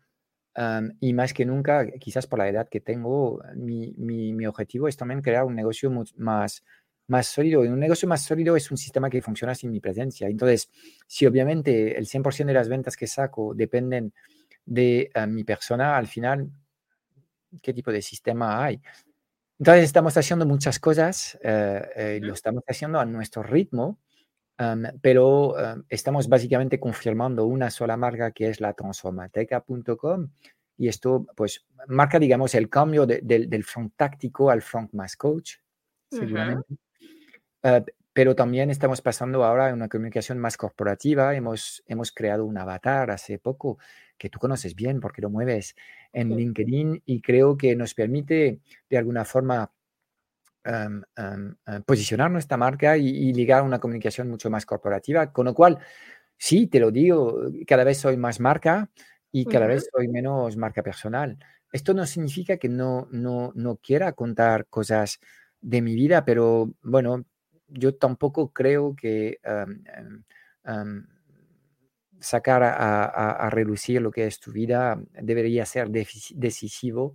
y 1.01 1.13
más 1.15 1.33
que 1.33 1.47
nunca, 1.47 1.91
quizás 1.99 2.27
por 2.27 2.39
la 2.39 2.49
edad 2.49 2.69
que 2.69 2.81
tengo, 2.81 3.41
mi, 3.57 3.95
mi, 3.97 4.33
mi 4.35 4.47
objetivo 4.47 4.89
es 4.89 4.97
también 4.97 5.23
crear 5.23 5.45
un 5.45 5.55
negocio 5.55 5.91
más, 6.17 6.65
más 7.07 7.27
sólido. 7.27 7.65
Y 7.65 7.69
un 7.69 7.81
negocio 7.81 8.09
más 8.09 8.25
sólido 8.25 8.57
es 8.57 8.71
un 8.71 8.77
sistema 8.77 9.09
que 9.09 9.23
funciona 9.23 9.55
sin 9.55 9.71
mi 9.71 9.81
presencia. 9.81 10.29
Entonces, 10.29 10.71
si 11.07 11.25
obviamente 11.25 11.97
el 11.97 12.07
100% 12.07 12.47
de 12.47 12.55
las 12.55 12.69
ventas 12.69 12.97
que 12.97 13.07
saco 13.07 13.55
dependen 13.55 14.13
de 14.67 15.11
eh, 15.15 15.27
mi 15.27 15.45
persona, 15.45 15.97
al 15.97 16.07
final 16.07 16.51
qué 17.63 17.73
tipo 17.73 17.93
de 17.93 18.03
sistema 18.03 18.65
hay. 18.65 18.81
Entonces 19.59 19.85
estamos 19.85 20.17
haciendo 20.17 20.47
muchas 20.47 20.79
cosas, 20.79 21.39
eh, 21.43 21.83
eh, 21.95 22.21
lo 22.23 22.33
estamos 22.33 22.65
haciendo 22.67 22.99
a 22.99 23.05
nuestro 23.05 23.43
ritmo, 23.43 23.99
pero 25.01 25.55
estamos 25.89 26.29
básicamente 26.29 26.79
confirmando 26.79 27.47
una 27.47 27.71
sola 27.71 27.97
marca 27.97 28.31
que 28.31 28.51
es 28.51 28.61
la 28.61 28.75
transformateca.com 28.75 30.29
y 30.77 30.89
esto 30.89 31.27
pues 31.35 31.67
marca 31.89 32.19
digamos 32.19 32.55
el 32.55 32.69
cambio 32.69 33.07
del 33.07 33.65
front 33.65 33.95
táctico 33.97 34.51
al 34.51 34.61
front 34.61 34.93
más 34.93 35.17
coach, 35.17 35.57
seguramente. 36.11 36.75
Eh, 37.63 37.85
pero 38.13 38.35
también 38.35 38.71
estamos 38.71 39.01
pasando 39.03 39.45
ahora 39.45 39.71
a 39.71 39.75
una 39.75 39.89
comunicación 39.89 40.39
más 40.39 40.57
corporativa. 40.57 41.35
Hemos, 41.35 41.83
hemos 41.87 42.13
creado 42.13 42.45
un 42.45 42.59
avatar 42.59 43.11
hace 43.11 43.39
poco 43.39 43.79
que 44.19 44.29
tú 44.29 44.39
conoces 44.39 44.75
bien 44.75 45.01
porque 45.01 45.23
lo 45.23 45.31
mueves 45.31 45.77
en 46.13 46.37
LinkedIn 46.37 47.03
y 47.07 47.21
creo 47.21 47.57
que 47.57 47.77
nos 47.77 47.95
permite 47.95 48.61
de 48.89 48.99
alguna 48.99 49.25
forma 49.25 49.73
posicionar 51.87 52.31
nuestra 52.31 52.57
marca 52.57 52.97
y, 52.97 53.33
ligar 53.33 53.63
una 53.63 53.79
comunicación 53.79 54.29
mucho 54.29 54.51
más 54.51 54.67
corporativa, 54.67 55.33
con 55.33 55.47
lo 55.47 55.55
cual, 55.55 55.79
sí, 56.37 56.67
te 56.67 56.81
lo 56.81 56.91
digo, 56.91 57.41
cada 57.67 57.85
vez 57.85 57.99
soy 57.99 58.17
más 58.17 58.41
marca 58.41 58.91
y 59.33 59.47
cada 59.47 59.67
vez 59.67 59.89
soy 59.93 60.09
menos 60.09 60.57
marca 60.57 60.83
personal. 60.83 61.39
Esto 61.73 61.95
no 61.95 62.05
significa 62.05 62.57
que 62.57 62.69
no, 62.69 63.09
no, 63.11 63.53
no 63.55 63.77
quiera 63.77 64.13
contar 64.13 64.67
cosas 64.67 65.21
de 65.61 65.83
mi 65.83 65.95
vida, 65.95 66.25
pero 66.25 66.73
bueno, 66.83 67.25
yo 67.71 67.95
tampoco 67.95 68.53
creo 68.53 68.95
que 68.97 69.39
sacar 72.21 72.63
a, 72.63 73.49
reducir 73.51 74.03
lo 74.03 74.11
que 74.11 74.27
es 74.27 74.41
tu 74.41 74.53
vida 74.53 75.01
debería 75.13 75.65
ser 75.67 75.91
decisivo 75.91 77.15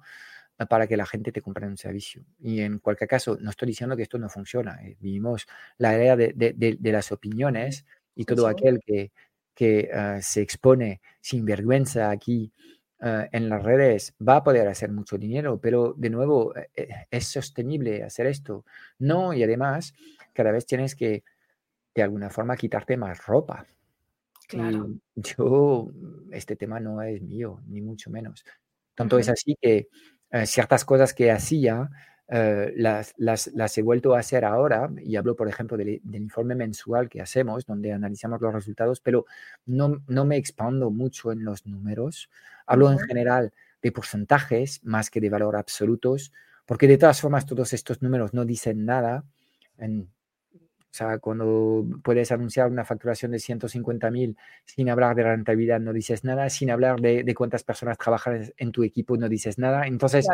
para 0.69 0.87
que 0.87 0.97
la 0.97 1.05
gente 1.05 1.31
te 1.31 1.41
compre 1.41 1.67
un 1.67 1.77
servicio. 1.77 2.23
Y 2.39 2.61
en 2.61 2.79
cualquier 2.79 3.09
caso, 3.09 3.37
no 3.41 3.49
estoy 3.49 3.67
diciendo 3.67 3.95
que 3.97 4.03
esto 4.03 4.17
no 4.17 4.29
funciona. 4.29 4.79
Eh, 4.83 4.95
vivimos 4.99 5.47
la 5.77 5.95
era 5.95 6.15
de, 6.15 6.77
las 6.81 7.11
opiniones 7.11 7.85
y 8.15 8.23
todo 8.23 8.47
aquel 8.47 8.79
que, 8.85 9.11
que 9.53 9.89
ah, 9.93 10.19
se 10.21 10.41
expone 10.41 11.01
sin 11.19 11.45
vergüenza 11.45 12.09
aquí 12.09 12.53
ah, 13.01 13.27
en 13.31 13.49
las 13.49 13.63
redes 13.63 14.15
va 14.25 14.37
a 14.37 14.43
poder 14.43 14.67
hacer 14.67 14.91
mucho 14.91 15.17
dinero, 15.17 15.59
pero 15.59 15.93
de 15.97 16.09
nuevo, 16.09 16.55
eh, 16.55 16.69
eh, 16.75 16.87
¿es 17.11 17.27
sostenible 17.27 18.03
hacer 18.03 18.27
esto? 18.27 18.65
No, 18.99 19.33
y 19.33 19.43
además, 19.43 19.93
cada 20.35 20.51
vez 20.51 20.65
tienes 20.67 20.95
que, 20.95 21.23
de 21.95 22.03
alguna 22.03 22.29
forma, 22.29 22.55
quitarte 22.55 22.97
más 22.97 23.25
ropa. 23.25 23.65
Claro. 24.47 24.89
yo, 25.15 25.89
este 26.31 26.55
tema 26.55 26.79
no 26.79 27.01
es 27.01 27.19
mío, 27.21 27.61
ni 27.65 27.81
mucho 27.81 28.11
menos. 28.11 28.45
Tanto 28.93 29.17
es 29.17 29.27
así 29.27 29.57
que 29.59 29.87
eh, 30.29 30.45
ciertas 30.45 30.85
cosas 30.85 31.15
que 31.15 31.31
hacía 31.31 31.89
eh, 32.27 32.73
las, 32.75 33.13
las, 33.17 33.47
las, 33.53 33.77
he 33.77 33.83
vuelto 33.83 34.15
a 34.15 34.19
hacer 34.19 34.45
ahora, 34.45 34.89
y 35.03 35.15
hablo, 35.15 35.35
por 35.35 35.47
ejemplo, 35.47 35.77
del, 35.77 36.01
informe 36.13 36.55
mensual 36.55 37.07
que 37.07 37.21
hacemos, 37.21 37.65
donde 37.65 37.91
analizamos 37.91 38.41
los 38.41 38.53
resultados, 38.53 38.99
pero 38.99 39.25
no, 39.65 40.03
no 40.07 40.25
me 40.25 40.37
expando 40.37 40.89
mucho 40.89 41.31
en 41.31 41.45
los 41.45 41.65
números. 41.65 42.29
Hablo 42.65 42.91
en 42.91 42.99
general 42.99 43.53
de 43.81 43.91
porcentajes 43.91 44.83
más 44.83 45.11
que 45.11 45.21
de 45.21 45.29
valor 45.29 45.55
absolutos, 45.55 46.33
porque 46.65 46.87
de 46.87 46.97
todas 46.97 47.21
formas 47.21 47.45
todos 47.45 47.73
estos 47.73 48.01
números 48.01 48.33
no 48.33 48.43
dicen 48.43 48.85
nada. 48.85 49.23
En, 49.77 50.09
o 50.95 50.97
sea, 50.97 51.19
cuando 51.19 51.85
puedes 52.01 52.31
anunciar 52.31 52.71
una 52.71 52.85
facturación 52.85 53.31
de 53.31 53.39
150.000 53.39 54.37
sin 54.63 54.89
hablar 54.89 55.13
de 55.13 55.23
rentabilidad, 55.23 55.81
no 55.81 55.91
dices 55.91 56.23
nada. 56.23 56.49
Sin 56.49 56.71
hablar 56.71 57.01
de, 57.01 57.35
cuántas 57.35 57.65
personas 57.65 57.97
trabajan 57.97 58.49
en 58.55 58.71
tu 58.71 58.81
equipo, 58.81 59.17
no 59.17 59.27
dices 59.27 59.59
nada. 59.59 59.87
Entonces, 59.87 60.25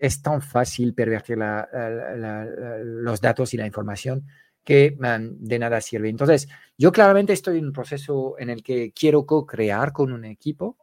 es 0.00 0.20
tan 0.20 0.42
fácil 0.42 0.94
pervertir 0.94 1.38
los 1.38 3.20
datos 3.20 3.54
y 3.54 3.56
la 3.56 3.66
información 3.66 4.26
que 4.64 4.96
de 4.98 5.58
nada 5.60 5.80
sirve. 5.80 6.08
Entonces, 6.08 6.48
yo 6.76 6.90
claramente 6.90 7.32
estoy 7.32 7.58
en 7.58 7.66
un 7.66 7.72
proceso 7.72 8.34
en 8.36 8.50
el 8.50 8.64
que 8.64 8.90
quiero 8.90 9.24
co-crear 9.24 9.92
con 9.92 10.12
un 10.12 10.24
equipo 10.24 10.76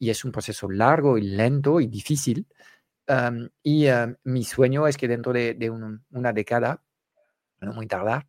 y 0.00 0.10
es 0.10 0.24
un 0.24 0.32
proceso 0.32 0.68
largo 0.68 1.16
y 1.16 1.22
lento 1.22 1.80
y 1.80 1.86
difícil 1.86 2.44
y 3.62 3.86
mi 4.24 4.44
sueño 4.44 4.86
es 4.86 4.96
que 4.96 5.08
dentro 5.08 5.32
de, 5.32 5.70
una 6.10 6.32
década, 6.32 6.82
no 7.60 7.72
muy 7.72 7.86
tardar, 7.86 8.26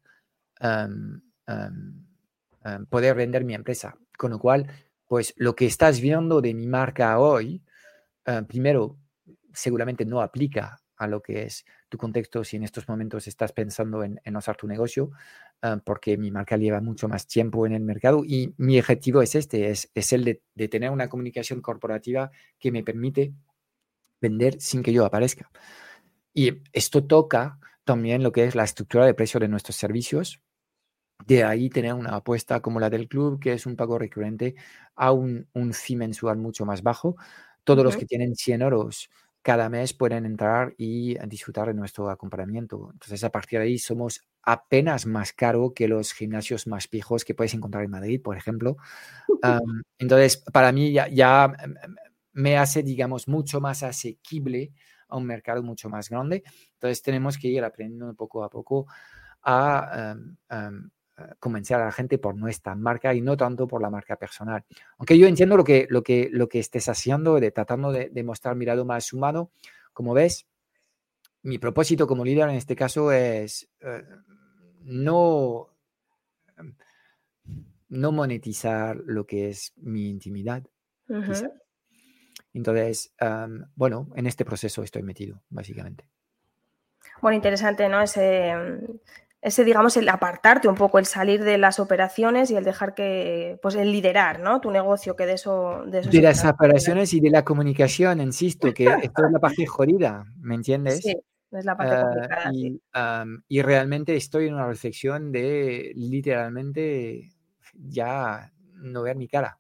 poder 2.90 3.16
vender 3.16 3.44
mi 3.44 3.54
empresa. 3.54 3.96
Con 4.18 4.32
lo 4.32 4.40
cual, 4.40 4.68
pues 5.08 5.34
lo 5.38 5.56
que 5.56 5.66
estás 5.66 6.00
viendo 6.02 6.42
de 6.42 6.54
mi 6.54 6.68
marca 6.68 7.20
hoy, 7.20 7.62
primero, 8.48 8.98
seguramente 9.54 10.06
no 10.06 10.22
aplica 10.22 10.80
a 10.98 11.08
lo 11.08 11.22
que 11.22 11.44
es 11.44 11.66
tu 11.88 11.98
contexto 11.98 12.44
si 12.44 12.58
en 12.58 12.64
estos 12.64 12.88
momentos 12.88 13.28
estás 13.28 13.54
pensando 13.54 14.04
en, 14.04 14.20
en 14.24 14.36
usar 14.36 14.58
tu 14.58 14.68
negocio, 14.68 15.12
porque 15.84 16.18
mi 16.18 16.30
marca 16.32 16.58
lleva 16.58 16.82
mucho 16.82 17.08
más 17.08 17.28
tiempo 17.28 17.66
en 17.66 17.74
el 17.74 17.84
mercado 17.84 18.24
y 18.26 18.54
mi 18.58 18.80
objetivo 18.80 19.22
es 19.22 19.36
este, 19.36 19.70
es, 19.70 19.90
es 19.94 20.14
el 20.14 20.24
de, 20.24 20.42
de, 20.56 20.68
tener 20.68 20.92
una 20.92 21.10
comunicación 21.10 21.62
corporativa 21.62 22.32
que 22.60 22.72
me 22.72 22.84
permite 22.84 23.34
vender 24.22 24.60
sin 24.62 24.84
que 24.84 24.94
yo 24.94 25.06
aparezca. 25.06 25.50
Y 26.34 26.62
esto 26.74 27.06
toca 27.06 27.60
también 27.84 28.24
lo 28.24 28.32
que 28.32 28.46
es 28.46 28.56
la 28.56 28.64
estructura 28.64 29.06
de 29.06 29.14
precio 29.14 29.40
de 29.40 29.48
nuestros 29.48 29.76
servicios. 29.76 30.42
De 31.26 31.44
ahí 31.44 31.70
tener 31.70 31.94
una 31.94 32.16
apuesta 32.16 32.62
como 32.62 32.80
la 32.80 32.90
del 32.90 33.08
club, 33.08 33.40
que 33.40 33.54
es 33.54 33.66
un 33.66 33.76
pago 33.76 34.00
recurrente, 34.00 34.56
a 34.96 35.12
un, 35.12 35.48
un 35.54 35.74
fee 35.74 35.96
mensual 35.96 36.38
mucho 36.38 36.66
más 36.66 36.82
bajo. 36.82 37.18
Todos 37.64 37.84
los 37.84 37.98
que 37.98 38.06
tienen 38.06 38.36
100 38.36 38.62
euros 38.62 39.10
cada 39.42 39.70
mes 39.70 39.94
pueden 39.94 40.26
entrar 40.26 40.74
y 40.78 41.18
disfrutar 41.28 41.68
de 41.68 41.74
nuestro 41.74 42.10
acompañamiento. 42.10 42.90
Entonces, 42.92 43.24
a 43.24 43.30
partir 43.30 43.60
de 43.60 43.66
ahí 43.66 43.80
somos 43.80 44.22
apenas 44.44 45.06
más 45.06 45.34
caro 45.34 45.74
que 45.74 45.88
los 45.88 46.14
gimnasios 46.14 46.68
más 46.68 46.88
fijos 46.88 47.24
que 47.24 47.34
puedes 47.34 47.54
encontrar 47.54 47.84
en 47.84 47.92
Madrid, 47.92 48.22
por 48.22 48.38
ejemplo. 48.38 48.78
entonces, 49.98 50.38
para 50.52 50.72
mí 50.72 50.92
ya, 50.92 51.08
ya 51.08 51.56
me 52.34 52.58
hace, 52.58 52.84
digamos, 52.84 53.28
mucho 53.28 53.62
más 53.62 53.84
asequible 53.84 54.72
a 55.08 55.18
un 55.18 55.26
mercado 55.26 55.64
mucho 55.64 55.90
más 55.90 56.10
grande. 56.10 56.44
Entonces 56.74 57.02
tenemos 57.02 57.38
que 57.38 57.48
ir 57.48 57.64
aprendiendo 57.64 58.14
poco 58.14 58.44
a 58.44 58.50
poco 58.50 58.88
a, 59.44 60.14
em, 60.14 60.36
em, 60.50 60.90
convencer 61.40 61.78
a 61.78 61.86
la 61.86 61.92
gente 61.92 62.18
por 62.18 62.36
nuestra 62.36 62.76
marca 62.76 63.14
y 63.14 63.22
no 63.22 63.36
tanto 63.36 63.68
por 63.68 63.82
la 63.82 63.90
marca 63.90 64.16
personal. 64.16 64.64
Aunque 64.98 65.18
yo 65.18 65.28
entiendo 65.28 65.58
lo 65.58 65.64
que, 65.64 65.86
lo 65.90 66.02
que, 66.02 66.30
lo 66.32 66.48
que 66.48 66.60
estés 66.60 66.88
haciendo, 66.88 67.40
de 67.40 67.52
tratando 67.52 67.92
de, 67.92 68.10
de 68.10 68.24
mostrar 68.24 68.56
mi 68.56 68.66
lado 68.66 68.86
más 68.86 69.12
humano, 69.12 69.52
como 69.92 70.14
ves, 70.14 70.48
mi 71.44 71.58
propósito 71.58 72.08
como 72.08 72.26
líder 72.26 72.50
en 72.50 72.56
este 72.56 72.76
caso 72.76 73.12
es 73.12 73.70
eh, 73.82 74.04
no, 74.82 75.70
no 77.90 78.12
monetizar 78.12 78.98
lo 79.06 79.26
que 79.26 79.50
es 79.50 79.74
mi 79.78 80.10
intimidad. 80.10 80.64
Entonces, 82.54 83.14
bueno, 83.76 84.10
en 84.16 84.26
este 84.28 84.46
proceso 84.46 84.84
estoy 84.84 85.04
metido, 85.04 85.42
básicamente. 85.50 86.08
Bueno, 87.22 87.36
interesante, 87.36 87.88
¿no? 87.90 88.02
Ese, 88.02 88.54
ese, 89.42 89.64
digamos, 89.64 89.96
el 89.98 90.10
apartarte 90.10 90.68
un 90.68 90.76
poco, 90.76 91.00
el 91.00 91.06
salir 91.06 91.44
de 91.44 91.58
las 91.58 91.80
operaciones 91.80 92.52
y 92.52 92.56
el 92.56 92.64
dejar 92.64 92.94
que, 92.94 93.60
pues 93.62 93.76
el 93.76 93.92
liderar, 93.92 94.40
¿no? 94.40 94.60
Tu 94.62 94.72
negocio, 94.72 95.16
que 95.16 95.26
de 95.26 95.34
eso... 95.34 95.84
De, 95.86 96.02
de 96.02 96.22
las 96.22 96.44
operaciones 96.46 97.14
y 97.14 97.20
de 97.20 97.30
la 97.30 97.44
comunicación, 97.46 98.20
insisto, 98.22 98.74
que 98.74 98.86
esto 98.86 99.26
es 99.26 99.32
la 99.32 99.40
parte 99.40 99.66
jodida, 99.66 100.26
¿me 100.40 100.56
entiendes? 100.56 101.02
Sí, 101.02 101.16
es 101.52 101.66
la 101.66 101.78
parte 101.78 102.02
complicada. 102.02 102.52
y, 102.54 102.82
y 103.48 103.62
realmente 103.62 104.16
estoy 104.16 104.48
en 104.48 104.56
una 104.56 104.68
reflexión 104.68 105.32
de 105.32 105.92
literalmente 105.96 107.32
ya 107.74 108.52
no 108.74 109.04
ver 109.04 109.16
mi 109.16 109.28
cara. 109.28 109.60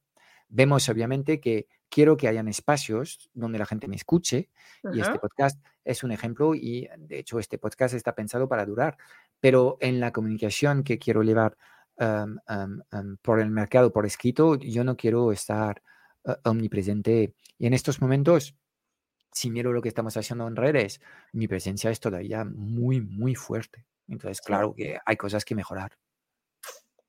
Vemos 0.50 0.90
obviamente 0.90 1.40
que 1.40 1.68
quiero 1.90 2.18
que 2.18 2.28
hayan 2.28 2.48
espacios 2.48 3.30
donde 3.34 3.60
la 3.60 3.66
gente 3.66 3.88
me 3.88 3.96
escuche 3.96 4.50
y 4.94 5.02
este 5.02 5.20
podcast 5.20 5.60
es 5.84 6.04
un 6.04 6.12
ejemplo 6.12 6.56
y 6.56 6.88
de 6.98 7.20
hecho 7.20 7.40
este 7.40 7.58
podcast 7.58 7.96
está 7.96 8.14
pensado 8.16 8.48
para 8.48 8.66
durar, 8.66 8.98
pero 9.40 9.78
en 9.82 10.00
la 10.00 10.12
comunicación 10.12 10.84
que 10.84 11.00
quiero 11.00 11.24
llevar 11.24 11.58
por 13.22 13.40
el 13.40 13.50
mercado 13.50 13.92
por 13.92 14.06
escrito, 14.06 14.56
yo 14.56 14.84
no 14.84 14.96
quiero 14.96 15.32
estar 15.34 15.82
uh, 16.24 16.34
omnipresente 16.46 17.36
y 17.58 17.68
en 17.68 17.74
estos 17.74 18.02
momentos, 18.02 18.56
si 19.34 19.52
miro 19.52 19.74
lo 19.74 19.82
que 19.82 19.90
estamos 19.90 20.16
haciendo 20.16 20.48
en 20.48 20.56
redes, 20.56 21.02
mi 21.34 21.48
presencia 21.48 21.92
es 21.92 22.00
todavía 22.00 22.46
muy, 22.46 23.02
muy 23.02 23.36
fuerte. 23.36 23.86
Entonces, 24.08 24.42
claro 24.42 24.74
que 24.74 24.98
hay 25.06 25.18
cosas 25.18 25.44
que 25.46 25.56
mejorar. 25.56 25.92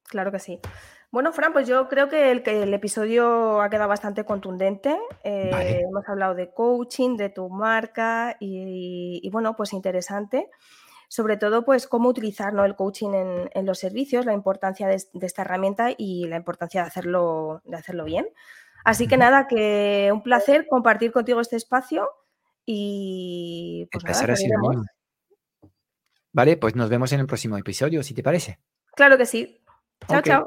Claro 0.03 0.33
que 0.33 0.41
sí. 0.41 0.59
Bueno, 1.12 1.32
Fran, 1.32 1.52
pues 1.52 1.66
yo 1.66 1.88
creo 1.88 2.08
que 2.08 2.30
el, 2.30 2.42
que 2.44 2.62
el 2.62 2.72
episodio 2.72 3.61
ha 3.61 3.68
quedado 3.68 3.88
bastante 3.88 4.24
contundente. 4.24 4.96
Eh, 5.24 5.82
hemos 5.82 6.08
hablado 6.08 6.34
de 6.34 6.52
coaching, 6.52 7.16
de 7.16 7.30
tu 7.30 7.48
marca 7.48 8.36
y, 8.38 9.28
bueno, 9.32 9.56
pues 9.56 9.72
interesante. 9.72 10.48
Sobre 11.08 11.36
todo, 11.36 11.64
pues 11.64 11.88
cómo 11.88 12.08
utilizar 12.08 12.54
el 12.64 12.76
coaching 12.76 13.48
en, 13.52 13.66
los 13.66 13.80
servicios, 13.80 14.24
la 14.24 14.34
importancia 14.34 14.86
de, 14.86 14.94
esta 14.94 15.42
herramienta 15.42 15.88
y 15.98 16.28
la 16.28 16.36
importancia 16.36 16.82
de 16.82 16.86
hacerlo, 16.86 17.62
de 17.64 17.76
hacerlo 17.76 18.04
bien. 18.04 18.28
Así 18.84 19.08
que 19.08 19.16
nada, 19.16 19.48
que 19.48 20.11
un 20.12 20.22
placer 20.22 20.68
compartir 20.68 21.11
contigo 21.11 21.40
este 21.40 21.56
espacio 21.56 22.08
y 22.64 23.88
pues 23.90 24.04
nada, 24.04 24.34
Vale, 26.32 26.56
pues 26.56 26.76
nos 26.76 26.88
vemos 26.88 27.12
en 27.12 27.18
el 27.18 27.26
próximo 27.26 27.56
episodio, 27.56 28.04
si 28.04 28.14
te 28.14 28.22
parece. 28.22 28.61
Claro 28.94 29.18
que 29.18 29.26
sí. 29.26 29.61
Chao, 30.08 30.22
chao. 30.22 30.46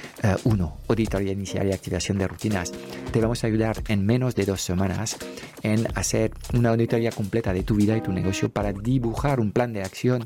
1. 0.43 0.65
Uh, 0.65 0.91
auditoría 0.91 1.31
inicial 1.31 1.67
y 1.67 1.73
activación 1.73 2.17
de 2.17 2.27
rutinas. 2.27 2.71
Te 3.11 3.21
vamos 3.21 3.43
a 3.43 3.47
ayudar 3.47 3.77
en 3.87 4.05
menos 4.05 4.35
de 4.35 4.45
dos 4.45 4.61
semanas 4.61 5.17
en 5.63 5.87
hacer 5.95 6.31
una 6.53 6.69
auditoría 6.69 7.11
completa 7.11 7.53
de 7.53 7.63
tu 7.63 7.75
vida 7.75 7.97
y 7.97 8.01
tu 8.01 8.11
negocio 8.11 8.49
para 8.49 8.73
dibujar 8.73 9.39
un 9.39 9.51
plan 9.51 9.73
de 9.73 9.81
acción 9.81 10.25